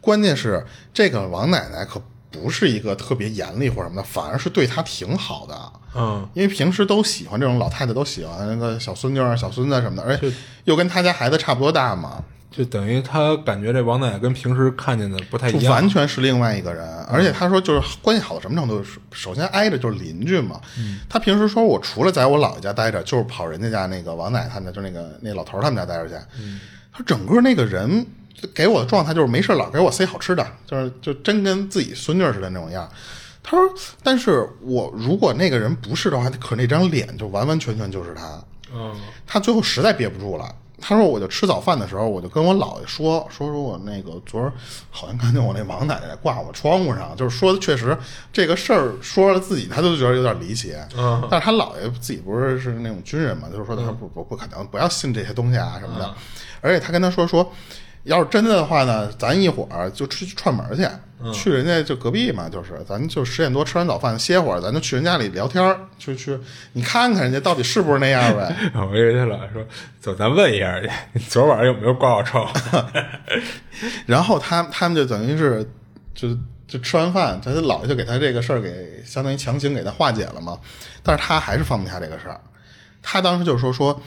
[0.00, 5.72] 关键是这个王奶奶可不是一个特别严厉或者什么的，反而是对他挺好的。
[5.94, 10.32] 嗯，因为平时都喜欢这种老太太都喜欢那个小孙女啊、小孙子什么的，而且
[10.64, 12.24] 又跟他家孩子差不多大嘛。
[12.52, 16.86] 就等于他感觉这王奶奶跟平时看见的不太一样，完全是另外一个人。
[17.04, 18.84] 而且他说，就是关系好到什么程度？
[19.10, 20.60] 首先挨着就是邻居嘛。
[21.08, 26.14] 他平时说我除了在我姥爷家待着，就是跑人家家那个王奶奶他们家，就那个那老头他们家待着去。
[26.92, 28.06] 他整个那个人
[28.54, 32.86] 给我的状态就是没事老给我塞好吃的，就是就真跟自己孙女似的那种样。
[33.42, 38.44] 他说，但是我如果那个人不是的话，可那张脸就完完全全就是他。
[38.74, 38.94] 嗯，
[39.26, 40.54] 他最后实在憋不住了。
[40.82, 44.52] 他说：“我就吃早饭的时候，我就跟我姥爷说说说我那个昨儿
[44.90, 47.96] 好像看见我那王奶奶挂我窗户上，就是说的确实
[48.32, 50.74] 这个事儿说了自己他都觉得有点离奇。
[50.98, 56.12] 嗯，但是他姥爷自己不是是那种军人嘛，就是说他不不不可能不要信这些东西啊什么的。
[56.60, 57.52] 而且他跟他说说，
[58.04, 60.86] 要是真的的话呢，咱一会儿就出去串门去。”
[61.32, 66.36] 去人家就隔壁嘛，就是咱就十点多吃完早饭歇会儿，咱就去人家里聊天儿去去，
[66.72, 68.52] 你看看人家到底是不是那样呗。
[68.74, 69.64] 我以为他老说
[70.00, 70.90] 走，咱问一下去，
[71.28, 72.52] 昨晚上有没有挂我窗？
[74.04, 75.64] 然后他他们就等于是
[76.12, 76.36] 就
[76.66, 80.58] 就吃完饭，他姥爷就给他这个事儿给相当于强行给他化解了嘛，
[81.04, 82.40] 但是他还是放不下这个事儿，
[83.00, 84.02] 他当时就说说。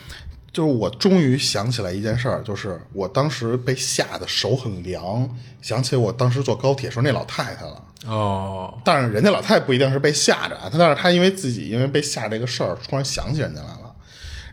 [0.56, 5.30] 就是我终于想起来一件事儿，就是我当时被吓得手很凉，
[5.62, 7.84] 想起我当时坐高铁时候那老太太了。
[8.08, 13.94] 哦，但是人家老太太不一定是被吓着啊，他但是她因为自己因为被吓这个事儿，突然想起人家来了。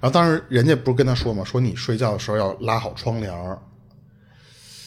[0.00, 1.44] 然后当时人家不是跟她说吗？
[1.44, 3.56] 说你睡觉的时候要拉好窗帘儿。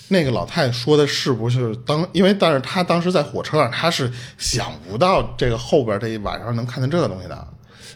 [0.09, 2.05] 那个老太太说的是不是当？
[2.11, 7.47] 因为但是她当时在火车上，她是想不到这个后边这一晚上能看见这个东西的。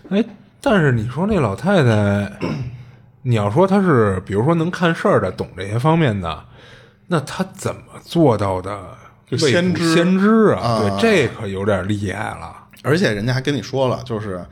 [0.10, 0.24] 哎，
[0.62, 2.40] 但是你说那老太太。
[3.22, 6.46] 你要说他是，比如说能看事儿的，懂这些方面的，
[7.08, 8.80] 那他怎么做到的？
[9.38, 12.56] 先知先知啊，对，这可有点厉害了。
[12.82, 14.44] 而且人家还跟你说了，就是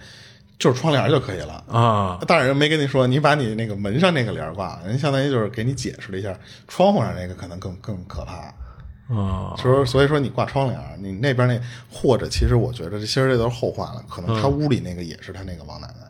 [0.60, 1.64] 就是窗帘就可以了。
[1.68, 6.38] 啊，当然人没跟你说，你把你那个门上那个帘儿挂，人相当于就是给你解释了一下，
[6.68, 8.54] 窗户上那个可能更更可怕。
[9.16, 11.60] 啊，所以所以说你挂窗帘儿，你那边那
[11.90, 16.07] 或者其实我觉得这其实这都是后话了，可能他屋里那个也是他那个王奶奶，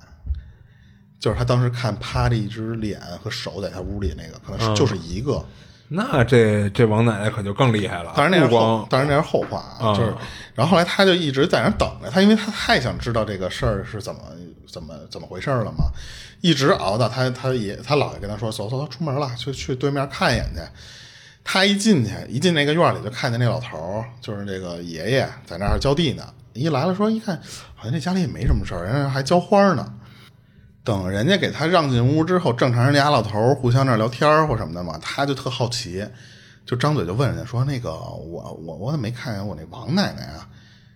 [1.20, 5.44] 就是他当时看趴着一只脸和手在他屋里那个，可能是就是一个。
[5.90, 10.14] 那这这王奶奶可就更厉害了，当然那是后，当然那是后话啊，就是，
[10.54, 14.22] 然后后来他就一直在那儿等着他，因为他太想知道这个事儿是怎么
[14.70, 15.86] 怎么怎么回事儿了嘛，
[16.42, 20.62] 一直熬到他他爷他姥爷跟他说走走走出门了，去去对面看一眼去。
[21.46, 26.24] 他一进去，一进那个院里就看见那老头儿，就是这个爷爷在那儿浇地呢。
[26.52, 27.40] 一来了说一看，
[27.76, 29.94] 好像这家里也没什么事儿，人家还浇花呢。
[30.88, 36.08] 等人家给他让进屋之后，正常人俩老头儿互相那儿聊天儿或什么的嘛，他就特好奇，
[36.66, 40.48] 就张嘴就问人家说：“那个我我我怎么没看见我那王奶奶啊？”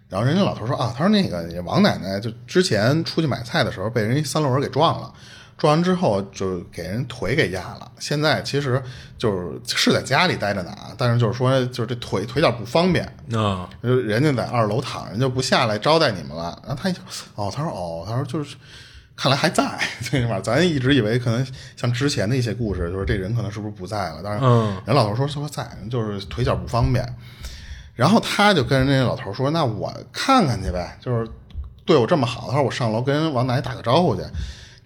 [0.08, 5.14] 然后人家老头说：“啊，他说那个王奶奶就之前出去买菜的时候被人一三轮儿给撞了，
[5.58, 7.92] 撞完之后就给人腿给压了。
[8.00, 8.82] 现在其实
[9.18, 16.58] 就是是在家里待着呢，但是就是说就是这腿腿脚不方便，啊，就人家在二楼躺着，人就不下来招待你们了。
[16.66, 17.04] 然后他一听，
[17.36, 18.56] 哦，他说哦，他说就是，
[19.16, 19.64] 看来还在
[20.10, 20.42] 这块儿。
[20.42, 21.46] 咱一直以为可能
[21.76, 24.22] 像之前的一些故事，就是这人可能是不是不在了？
[24.24, 27.06] 但是嗯人老头说说在，就是腿脚不方便。
[27.94, 31.30] 然后他就跟人家老头说：“那我看看去呗，就是
[31.86, 34.24] 对我这么好，他说我上楼跟王奶奶打个招呼去。”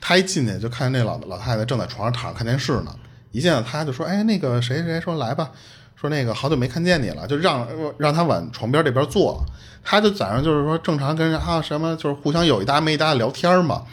[0.02, 2.94] 他一进去就看见那老老太太正在床上躺着看电视呢，
[3.32, 5.52] 一见到他就说：“哎，那个谁谁说来吧，
[5.96, 7.66] 说那个好久没看见你了，就让
[7.98, 9.42] 让他往床边这边坐。”
[9.84, 13.84] 他就在上就是说正常跟人啊什么就是互相有一搭没一搭的聊天嘛。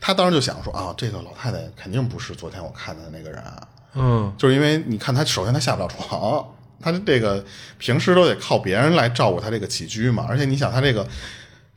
[0.00, 6.44] 他当时就想说啊，这个老太太肯定不是昨天我看的那个人啊，嗯就是因为你看他，首先他下不了床，
[6.80, 7.44] 他这个
[7.78, 10.26] 平时都得靠别人来照顾他这个起居嘛。
[10.28, 11.06] 而且你想，他这个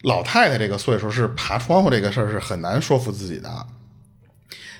[0.03, 3.49] 老太太这个岁数是爬窗户这个事儿是很难说服自己的。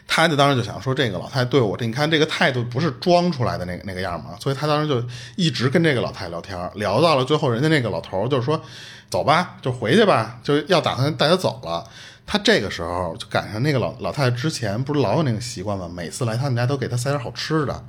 [0.08, 5.02] 他就当时就想说，这个老太太对我这，你看这个态度不是装出来的那个那个样嘛，所以他当时就
[5.38, 8.62] 一直跟这个老太太聊天，聊到了最后，人家那个老头儿就说
[9.10, 11.88] ：“走吧，就回去吧，就要打算带她走了。”
[12.32, 15.92] 他这个时候就赶上那个老老太太之前不是老有那个习惯吗？
[15.94, 17.86] 每次来他们家都给他塞点好吃的。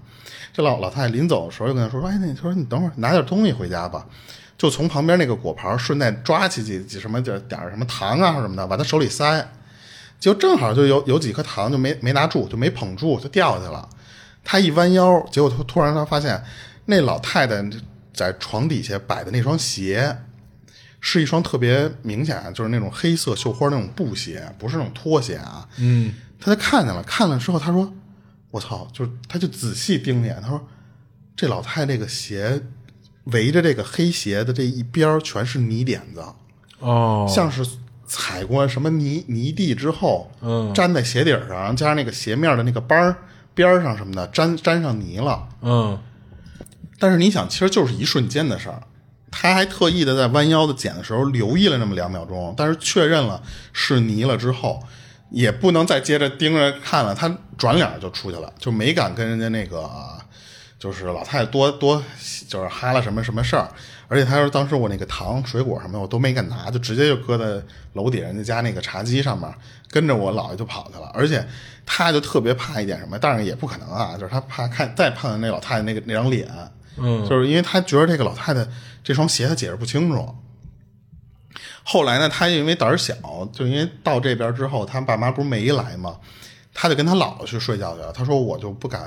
[0.52, 4.04] 这老老太太临走的时候就跟他说：“说哎，那你说你等会儿拿点东西回家吧。”
[4.58, 9.48] 就从旁边那个果盘顺带抓起几几什么点点什么糖啊什么的，往他手里塞。
[10.18, 13.88] 结果正好就有有几颗糖就没没拿住，就没捧住，就掉下去了。
[14.42, 16.42] 他一弯腰，结果突突然他发现
[16.86, 17.62] 那老太太
[18.12, 20.16] 在床底下摆的那双鞋，
[21.04, 25.68] 是一双特别明显就是那种黑色绣花那种布鞋，不是那种拖鞋啊。
[25.78, 27.92] 嗯，他就看见了，看了之后他说
[28.52, 30.64] ：“我操！”就是他就仔细盯了一眼，他说
[31.34, 32.62] ：“这老太这个鞋
[33.24, 36.24] 围着这个黑鞋的这一边儿全是泥点子，
[36.78, 37.66] 哦，像是
[38.06, 43.16] 踩过什么泥泥地之后，嗯粘在鞋底上，然后，加上那个鞋面的那个帮儿
[43.54, 45.48] 边儿上什么的，粘粘上泥了。
[45.62, 45.98] 嗯
[47.00, 48.80] 但是你想，其实就是一瞬间的事儿。
[49.32, 54.80] 他还特意的在弯腰的捡的时候留意了那么两秒钟，但是确认了是泥了之后，
[55.30, 59.90] 也不能再接着盯着看了，他转脸就出去了，就没敢跟人家那个
[60.78, 62.00] 就是老太太多多
[62.46, 63.68] 就是哈了什么什么事儿。
[64.08, 67.64] 而且他说当时我那个糖水果什么我都没敢拿，就直接就搁在
[67.94, 69.50] 楼底人家家那个茶几上面，
[69.90, 71.10] 跟着我姥爷就跑去了。
[71.14, 71.42] 而且
[71.86, 76.46] 他就特别怕一点什么，但是也不可能啊，就是他怕看再碰见那老太太那个那张脸。
[76.96, 78.66] 嗯，就是因为他觉得这个老太太
[79.02, 80.34] 这双鞋他解释不清楚。
[81.84, 83.14] 后来呢，他因为胆儿小，
[83.52, 86.18] 就因为到这边之后，他爸妈不是没来嘛，
[86.72, 88.12] 他就跟他姥姥去睡觉去了。
[88.12, 89.02] 他说我就不敢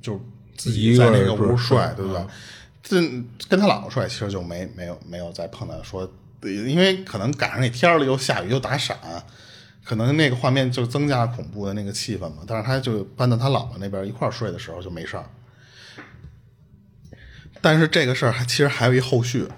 [0.00, 0.18] 就
[0.56, 2.24] 自己在那个屋睡，对不对？
[2.82, 3.00] 这
[3.48, 6.10] 跟他姥姥睡，其实就没没有没有再碰到说，
[6.42, 8.96] 因为可能赶上那天了，又下雨又打闪，
[9.84, 12.42] 可能那个画面就增加恐怖的那个气氛嘛。
[12.46, 15.24] 但是他就搬到他姥姥那边一块儿睡的时候就没事儿。
[17.64, 19.48] 但是这个事儿还其实还有一后续，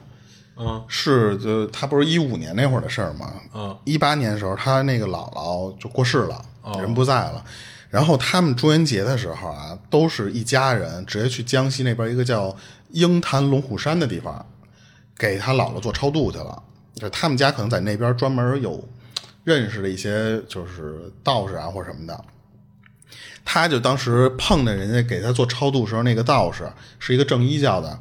[0.57, 3.33] 嗯是就他不是一五年那会儿的事儿吗？
[3.53, 6.41] 嗯，一八年的时候，他那个姥姥就过世了，
[6.79, 7.45] 人不在了。
[7.91, 12.55] 然后他们中元节的时候啊，都是一家人直接去江西那边一个叫
[12.91, 14.47] 鹰潭龙虎山的地方，
[15.19, 16.63] 给他姥姥做超度去了。
[16.95, 18.83] 就他们家可能在那边专门有
[19.43, 22.25] 认识的一些就是道士啊或者什么的。
[23.47, 27.99] 他就当时碰见人家给他做超度时候，那个道士是一个正一教的，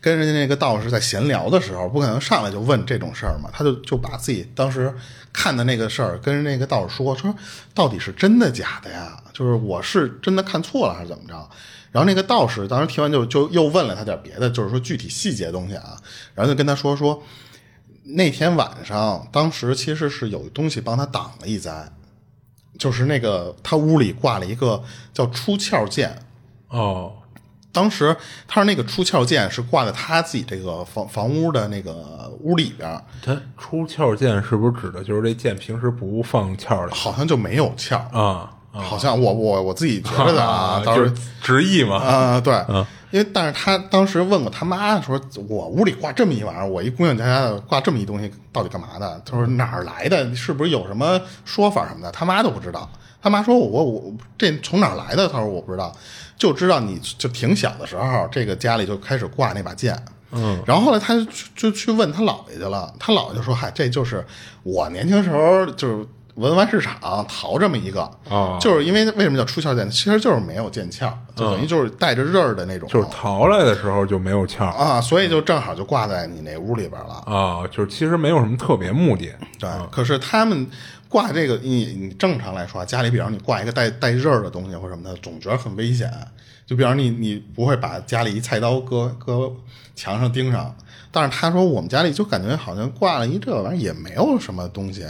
[0.00, 4.94] 跟人家那个道士在闲聊的时候，不可能上来就问这种事儿嘛，他就就把自己当时
[5.32, 7.34] 看的那个事儿跟那个道士说，说
[7.74, 9.20] 到底是真的假的呀？
[9.34, 11.34] 就是我是真的看错了还是怎么着？
[11.92, 15.96] 然后那个道士当时听完就就又问了他点别的，就是说具体细节的东西啊，
[16.34, 17.22] 然后就跟他说说。
[18.06, 21.90] 那天晚上，当时其实是有东西帮他挡了一灾，
[22.78, 26.18] 就是那个他屋里挂了一个叫出窍剑。
[26.68, 27.12] 哦，
[27.72, 28.16] 当时
[28.48, 38.50] 他说那个出窍剑是挂在他自己这个房房屋的那个屋里边他，出鞘剑是不是指的就是这剑平时不放鞘里好像就没有鞘，啊？
[38.76, 41.96] 好像我我我自己觉得的啊， 当时就是直译嘛。
[41.96, 42.52] 啊、对，
[43.14, 49.22] 因为但是他当时问过他妈说，我屋里挂这么一玩意儿，我一姑娘家家的挂这么一东西，到底干嘛的？
[49.24, 50.34] 他说哪儿来的？
[50.34, 52.10] 是不是有什么说法什么的？
[52.10, 52.90] 他妈都不知道。
[53.22, 55.28] 他妈说我我我这从哪儿来的？
[55.28, 55.94] 他说我不知道，
[56.36, 59.96] 就知道你就挺小的时候，这个家里就开始挂那把剑。
[60.32, 64.26] 嗯，然后后来他就去就去问他姥爷去了，他姥爷就说：“嗨，这就是
[64.64, 66.04] 我年轻时候就是
[66.34, 69.88] 文玩市场淘这么一个，哦就是因为为什么叫出鞘剑？
[69.88, 77.14] 其实就是没有剑鞘，就等于就是带着刃儿的那种，就是淘来的时候就没有鞘啊，所以就正好就挂在你那屋里边了。
[77.26, 79.32] 啊，就是其实没有什么特别目的。
[79.58, 80.66] 对，可是他们
[81.08, 86.10] 挂这个，你你正常来说啊，家里比方你挂一个带带刃儿的东西或什么的，总觉得很危险。
[86.66, 89.52] 就比方你你不会把家里一菜刀搁搁
[89.94, 90.74] 墙上钉上，
[91.12, 95.04] 但是他说我们家里就感觉好像挂了一这玩意儿也没有什么东西，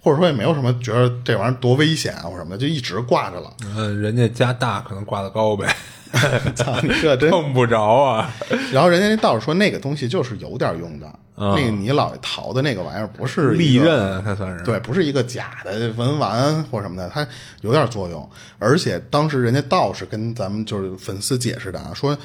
[0.00, 3.52] 或者说也没有什么觉得这玩意儿多危险啊或什么的，就一直挂着了。
[3.76, 5.74] 嗯，人家家大，可能挂得高呗，
[6.54, 8.30] 操，你这真碰不着啊。
[8.72, 14.64] 然后人家那道士说那个东西就是有点用的，那个你姥爷淘的那个玩意儿不是利刃啊，它算是。
[14.64, 17.26] 对，不是一个假的文玩或什么的，它
[17.60, 18.28] 有点作用。
[18.58, 22.16] 而且当时人家道士跟咱们就是粉丝解释的啊，说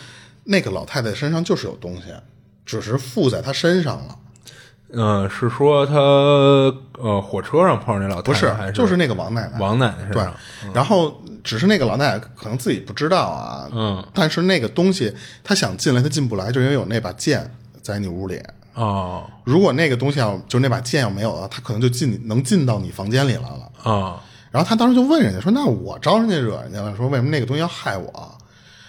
[0.46, 2.14] 那个老太太身上就是有东西，
[2.66, 4.18] 只是附在她身上了，
[4.94, 5.96] 嗯，是说他
[7.02, 9.60] 呃火车上碰上那老太不是太，不是就是那个王奶奶。
[9.60, 10.34] 王奶奶是对上？，
[10.74, 15.14] 然后只是那个老奶奶可能自己不知道啊，嗯，但是那个东西
[15.44, 17.50] 他想进来，他进不来，就因为有那把剑
[17.82, 18.42] 在你屋里。
[18.76, 23.92] 哦如果那个东西要就那把剑要没有了，他可能就进能进到你房间里来了。
[23.92, 24.20] 啊
[24.52, 28.32] 然后他当时就问人家说：“那我招人家惹人家了，说为什么那个东西要害我？”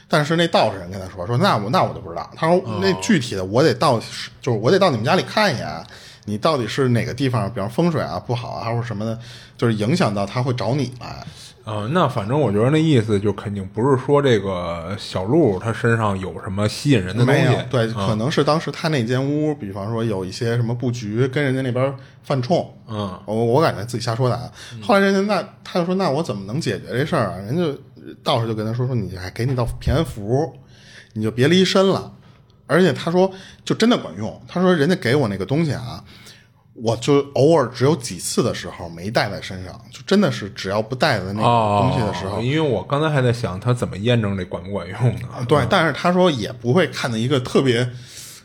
[0.09, 3.99] 但是那道士人跟他说：“说那我那我就不知道。”他说：“那具体的我得到，
[4.41, 5.85] 就是我得到你们家里看一眼，
[6.27, 9.19] 你到底是哪个地方，比方风水啊不好啊，或者什么的，
[9.57, 11.25] 就是影响到他会找你来。
[11.65, 24.43] 啊，那反正我觉得那意思就肯定不是说这个小鹿他身上有什么吸引人的东西，对，可能是当时他那间屋，比方说有一些什么布局跟人家那边犯冲，嗯，我我感觉自己瞎说的啊。
[24.83, 27.37] 后来人家那他就说，那我怎么能解决这事儿啊？
[27.39, 27.63] 人家
[28.23, 30.53] 道士就跟他说说，你还给你道平安符，
[31.13, 32.13] 你就别离身了。
[32.67, 33.31] 而且他说，
[33.63, 34.43] 就真的管用。
[34.49, 36.03] 他说，人家给我那个东西啊，
[36.73, 45.29] 我就偶尔只有几次的时候没带在身上，就真的是只要不带在那个东西的时候，哦，因为我刚才还在想他怎么验证这管不管用呢？
[45.47, 45.63] 对。
[45.69, 47.87] 但是他说也不会看到一个特别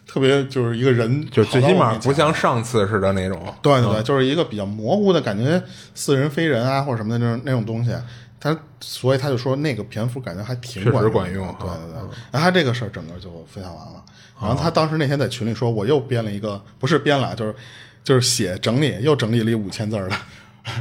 [0.06, 2.12] 特别就是一个人，就最起码不。
[2.12, 3.42] 像上次似的那种。
[3.62, 5.64] 对对对，就是一个比较模糊的感觉，
[5.96, 7.92] 似人非人啊，或者什么的那种那种东西。
[8.40, 12.02] 他所以他就说那个蝙蝠感觉还挺确实管用，管用对对对。
[12.32, 14.04] 然后他这个事儿整个就分享完了。
[14.42, 17.54] 然后他当时那天在群里说，我又编了一个，不是编了，就是
[18.04, 20.16] 就是写整理，又整理了一五千字儿的，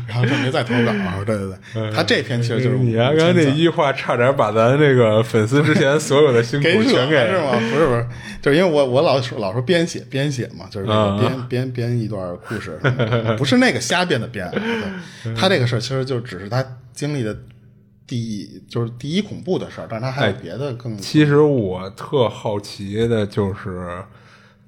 [0.07, 0.93] 然后就没再投稿。
[1.25, 7.53] 对对对，他这篇其实就是你刚，刚那一句话差点把咱这个粉丝之前所有的辛苦全给是吗？
[7.53, 8.07] 不是不是，
[8.41, 12.79] 就是因为我我老说老说编写编写嘛，就是编编编一段故事
[13.37, 14.49] 不是那个瞎编的编。
[15.25, 17.37] 对他这个事儿其实就只是他经历的
[18.07, 24.03] 第一，就是第一恐怖的事儿，但是他还有别的更其实我特好奇的就是，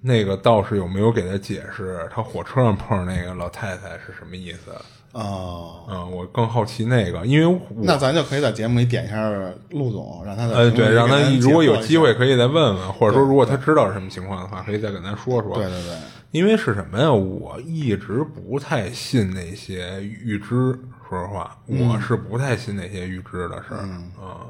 [0.02, 4.70] 那个道士有没有给他解释，他火车上碰上那个老太太是什么意思？
[5.12, 5.86] 哦。
[5.88, 9.28] 嗯，我更好奇那个，因为那咱就可以在节目里点一下
[9.70, 15.54] 陆总，让他在呃，对，让他如果有机会可以再问问，或者说如果他知道是什么情况的话，可以再跟咱说说。
[15.56, 15.96] 对对对，
[16.30, 17.12] 因为是什么呀？
[17.12, 23.78] 我一直不太信那些预知，说实话，我是不太信那些预知的事儿
[24.22, 24.46] 啊、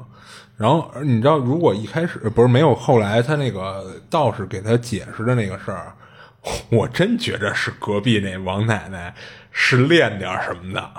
[0.57, 5.95] 然后你知道，如果一开始不是没有后来他那个道士给他解释的那个事儿，
[6.69, 9.13] 我真觉着是隔壁那王奶奶
[9.51, 10.91] 是练点什么的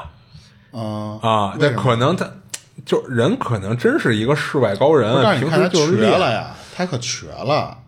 [0.73, 1.57] 嗯啊。
[1.59, 2.31] 那可能他
[2.85, 7.79] 就人可能真是一个世外高人啊，平时就瘸了呀，他可瘸了，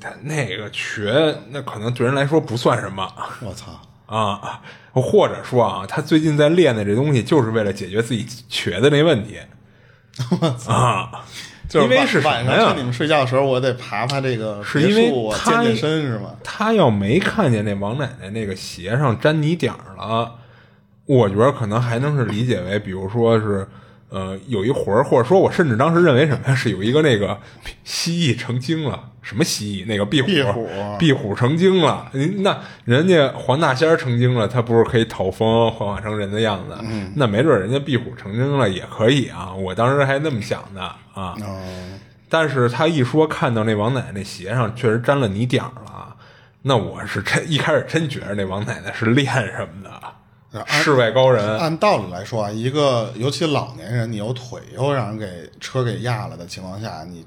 [0.00, 3.10] 他那个瘸，那可能对人来说不算什么。
[3.40, 3.80] 我操！
[4.06, 4.60] 啊，
[4.92, 9.38] 或者说啊，他最近在练的这东西，就是为了解决自己瘸的那问题
[10.68, 11.24] 啊。
[11.68, 16.34] 就是因为是上趁你们睡觉的时候，我得爬爬这个是因为我健身是吗？
[16.44, 20.34] 他要没看见那王奶奶那个鞋上沾泥点儿了，
[21.06, 23.66] 我觉得可能还能是理解为，比如说是
[24.14, 26.54] 呃，有一魂儿，或者说我甚至当时认为什么呀？
[26.54, 27.36] 是有一个那个
[27.82, 29.86] 蜥蜴成精了，什么蜥蜴？
[29.88, 30.68] 那个壁虎，壁虎
[31.00, 32.08] 壁虎成精了。
[32.12, 36.76] 那人家黄大仙儿成精了，他不是可以讨风幻化成人的样子？
[37.16, 39.52] 那没准人家壁虎成精了也可以啊。
[39.52, 40.80] 我当时还那么想的
[41.12, 41.34] 啊。
[42.28, 46.14] 但是他一说看到那王奶奶鞋上确实沾了泥点儿了，
[46.62, 49.90] 那我是真一开始真觉得那王奶奶是练什么的。
[50.66, 57.24] 世外高人，按道理来说啊，一个尤其老年人，你有腿又让人给车给压了的情况下，你。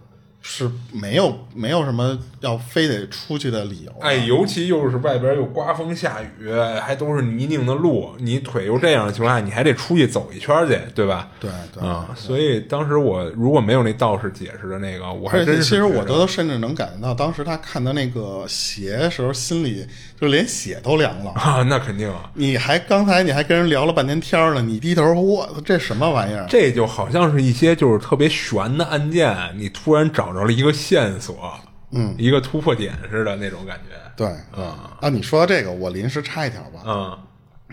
[0.50, 3.92] 是没有没有什么要非得出去的理由。
[4.00, 6.50] 哎，尤其又是外边又刮风下雨，
[6.82, 11.28] 还都是泥泞的路，你腿又这样的情况下，你还得出去走一圈去，对吧？
[11.38, 19.86] 对对啊，所以当时我如果没有那道士解释的那个，我还真是其实我都甚至能感觉到，当时他看到那个鞋时候，心里
[20.20, 21.62] 就连血都凉了啊！
[21.68, 22.32] 那肯定啊！
[22.34, 26.46] 你还刚才你还跟人聊了半天天了，你低头，我，这什么玩意儿？
[26.48, 30.37] 这就好像是一些就是特别悬的案件，你突然找。
[30.38, 31.60] 找了一个线索，
[31.90, 33.96] 嗯，一个突破点似的那种感觉。
[34.16, 34.66] 对，嗯
[35.02, 36.82] 啊，你说到这个，我临时插一条吧。
[36.86, 37.18] 嗯，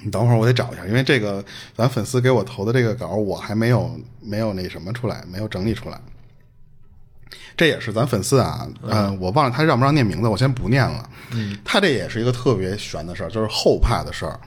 [0.03, 1.45] 你等会儿我得找一下，因为这个
[1.77, 3.91] 咱粉丝给我投的这个稿，我还没有
[4.23, 6.01] 没有那什么出来，没有整理出来。
[7.57, 11.09] 这也是咱粉丝啊，嗯，我忘了他让不让念名字，我先不念了。
[11.33, 14.41] 嗯，他这也是一个特别悬的事儿，就是后怕的事儿。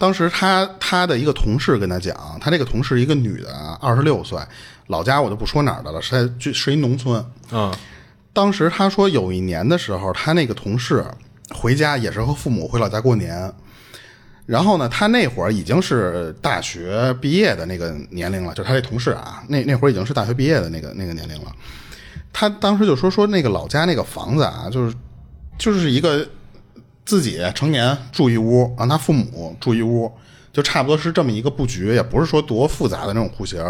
[0.00, 4.38] 当时他他的一个同事跟他讲，他这个同事一个女的，二十六岁。
[4.86, 7.22] 老家我就不说哪儿的了，是在就是一农村。
[7.52, 7.70] 嗯，
[8.32, 11.04] 当时他说有一年的时候，他那个同事
[11.50, 13.52] 回家也是和父母回老家过年。
[14.46, 21.52] 然后呢，他那会儿已经是大学毕业的那个年龄了，就他这同事啊，那那会儿已经是大学毕业的那个那个年龄了。
[22.32, 24.94] 他当时就说说那个老家那个房子啊，就是
[25.58, 26.26] 就是一个
[27.10, 30.08] 自己成年住一屋，让他父母住一屋，
[30.52, 33.60] 就差不多是这么一个布局，也不是说多复杂的那种户型。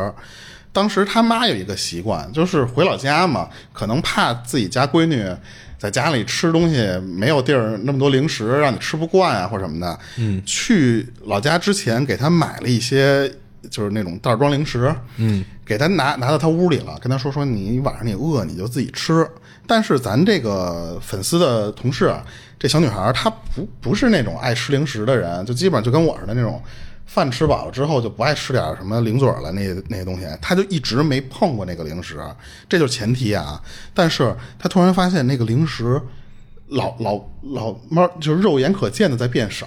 [0.75, 5.25] 当时他妈有一个习惯，就是回老家嘛，可能怕自己家闺女
[5.79, 9.99] 在家里吃东西没有地儿，那么多零食让你吃不惯啊，或什么的。
[10.19, 13.27] 嗯，去老家之前给他买了一些，
[13.71, 14.95] 就是那种袋装零食。
[15.17, 19.27] 嗯，给他拿拿到他屋里了，跟他说说你晚上你饿你就自己吃。
[19.71, 22.13] 但是咱这个粉丝的同事，
[22.59, 26.61] 这小女孩她不不是那种爱吃零食的人，就基本上就跟我似的那种。
[27.07, 32.21] 饭吃饱了之后就不爱吃点什么零嘴了，那那些东西，她就一直没碰过那个零食，
[32.69, 33.61] 这就是前提啊。
[33.93, 36.01] 但是她突然发现那个零食
[36.69, 39.67] 老老老猫就是肉眼可见的在变少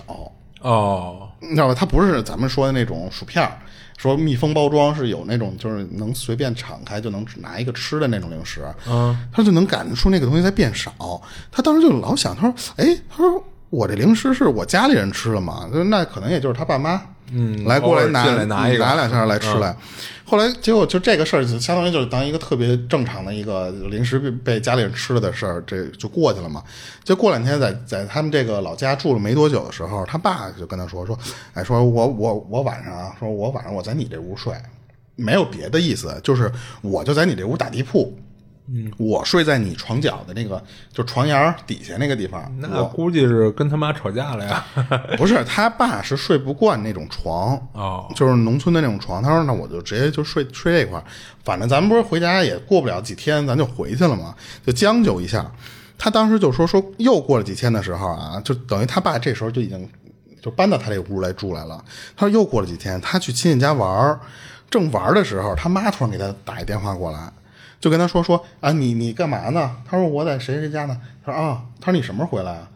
[0.61, 1.73] 哦，你知道吧？
[1.73, 3.45] 它不是咱们说的那种薯片，
[3.97, 11.21] 说密封包装是有那种就是能随便敞开就能拿一个吃的那种零食，嗯，他就能感觉出那个东西在变少。
[11.51, 13.43] 他当时就老想，他说：“哎，他说
[13.73, 15.67] 我这零食是我家里人吃了嘛？
[15.87, 17.01] 那可能也就是他爸妈。”
[17.35, 19.75] 嗯，来过来拿拿一拿两下来吃来，
[20.23, 26.61] 后来结果就这个事儿就相当于就是当一个特别正常的一个零食被被家里人吃了的事儿，这就过去了嘛。
[27.03, 31.17] 就过两天在在他们这个老家住了没多久的时候，他爸就跟他说说，
[31.55, 34.53] 哎，说我我我晚上啊，说我晚上我在你这屋睡，
[35.15, 36.51] 没有别的意思，就是
[36.81, 38.15] 我就在你这屋打地铺。
[38.67, 42.49] 嗯，我睡在你床脚的那个，就床沿底下那个地方。
[42.59, 44.65] 那估计是跟他妈吵架了呀？
[45.17, 49.21] 不是，他爸是睡不惯那种床哦，就是农村的那种床。
[49.21, 51.03] 他说：“那我就直接就睡睡这块
[51.43, 54.33] 反正咱们不是回家也过不了几天，咱就回去了嘛，
[54.65, 55.45] 就将就一下。”
[55.99, 59.89] 他当时就说：“说又过了几天的时候啊，就等于他爸这时候就已经
[60.41, 61.83] 就搬到他这屋来住来了。
[62.15, 64.17] 他说又过了几天，他去亲戚家玩
[64.69, 67.29] 正玩的时候，他妈突然给他打一电话过来。”
[67.83, 69.75] 就跟他说说啊，你你干嘛呢？
[69.85, 70.97] 他说我在谁谁家呢？
[71.21, 72.69] 他说啊，他说你什么时候回来啊？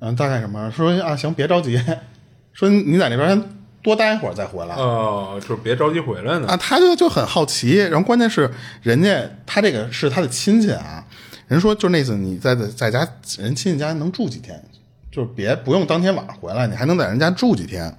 [0.00, 0.70] 嗯，大概什么？
[0.70, 1.82] 说啊，行，别着急，
[2.52, 3.42] 说你在那边先
[3.82, 4.74] 多待一会儿再回来。
[4.74, 6.46] 哦，就是别着急回来呢。
[6.46, 8.50] 啊，他就就很好奇，然后关键是
[8.82, 11.02] 人家他这个是他的亲戚啊，
[11.48, 13.08] 人说就那次你在在家
[13.38, 14.62] 人亲戚家能住几天，
[15.10, 17.96] 就是别不用当天晚上回来，你还能在人家住几天。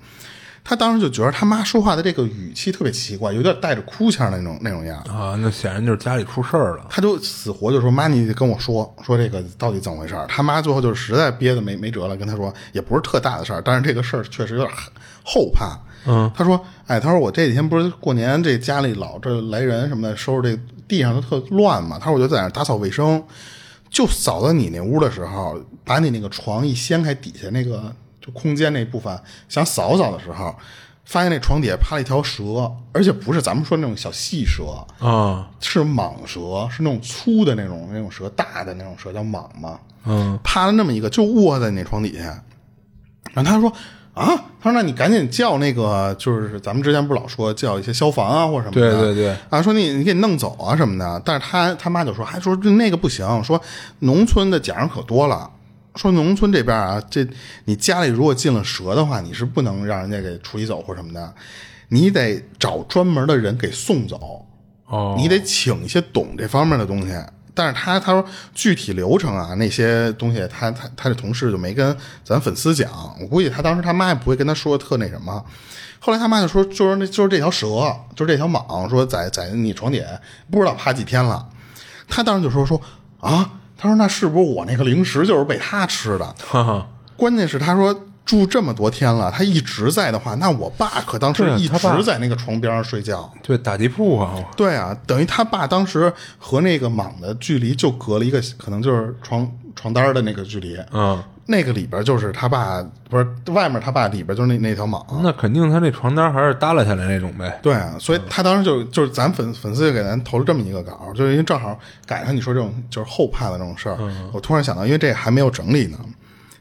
[0.63, 5.35] 他当时就觉得他妈说话的这个语气特别奇怪，有点带着哭腔的那种那种样啊。
[5.39, 6.85] 那显然就是家里出事儿了。
[6.87, 14.71] 他就死活就说：“妈，你得跟我说说这个到底怎么回事儿。”他妈最后就是实在憋得没没辙了，跟他说：“也不是特大的事儿，但是这个事儿确实有点
[15.23, 21.97] 后怕。”嗯，他说：“哎，他说我这几天不是过年，这家里老这来人什么的，收拾这地上都特乱嘛。
[21.99, 23.23] 他说我就在那打扫卫生，
[23.89, 27.91] 就扫到你那屋的时候，把你那个床一掀开，底下那个。”
[28.31, 30.55] 就空间那部分想扫扫的时候，
[31.05, 39.79] 发现那床底下趴了一条蛇，而且不是咱们说那种小细蛇啊，是蟒蛇，是那种粗的那种那种蛇，大的那种蛇叫蟒嘛。
[40.05, 42.43] 嗯，趴了那么一个，就卧在那床底下。
[43.33, 43.71] 然后他说
[44.15, 44.25] ：“啊，
[44.59, 53.61] 他说那你赶紧叫那个，就是咱们之前不是老说叫一些消防啊或者什么的，对对对，啊，说你你给弄走啊什么的，但是他他妈就说，还说那个不行，说
[53.99, 55.49] 农村的假人可多了。
[55.95, 57.27] 说农村这边啊，这
[57.65, 61.33] 你家里如果进了蛇的话，你是不能让人家给处理走或什么的，
[61.89, 64.45] 你得找专门的人给送走。
[64.85, 67.13] 哦，你得请一些懂这方面的东西。
[67.53, 72.89] 但是他他说具体流程啊那些东西，他他他的同事就没跟咱粉丝讲。
[73.19, 75.43] 我估计他当时他妈也不会跟他说特那什么。
[75.99, 77.67] 后来他妈就说，就是那就是这条蛇，
[78.15, 80.01] 就是这条蟒，说在在你床底
[80.49, 81.45] 不知道趴几天了。
[82.07, 82.81] 他当时就说说
[83.19, 83.57] 啊。
[83.81, 86.35] 他说：“那是不是我那个零食就是被他吃的？
[87.17, 87.91] 关键是他说
[88.23, 94.35] 住这么多天了，他一直在的话，那我爸可当时一直在那个床边上睡觉，对打地铺啊。
[94.55, 100.77] 对啊，等于他爸当时和那个蟒的距离就隔了一个，可能就是床床单的那个距离。
[100.93, 101.19] 嗯。”
[101.51, 105.05] 那个里边就是他爸，不是外面他爸里边就是那那条蟒。
[105.21, 107.59] 那肯定他那床单还是耷拉下来那种呗。
[107.61, 113.97] 对啊，所以他当时就就是咱粉粉丝就给咱投了这么一个稿，就是因为正好赶上你说这种就是后怕的这种事儿，
[114.31, 115.99] 我突然想到，因为这还没有整理呢。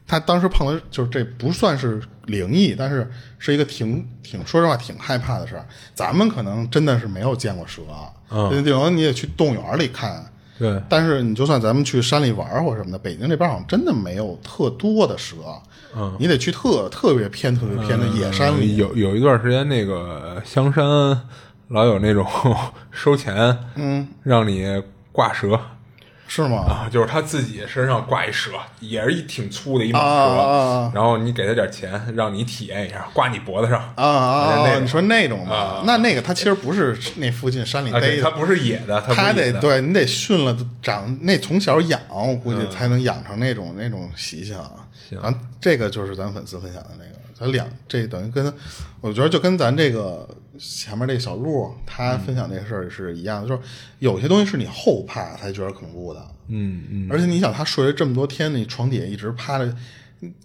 [0.07, 3.09] 他当时碰到就是这不算是灵异，但是
[3.39, 5.65] 是一个挺挺说实话挺害怕的事儿。
[5.95, 7.81] 咱们可能真的是没有见过蛇，
[8.29, 10.25] 嗯，顶多你也去动物园里看。
[10.61, 15.37] 对，但是你就算咱们去山里玩或者什么的，北京这边好像真的没有特多的蛇。
[15.97, 18.77] 嗯，你得去特特别偏、特别偏的野山里。
[18.77, 20.85] 有有一段时间，那个香山
[21.69, 22.23] 老有那种
[22.91, 24.63] 收钱，嗯，让你
[25.11, 25.59] 挂蛇。
[26.33, 26.59] 是吗？
[26.59, 34.79] 啊，就是他自己身上挂一蛇，也是一挺粗的一蟒蛇，然后你给他点钱，让你体验一下，挂你脖子上啊啊！
[34.79, 44.57] 你说那种的，那那个他其实不是那附近山里逮的，他不是野的，他得对你得训了长，那从小养，我估计才能养成那种那种习性。
[45.09, 45.19] 行，
[45.59, 47.11] 这个就是咱粉丝分享的那个。
[47.37, 48.53] 咱两这等于跟，
[49.01, 50.29] 我觉得就跟咱这个
[50.61, 53.61] 前面这小鹿他分享那个事儿是一样的，就是
[53.97, 57.07] 有些东西是你后怕才觉得恐怖的，嗯嗯。
[57.09, 59.73] 而且你想，他睡了这么多天，你床底下一直趴着，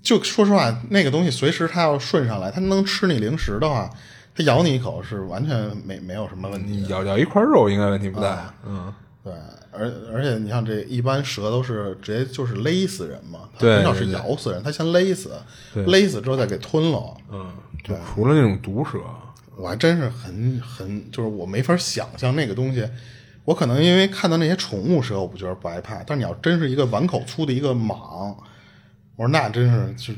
[0.01, 3.91] 就说实话，那个东西随时它要顺上来，它能吃你零食的话，
[4.35, 6.87] 它咬你一口是完全没没有什么问题。
[6.89, 8.93] 咬咬一块肉应该问题不大，嗯。
[9.23, 9.35] 对，
[9.73, 15.33] 而而且你像这一般蛇都是直接就是勒死人嘛，它很少是咬死人，它先勒死，
[15.75, 17.15] 勒死之后再给吞了。
[17.33, 17.51] 嗯，
[17.83, 19.01] 对，除了那种毒蛇，
[19.57, 22.89] 我还真是很很就是我没法想象那个东西。
[23.45, 28.35] 我可能因为看到那些宠物蛇，我不觉得不害怕，但是你要真是一个碗口粗的一个蟒，
[29.17, 30.13] 我说那真是就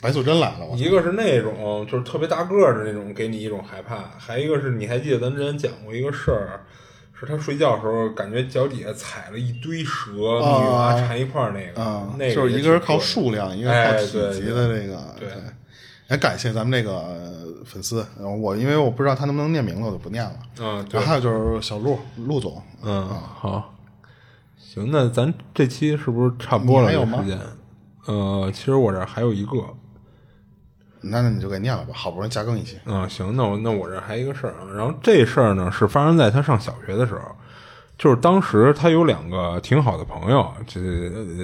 [0.00, 0.66] 白素贞来了。
[0.76, 6.64] 一个是那种就是特别大个的那种，给你一种害怕；还一个是你还记得咱之前讲过一个事儿。
[7.20, 15.16] 是他睡觉的时候，感觉脚底下踩了一堆蛇、女娃缠一块儿那个，那个就是一个是靠数量，一个靠体积的那个。
[15.18, 15.28] 对，
[16.08, 17.04] 也感谢咱们这个
[17.64, 18.06] 粉丝。
[18.18, 20.32] 然后我因为我不知道他能不能念名字，我就不念了。
[20.60, 21.00] 嗯，对。
[21.00, 22.62] 还有就是小陆陆总。
[22.82, 23.74] 嗯，好。
[24.56, 26.90] 行，那咱这期是不是差不多了？
[26.90, 27.38] 时间？
[28.06, 29.56] 呃，其实我这还有一个。
[31.00, 32.76] 那那你就给念了吧，好不容易加更一期。
[32.84, 37.20] 嗯，行，那我那我这还有一个事儿啊，然后这事儿呢是发生在他上小学的时候，
[37.98, 40.80] 就是当时他有两个挺好的朋友，这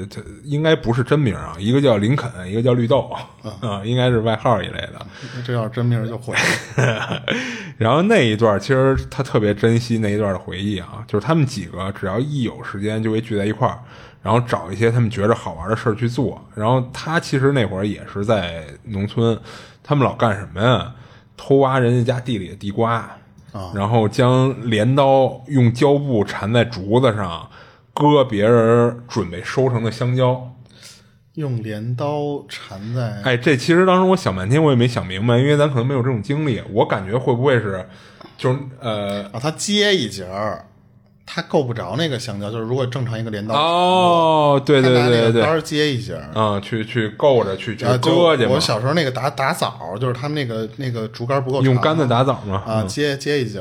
[0.06, 3.10] 这应该不是真名啊，一个叫林肯，一个叫绿豆
[3.60, 5.05] 啊，应该是外号一类的。
[5.44, 7.20] 这要是真名就毁了。
[7.76, 13.78] 然后那一段其实他特别珍惜那一段的回忆啊，就是他们几个只要一有时间就会聚在一块儿。
[14.22, 16.43] 然后找一些他们觉着好玩的事儿去做。
[16.55, 19.36] 然后他其实那会儿也是在农村，
[19.82, 20.94] 他们老干什么呀？
[21.36, 23.10] 偷挖人家家地里的地瓜，
[23.74, 27.48] 然后将镰刀用胶布缠在竹子上，
[27.93, 30.51] 割别人准备收成的香蕉。
[31.35, 33.20] 用镰刀缠在……
[33.22, 36.62] 哎，这其实当时我想半天，我也没想明白，因为咱可能没有这种经历。
[36.70, 37.85] 我感觉会不会是，
[38.39, 40.64] 就是呃，啊，他接一节儿。
[41.26, 48.44] 他够不着那个香蕉，就是如果正常一个镰刀哦，对对对对，刀接一下啊，去去够着去去割去。
[48.44, 53.60] 我小时候那个打打枣，就是他们那个那个竹竿不够用杆子打枣嘛啊，接接一节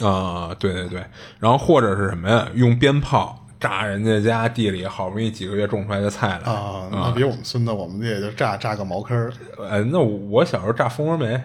[0.00, 1.04] 啊，对对对，
[1.38, 2.48] 然后或者是什么呀？
[2.54, 9.30] 用鞭炮炸人家家地里好不容易几个月种出来的菜来啊，那比我们孙子，我们也就炸炸个茅坑儿。
[9.58, 11.38] 呃，那我小时候炸蜂窝煤。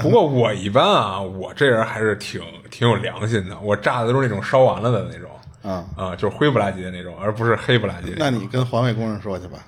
[0.00, 2.40] 不过我一般啊，我这人还是挺
[2.70, 3.58] 挺有良心的。
[3.60, 5.30] 我炸的都是那种烧完了的那种，
[5.62, 8.14] 啊啊，就是灰不拉几的那种，而不是黑不拉几。
[8.16, 9.58] 那你跟环卫工人说去吧。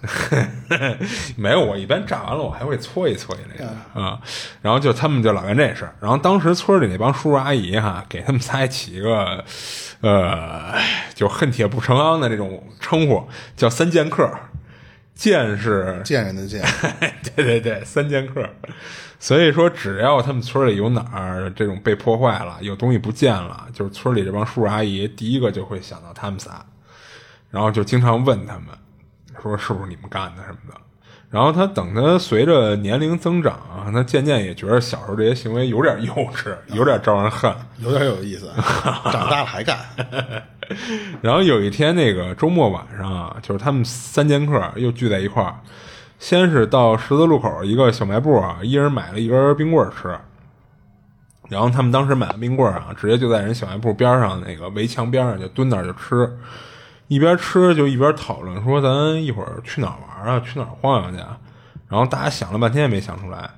[1.37, 4.19] 没有，我一般炸完了，我还会搓一搓一那个啊。
[4.61, 5.95] 然后就他们就老干这事儿。
[6.01, 9.45] 然后当时村里那帮叔叔阿姨哈，给他们仨起一个
[10.01, 10.75] 呃，
[11.15, 13.23] 就恨铁不成钢的这种称呼，
[13.57, 14.29] 叫三剑客。
[15.23, 16.61] 剑是贱人的贱，
[17.37, 18.45] 对对对，三剑客。
[19.21, 26.61] 所以说，只要他们村里有哪儿这种被破坏了，有东西不见了，就是村里这帮叔叔阿姨第一个就会想到他们仨，
[27.53, 28.65] 然后就经常问他们，
[29.41, 30.75] 说是不是你们干的什么的。
[31.31, 37.55] 然后他等他随着年龄增长啊，他渐渐也觉得小时候这些行为有点幼稚，有点招人恨。
[37.79, 38.51] 有点有意思，
[39.05, 39.79] 长大了还干。
[41.23, 45.55] 然后有一天那个周末晚上啊，就是他们三剑客又聚在一块儿，
[46.19, 50.19] 先是到十字路口一个小卖部啊，一人买了一根冰棍儿吃。
[51.49, 56.31] 然后他们当时买了冰棍儿啊，直接就在人小卖部边上那个围墙边上就蹲那儿就吃，
[57.09, 61.17] 一边吃就一边讨论说咱一会儿去哪儿玩啊，去哪儿晃悠去。
[61.89, 63.51] 然后大家想了半天也没想出来，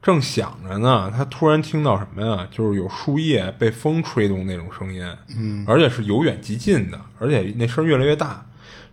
[0.00, 2.46] 正想着呢，他突然听到什么呀？
[2.50, 5.04] 就是有树叶被风吹动那种声音，
[5.36, 8.46] 嗯，而且是由远及近的，而且那声越来越大，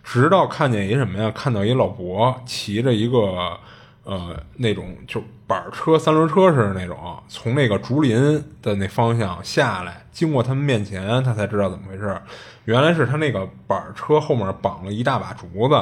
[0.04, 1.32] 直到看见一什么呀？
[1.32, 3.58] 看到一老伯骑着一个
[4.04, 12.20] 呃那种就板车、三轮车似的那种，从那个竹林的那方向下来，经过他们面前，他才知道怎么回事。
[12.66, 15.76] 原来是他那个板车后面绑了一大把竹子，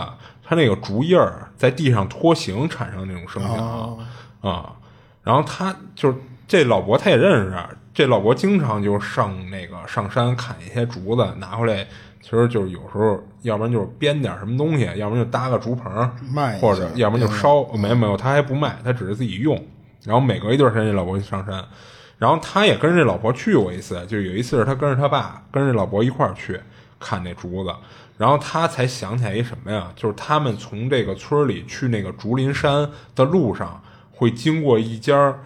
[0.44, 3.98] 他那个竹叶儿在地上拖行产生那种声响
[4.42, 4.74] 啊。
[5.24, 6.18] 然后他就是
[6.48, 7.58] 这老伯，他也认识。
[7.94, 11.88] 这老伯经常就上那个上山砍一些竹子拿回来，
[12.22, 17.64] 其实就是有时候，要不然就是编点什么东西，要不然就搭个竹棚卖或者要不然就烧。
[17.74, 19.56] 没有没有，他还不卖，他只是自己用。
[20.04, 21.64] 然后每隔一段时间，这老伯就上山。
[22.18, 26.60] 然后他也跟着这老伯去过一次，就有一次是他跟着他爸跟着老伯一块儿去
[27.00, 27.72] 看那竹子，
[28.18, 29.92] 然后他才想起来一什么呀？
[29.96, 33.80] 就是他们从这个村里去那个竹林山的路上，
[34.24, 35.38] 会经过一家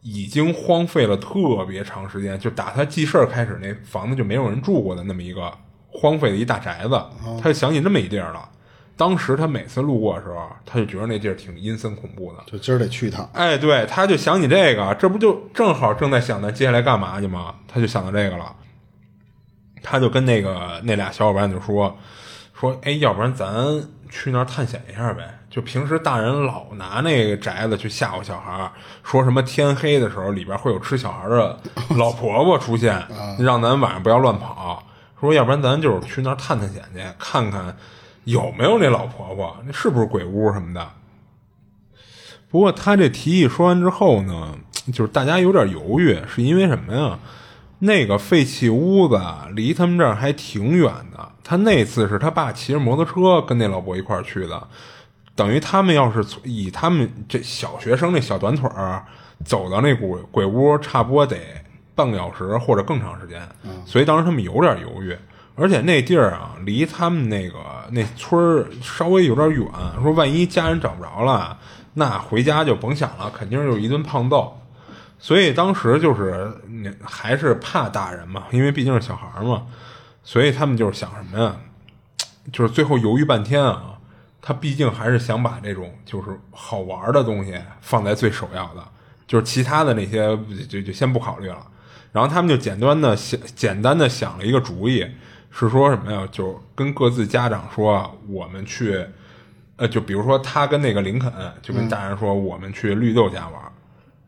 [0.00, 5.52] 已经荒废了特别长时间，就打他记事儿开始，那房子就没有人住过的那么一个
[5.88, 7.00] 荒废的一大宅子，
[7.40, 8.48] 他就想起那么一地儿了。
[8.96, 12.38] 当时他每次路过的时候，他就觉得那地儿挺阴森恐怖的。
[12.46, 13.28] 就今儿得去一趟。
[13.34, 17.56] 哎，对，他就想起这个，这不就正好正在想咱接下来干嘛去吗？
[17.68, 18.56] 他就想到这个了，
[19.82, 21.94] 他就跟那个那俩小伙伴就说
[22.58, 23.54] 说，哎，要不然咱
[24.08, 25.35] 去那儿探险一下呗？
[25.48, 28.70] 就平时大人老拿那个宅子去吓唬小孩儿，
[29.02, 31.58] 说什么天黑的时候里边会有吃小孩的
[31.96, 33.02] 老 婆婆出现，
[33.38, 34.82] 让咱晚上不要乱跑。
[35.18, 37.74] 说要不然咱就是去那儿探探险去，看看
[38.24, 40.86] 有没有那老婆婆，那是不是鬼屋什么的。
[42.50, 44.58] 不过他这提议说完之后呢，
[44.92, 47.18] 就是大家有点犹豫，是因为什么呀？
[47.78, 49.20] 那个废弃屋子
[49.54, 51.32] 离他们这儿还挺远的。
[51.42, 54.68] 他那次是他爸骑着摩托车跟那老伯一块儿去的，
[55.36, 59.04] 等于他们要是以他们这小学生那小短腿儿
[59.44, 61.36] 走到那鬼鬼屋，差不多得
[61.94, 63.40] 半个小时或者更长时间。
[63.84, 65.16] 所以当时他们有点犹豫。
[65.58, 67.58] 而且那地儿啊，离他们那个
[67.90, 69.66] 那村儿稍微有点远，
[70.02, 71.56] 说万一家人找不着了，
[71.94, 74.54] 那回家就甭想了，肯定就是一顿胖揍。
[75.18, 79.62] 所以当时就是你还是怕大人嘛，因为毕竟是小孩儿嘛，
[80.22, 81.56] 所以他们就是想什么呀？
[82.52, 83.95] 就是最后犹豫半天啊，
[84.46, 88.88] 他毕竟还是想把这种就是好玩的东西放在最首要的，
[89.26, 91.66] 就是其他的那些就就先不考虑了。
[92.12, 95.04] 然后他们就简单的想简单的想了一个主意，
[95.50, 96.24] 是说什么呀？
[96.30, 99.04] 就跟各自家长说，我们去，
[99.74, 103.60] 呃，就比如说他跟那个林肯就跟大人说，我们去绿豆家玩。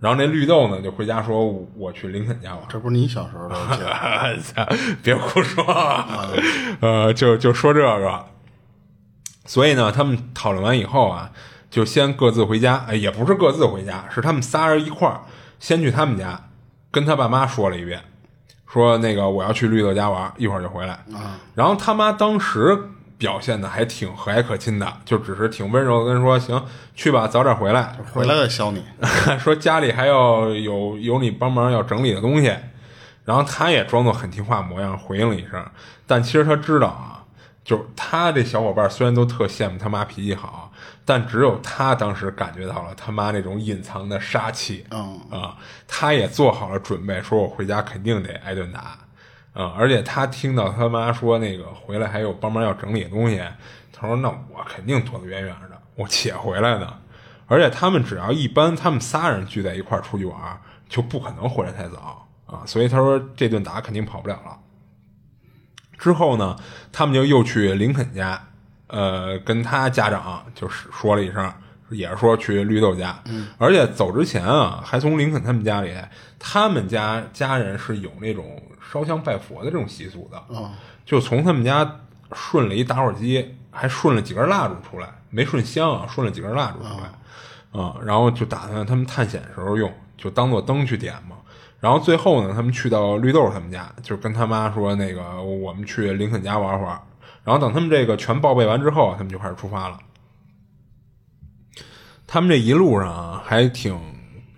[0.01, 1.47] 然后那绿豆呢，就回家说
[1.78, 2.65] ：“我去林肯家玩。
[2.69, 3.57] 这不是你小时候的
[5.01, 5.65] 别胡说，
[6.82, 8.24] 呃，就就说这个。
[9.49, 11.31] 所以呢，他们讨论完以后啊，
[11.70, 12.85] 就先各自回家。
[12.87, 15.23] 哎，也不是各自回家，是他们仨人一块儿
[15.59, 16.39] 先去他们家，
[16.91, 17.99] 跟他爸妈说了一遍，
[18.70, 21.01] 说那个我要去绿豆家玩，一会儿就回来。
[21.55, 22.79] 然后他妈当时
[23.16, 26.62] 表现的还挺和蔼可亲的，就只是挺温柔的跟说：“行，
[26.95, 28.85] 去吧，早点回来。”回来再削你。
[29.41, 32.55] 说家里还要有有你帮忙要整理的东西，
[33.25, 35.65] 然后他也装作很听话模样回应了一声，
[36.07, 37.18] 但其实他知道啊，
[37.69, 40.73] 就是他这小伙伴虽然都特羡慕他妈脾气好，
[41.05, 45.55] 但只有他当时感觉到了他妈那种隐藏的杀气，嗯啊，
[45.86, 48.99] 他也做好了准备，说我回家肯定得挨顿打，
[49.55, 53.39] 嗯，而且他听到他妈说那个回来还有帮忙要整理的东西，
[53.93, 56.90] 他说那我肯定躲得远远的，我且回来呢。
[57.49, 60.59] 而且他们只要一般他们仨人聚在一块儿出去玩儿，
[60.89, 64.59] 就不可能回来太早啊，所以他说这顿打肯定跑不了了。
[65.99, 66.57] 之后呢，
[66.93, 68.41] 他们就又去林肯家，
[68.87, 71.53] 呃，跟他家长就是说了一声，
[71.91, 73.20] 也是说去绿豆家，
[73.59, 75.93] 而且走之前啊，还从林肯他们家里，
[76.39, 78.62] 他们家家人是有那种
[78.93, 80.73] 烧香拜佛的这种习俗的，啊
[81.05, 82.01] 就从他们家
[82.33, 91.37] 顺了一打火机，还顺了几根蜡烛出来，没顺香啊，顺了几根蜡烛出来，啊、然后就打算他们探险时候用，就当做灯去点嘛。
[91.81, 97.01] 然后最后呢，他们去到绿豆他们家，就跟他妈说那个我们去林肯家玩会儿。
[97.45, 99.99] 然后等他们这个全报备完之后，他们就开始出发了。
[102.27, 103.99] 他们这一路上啊，还挺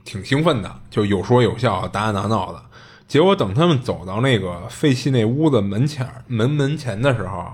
[0.04, 2.62] 挺兴奋的，就有说有笑，打打闹闹的。
[3.06, 7.52] 结果等他们走到那个废弃那屋子门前门门前的时候，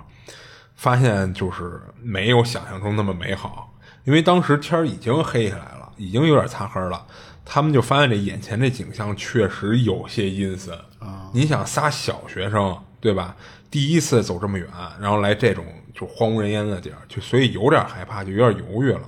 [0.74, 3.74] 发现就是没有想象中那么美好，
[4.04, 7.04] 因为当时天已经黑下来了，已经有点擦黑了。
[7.48, 11.30] 他们就发现这眼前这景象确实有些阴森啊！
[11.32, 13.36] 你想仨小学生对吧？
[13.70, 14.68] 第一次走这么远，
[15.00, 15.64] 然后来这种
[15.94, 19.02] 就荒无人烟的地儿，就所以有点害怕，就有点犹豫了。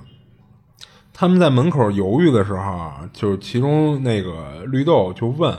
[1.13, 5.53] 他们在门口犹豫的时候啊，就是其中那个绿豆就问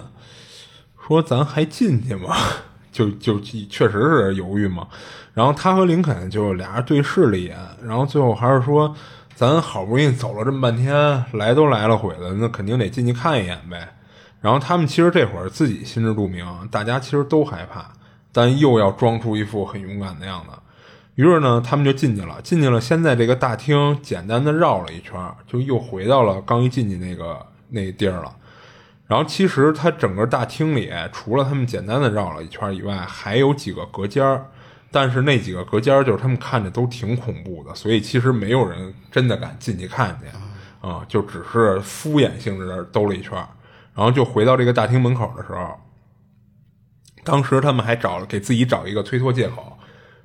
[1.07, 2.35] 说：“咱还进去吗？”
[2.91, 4.89] 就就确实是犹豫嘛。
[5.33, 8.95] 然后他和林肯就俩人对视了一眼，然后最后还是说
[9.41, 13.89] ：“咱好不容易走了这么半天，来都来了回了，那肯定得进去看一眼呗。”
[14.43, 17.91] 然后他们其实这会儿自己心知肚明，大家其实都害怕，
[18.33, 20.51] 但又要装出一副很勇敢的样子。
[21.15, 22.39] 于是呢，他们就进去了。
[22.43, 27.39] 进去了，先在这个大厅简单的绕了一圈，就又回到了刚一进去那个
[27.71, 28.31] 那地儿了。
[29.07, 34.45] 然后其实它整个大厅里，除了他们简单的绕了一圈以外，还有几个隔间儿。
[34.91, 40.27] 但是那几个隔间儿，就是他们看着都挺恐怖的，所以其实没有人真的敢进去看去
[40.87, 43.33] 啊，就只是敷衍性质的兜了一圈。
[43.95, 45.75] 然后就回到这个大厅门口的时候，
[47.23, 49.77] 当时他们还找了给自己找一个推脱借口。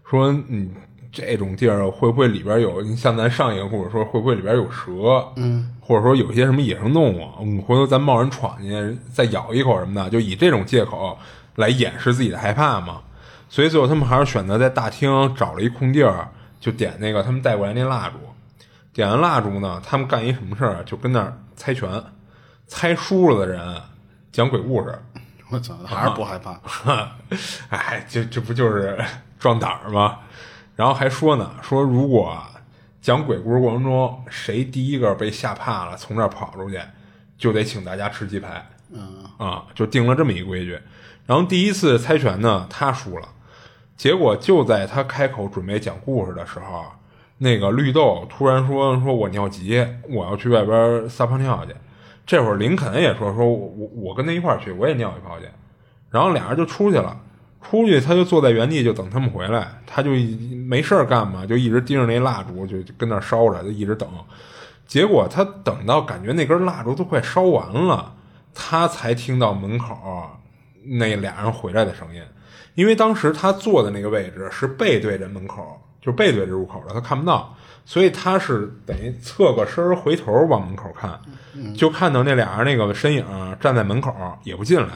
[0.09, 0.71] 说嗯，
[1.11, 2.81] 这种地儿会不会里边有？
[2.81, 5.27] 你像咱上一个故事说，会不会里边有蛇？
[5.35, 7.27] 嗯，或者说有些什么野生动物？
[7.41, 11.17] 嗯，回头咱贸然闯进去再咬一口什么的，就以这种借口
[11.55, 13.01] 来掩饰自己的害怕嘛。
[13.49, 16.27] 所以最后他们还是选择在大厅找了一空地儿，
[16.59, 18.15] 就点那个他们带过来那蜡烛。
[18.93, 20.83] 点完蜡烛呢，他们干一什么事儿？
[20.83, 22.03] 就跟那儿猜拳，
[22.65, 23.81] 猜输了的人
[24.31, 24.97] 讲鬼故事。
[25.49, 26.59] 我操，还是不害怕？
[27.69, 28.97] 哎，这这不就是？
[29.37, 30.19] 壮胆儿吗？
[30.75, 32.41] 然后还说呢，说如果
[33.01, 36.79] 讲鬼故事过程中谁第一个被吓怕了，从这儿跑出去，
[37.37, 38.65] 就得请大家吃鸡排。
[38.91, 40.79] 嗯啊，就定了这么一规矩。
[41.25, 43.27] 然后第一次猜拳呢，他输了，
[43.97, 46.85] 结果就在他开口准备讲故事的时候，
[47.37, 51.73] 那个绿豆突然说：“说我尿急，我要去外边撒泡尿去。”
[52.25, 55.45] 这会儿林肯也说：“说我我跟他一块儿去，我也尿一泡去。”
[56.09, 57.21] 然后俩人就出去了。
[57.61, 59.67] 出去，他就坐在原地，就等他们回来。
[59.87, 60.11] 他就
[60.67, 64.07] 没事儿干嘛，就一直盯着那蜡烛，就跟那烧着，就一直等。
[64.85, 68.13] 结果他等到感觉那根蜡烛都快烧完了，
[68.53, 69.97] 他才听到门口
[70.83, 72.21] 那俩人回来的声音。
[72.75, 81.19] 因为当时他坐的那个位置是背对着门口，就背对着入口的，他看不到，所以他是等于侧个身回头往门口看，
[81.75, 83.25] 就看到那俩人那个身影
[83.59, 84.89] 站在门口，也不进来。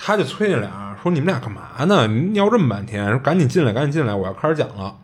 [0.00, 2.06] 他就催那俩说：“你们俩干嘛呢？
[2.06, 4.96] 你尿这么半天，赶紧进来，赶紧进来，我要开始讲了。”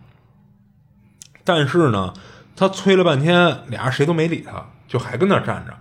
[1.43, 2.15] 但是呢，
[2.55, 5.75] 他催了半天，俩人谁都没理他，就还跟那站着。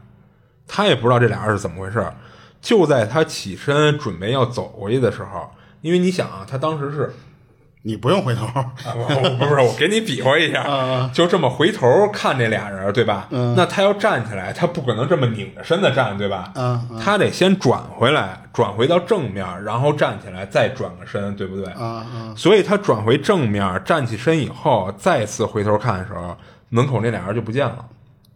[0.67, 2.03] 他也不知道这俩人是怎么回事。
[2.59, 5.51] 就在他起身准备要走过去的时候，
[5.83, 7.13] 因为你想啊，他当时是。
[7.85, 8.73] 你不用回头，啊、
[9.37, 13.27] 不是我给你比划一下，就这么回头看这俩人，对吧？
[13.29, 16.49] 嗯、那他要站起来，他不可能这么拧着身子站，对吧？
[16.55, 21.73] 嗯嗯、他得先转回来，转回到正面，然后站起来，再转个身，对不对？
[22.37, 26.37] 所以他转回正面，站起身以后，再次回头看的时候，
[26.69, 27.85] 门口那俩人就不见了。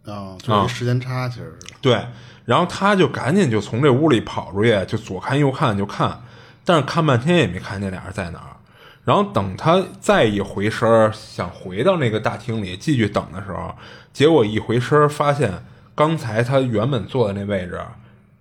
[0.04, 1.72] 啊，就是一时间差，其实是。
[1.80, 1.98] 对，
[2.44, 6.20] 然后他就赶紧就从这屋里跑出去，就左看右看就看，
[6.68, 8.56] 但是看半天也没看见俩人在哪儿。
[9.02, 13.74] 然后等他再一回身想回到那个大厅里继续等的时候，
[14.12, 15.64] 结果一回身发现
[15.94, 17.80] 刚才他原本坐的那位置，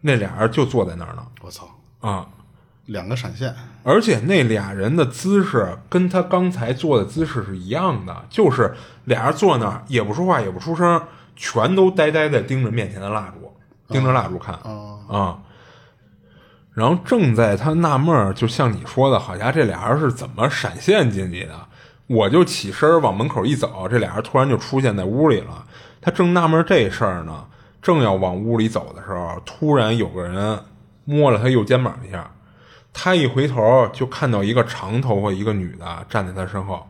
[0.02, 1.26] 那俩人就坐在那儿呢。
[1.42, 1.70] 我操！
[2.02, 2.28] 啊，
[2.88, 8.76] 两个闪现，而且那俩人的姿势跟他刚才坐的姿势是一样的，就是
[9.06, 11.02] 俩人坐那儿也不说话也不出声，
[11.38, 13.54] 全都呆呆的盯着面前的蜡烛，
[13.88, 15.40] 盯着蜡烛看啊啊。
[16.78, 21.54] 然后正在他纳闷儿，就像你说的，好像这俩人是怎么闪现进去的？
[22.06, 25.66] 我就起身往门口一走，这俩人突然就出现在屋里了。
[26.00, 27.48] 他正纳闷这事儿呢，
[27.82, 30.60] 正要往屋里走的时候，突然有个人
[31.04, 32.30] 摸了他右肩膀一下。
[32.94, 36.88] 他一回头就看到一个长头发一个女的站在他身后。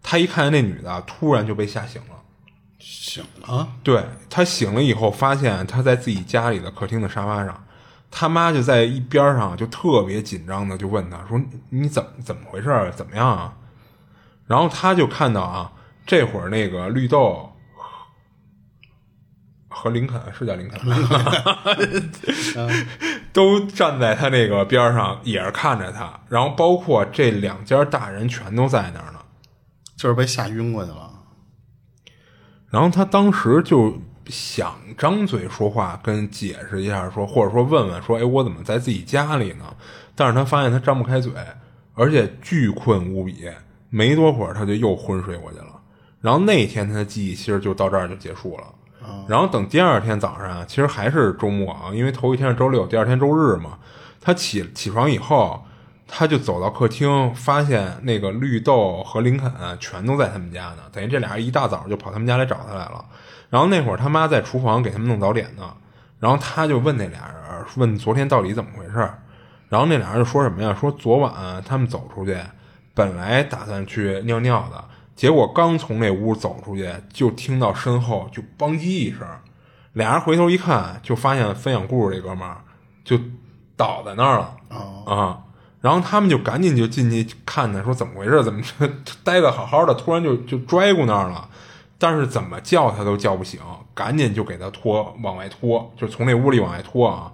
[0.00, 2.14] 他一看见那女的，突然就被吓醒了。
[2.78, 7.64] 醒了，对他醒了以后，发现他在自己家里的客厅的沙发上。
[8.10, 11.40] 他妈就在一边上，就特别紧张的就问他说
[11.70, 12.92] ：“你怎么怎么回事？
[12.96, 13.54] 怎么样啊？”
[14.46, 15.72] 然后他就看到啊，
[16.06, 17.52] 这会儿那个绿豆
[19.68, 20.78] 和林肯是叫林肯
[21.08, 21.66] 吧，
[23.32, 26.20] 都站在他那个边上，也是看着他。
[26.28, 29.18] 然后包括这两家大人全都在那儿呢。
[29.96, 31.10] 就是被吓晕过去了。
[32.70, 39.64] 然后他当时就想张嘴说话，跟解释一下说，或者说问问说，哎，我怎么在自己家里呢？
[40.14, 41.32] 但是他发现他张不开嘴，
[41.94, 43.50] 而且巨困无比，
[43.90, 45.80] 没多会儿他就又昏睡过去了。
[46.20, 48.64] 然后那天他的记忆其实就到这儿就结束了。
[49.26, 53.78] 然后等第二天早上，其实还是周末啊，因为头一天是周六，第二天周日嘛。
[54.20, 55.64] 他起起床以后，
[56.06, 60.82] 他就走到客厅，发现那个绿豆和林肯全都在他们家呢。
[60.92, 63.04] 等于这俩人一大早就跑他们家来找他来了。
[63.50, 65.74] 然后那会儿他妈在厨房给他们弄早点呢。
[66.20, 69.08] 然后他就问那俩人，问昨天到底怎么回事
[69.68, 70.76] 然后那俩人就说什么呀？
[70.78, 72.36] 说昨晚他们走出去，
[72.94, 74.84] 本来打算去尿尿的。
[75.14, 79.20] 结果刚从那屋走出去，就听到身后就“邦叽”一声，
[79.92, 82.58] 俩人回头一看，就发现分享故事这哥们儿
[83.04, 83.18] 就
[83.76, 84.56] 倒在那儿了
[85.06, 85.38] 啊！
[85.80, 88.42] 然后他们就赶紧就进去看他，说怎么回事？
[88.42, 88.62] 怎么
[89.22, 91.48] 待的 好好的，突然就就 拽过 那儿了？
[91.98, 93.60] 但是怎么叫他都叫不醒，
[93.94, 97.32] 赶紧就给他拖往外拖，就从那屋里往外拖啊！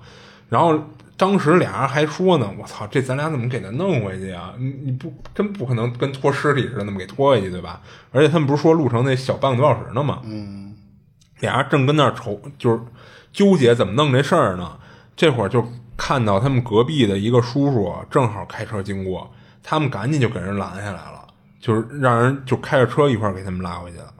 [0.48, 0.78] 然后。
[1.16, 4.52] 当时俩人还说呢，我操，这咱俩怎么给他弄回去啊？
[4.58, 7.80] 你你不真不可能跟拖尸体似的那么给拖回去，对吧？
[8.10, 10.18] 而且他们不是说路程那小半个多小时呢吗？
[10.24, 10.74] 嗯，
[11.38, 12.80] 俩人正跟那儿愁，就是
[13.32, 14.76] 纠结怎么弄这事儿呢。
[15.14, 15.64] 这会儿就
[15.96, 19.30] 看到他们隔壁的一个叔叔正好开车经过，
[19.62, 21.24] 他们赶紧就给人拦下来了，
[21.60, 24.12] 就是让人就开着车一块儿给他们拉回去了。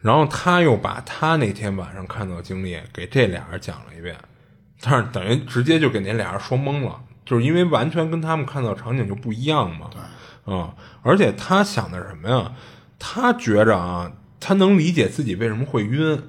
[0.00, 4.16] 然后他又把他那天晚上看到的经历给这俩人讲了一遍。
[4.80, 9.90] 但是等于直接就给那俩人说懵了，就是因为完全跟他们看到场景就不一样嘛。
[9.90, 10.72] 对，啊，
[11.02, 12.52] 而且他想的是什么呀？
[12.98, 16.22] 他觉着啊，他能理解自己为什么会晕，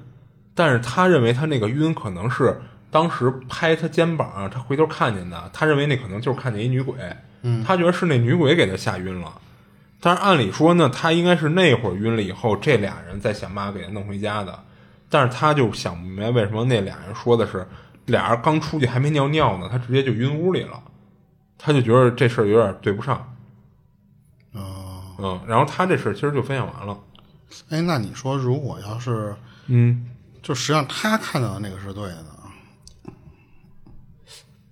[0.54, 2.60] 但是他认为他那个晕可能是
[2.90, 5.48] 当时拍他肩膀，他回头看见的。
[5.52, 6.96] 他认为那可能就是看见一女鬼，
[7.42, 9.32] 嗯，他觉得是那女鬼给他吓晕了。
[10.00, 14.58] 但是按理说呢，他应该是那会儿晕了以后，这俩人再想办法给他弄回家的。
[15.08, 17.66] 但是他就想不明白为什么那俩人说的是。
[18.06, 20.82] 俩人刚出去还没尿尿呢，他直接就晕屋里了，
[21.56, 23.36] 他就觉得这事儿有点对不上。
[24.52, 26.98] 嗯，然后他这事儿其实就分享完了。
[27.68, 29.36] 哎，那你说如果要是，
[29.66, 30.08] 嗯，
[30.42, 32.34] 就实际上他看到的那个是对的呢？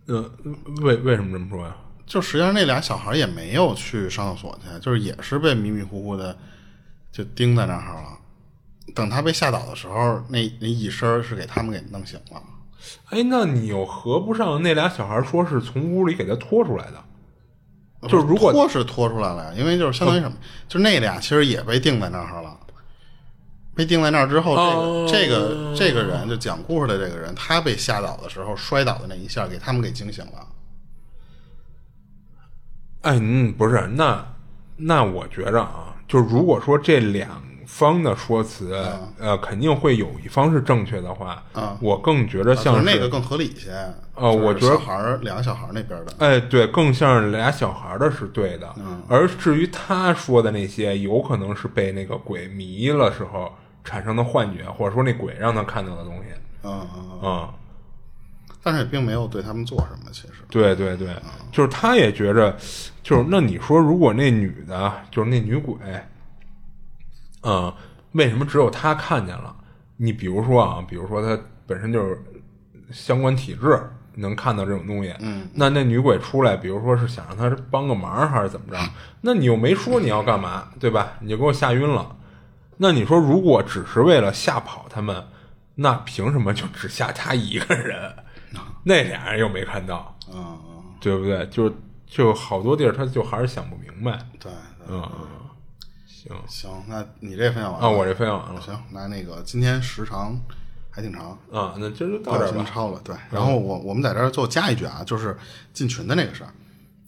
[0.06, 0.30] 呃，
[0.80, 1.76] 为为什么这么说呀？
[2.08, 6.36] 就实际上那俩小孩也没有去上厕所去，就是也是被迷迷糊糊的
[7.12, 8.18] 就盯在那儿了。
[8.94, 12.42] 等他被吓倒的时候，那那一身是给他们给弄醒了。
[13.10, 20.36] 哎，那你又合不上那俩小孩说是从屋里给他拖出来的，就是如果拖是拖出来了，因为就是相当于什么，
[20.66, 22.58] 就那俩其实也被定在那儿了，
[23.74, 24.56] 被定在那儿之后，
[25.06, 30.46] 这个这个这个人就讲故事的这个人，他被吓倒的时候摔倒的那一下，给他们给惊醒了。
[33.02, 34.24] 哎，嗯，不是，那
[34.76, 37.28] 那我觉着啊，就是如果说这两。
[37.70, 38.74] 方的说辞，
[39.18, 43.70] 呃，肯定会有一方是正确的话，啊我更觉着像是那个更合理一些。
[44.14, 48.74] 呃，我觉得小孩儿两个小孩儿那边的，哎，对，更像是俩小孩的是对的。
[49.06, 53.52] 而至于他说的那些，有可能是被那个鬼迷了时候
[53.84, 56.22] 产生的幻觉，或者说那鬼让他看到的东西。
[56.62, 57.48] 嗯嗯嗯。
[58.62, 60.34] 但是也并没有对他们做什么，其实。
[60.50, 61.14] 对对对，
[61.52, 62.56] 就是他也觉着，
[63.02, 65.76] 就是那你说，如果那女的，就是那女鬼。
[67.42, 67.72] 嗯，
[68.12, 69.54] 为什么只有他看见了？
[69.96, 72.18] 你比如说啊，比如说他本身就是
[72.90, 73.80] 相关体质，
[74.14, 75.14] 能看到这种东西。
[75.20, 78.78] 嗯，那那女鬼出来，比如说是想让他帮个忙，还是怎么着？
[79.20, 81.12] 那你又没说你要干嘛，对吧？
[81.20, 82.16] 你就给我吓晕了。
[82.78, 85.24] 那你说，如果只是为了吓跑他们，
[85.74, 88.12] 那凭什么就只吓他一个人？
[88.84, 90.58] 那俩人又没看到，嗯，
[91.00, 91.46] 对不对？
[91.48, 91.72] 就
[92.06, 94.18] 就好多地儿，他就还是想不明白。
[94.38, 94.50] 对，
[94.88, 95.02] 嗯。
[96.06, 97.90] 行行，那你这分享完了啊？
[97.90, 98.60] 我这分享完了。
[98.60, 100.38] 行，那那个今天时长
[100.90, 102.66] 还挺长啊，那今儿就到这儿吧。
[102.68, 103.14] 超了，对。
[103.30, 105.38] 然后我我们在这儿最后加一句啊，就是
[105.72, 106.52] 进群的那个事儿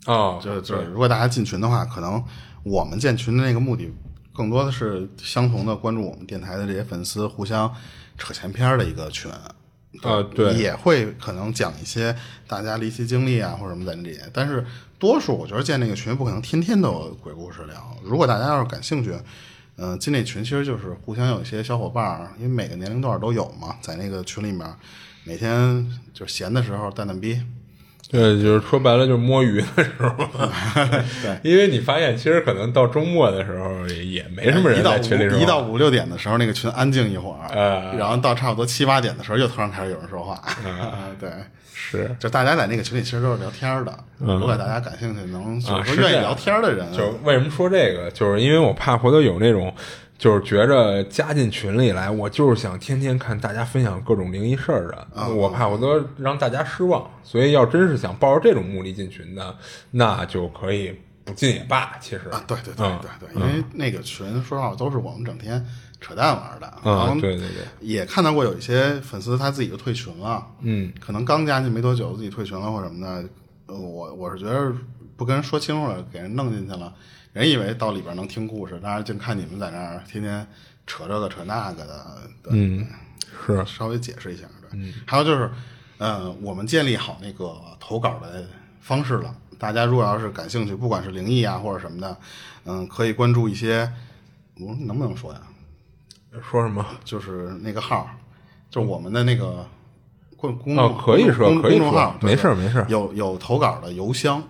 [0.07, 2.23] 哦，就是就是，如果大家进群的话，可能
[2.62, 3.93] 我们建群的那个目的
[4.33, 7.71] 更多的是相同的关注我们电台的这些粉丝，互相
[8.17, 9.31] 扯闲篇的一个群
[10.03, 14.65] 啊，对，也会可能讲一些大家离奇经历啊或者什么在里，但是。
[15.01, 17.97] 多数我觉得建那个群不可能天天都有鬼故事聊。
[18.03, 19.15] 如果大家要是感兴趣，
[19.77, 24.71] 嗯，进那群其实就是互相有一些小伙伴儿，因为每个年龄段都有嘛，在那个群里面，
[25.25, 27.41] 每天就闲的时候蛋蛋逼，
[28.11, 30.12] 对，就是说白了就是摸鱼的时候，
[31.23, 35.37] 对，因为你发现其实可能到周末的时候也也没什么人一到在群里说话。
[35.39, 41.09] 五一到五六点的时候，那个群安静一会儿，呃然后到差不多七八点的时候，又突然开始有人说话，啊。
[41.20, 41.31] 对。
[41.73, 42.15] 是。
[42.19, 49.73] 就大家在那个群里其实都是聊天的，如果大家感兴趣，能就是说愿意聊天的人，就为什么说这个，就是因为我怕回头有那种，
[50.21, 55.27] 就是觉着加进群里来，我就是想天天看大家分享各种灵异事儿的，啊。
[55.27, 57.11] 我怕我都让大家失望。
[57.25, 59.57] 所以要真是想抱着这种目的进群的，
[59.93, 60.95] 那就可以
[61.25, 61.97] 不进也罢。
[62.03, 62.29] 其实。
[62.29, 63.01] 啊，对对对嗯。
[63.01, 65.65] 对对，因为那个群说实话都是我们整天
[66.03, 73.27] 扯淡玩的，然后嗯，对对对，也看到过有一些粉丝他自己就退群了，嗯，可能刚加进没多久自己退群了或者什么的，
[73.69, 74.71] 呃我我是觉得
[75.17, 76.93] 不跟人说清楚了，给人弄进去了，
[77.32, 80.47] 人以为到里边能听故事，当然净看你们在那儿天天
[80.86, 82.07] 扯这个扯那个的，
[82.43, 82.86] 对嗯，
[83.47, 85.51] 是，稍微解释一下，对，还有就是，
[85.98, 88.44] 呃，我们建立好那个投稿的
[88.81, 89.35] 方式了。
[89.59, 92.16] 大家如果要是感兴趣，不管是灵异啊或者什么的，
[92.65, 93.93] 嗯，可以关注一些，
[94.59, 95.40] 我能不能说呀？
[96.51, 96.85] 说什么？
[97.05, 98.11] 就是那个号，
[98.70, 99.65] 就是我们的那个
[100.36, 104.43] 公公众哦可以说公可以公众号说，没事儿没事儿有有投稿的邮箱。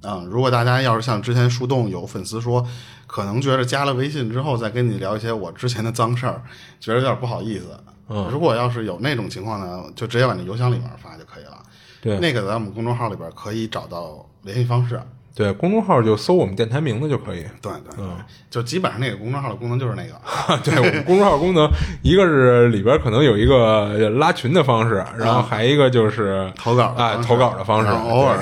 [0.00, 2.66] 啊、如果大家要是像之前树洞有粉丝说，
[3.06, 6.42] 可能觉得加了微信之后再跟你聊一些我之前的脏事儿，
[6.78, 7.66] 觉得有点不好意思。
[8.08, 11.62] 嗯如果要是有那种情况呢，就直接往那邮箱里面发就可以了。
[12.00, 15.00] 对那个在我们公众号里边可以找到联系方式。
[15.34, 17.42] 对，公众号就搜我们电台名字就可以。
[17.62, 18.16] 对对对，嗯
[18.50, 20.18] 就基本上那个公众号的功能就是那个。
[20.64, 21.70] 对我们公众号功能，
[22.02, 28.36] 一个是里边可能有一个拉群的方式，然后还一个就是投稿的啊，投稿的方式，偶尔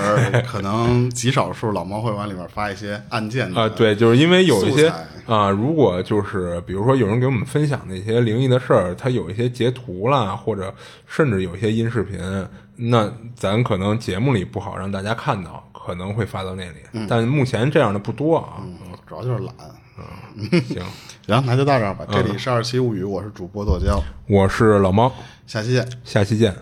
[0.46, 4.90] 可能极少数老猫会往里面发一些案件的啊，对，就是因为有一些
[5.26, 10.72] 啊，如果就是比如说有人给我们分享的一些灵异的事儿，他有一些截图啦，或者
[11.06, 12.18] 甚至有一些音视频，
[12.76, 17.06] 那咱可能节目里不好让大家看到，可能会发到那里。
[17.08, 18.54] 但目前这样的不多啊。
[18.60, 18.76] 嗯，
[19.06, 19.54] 主要就是懒。
[20.68, 20.82] 行，
[21.26, 22.06] 行，那就到这儿吧。
[22.10, 25.10] 这里是二期物语，我是主播剁椒，我是老猫，
[25.46, 25.88] 下期见。
[26.04, 26.54] 下期见。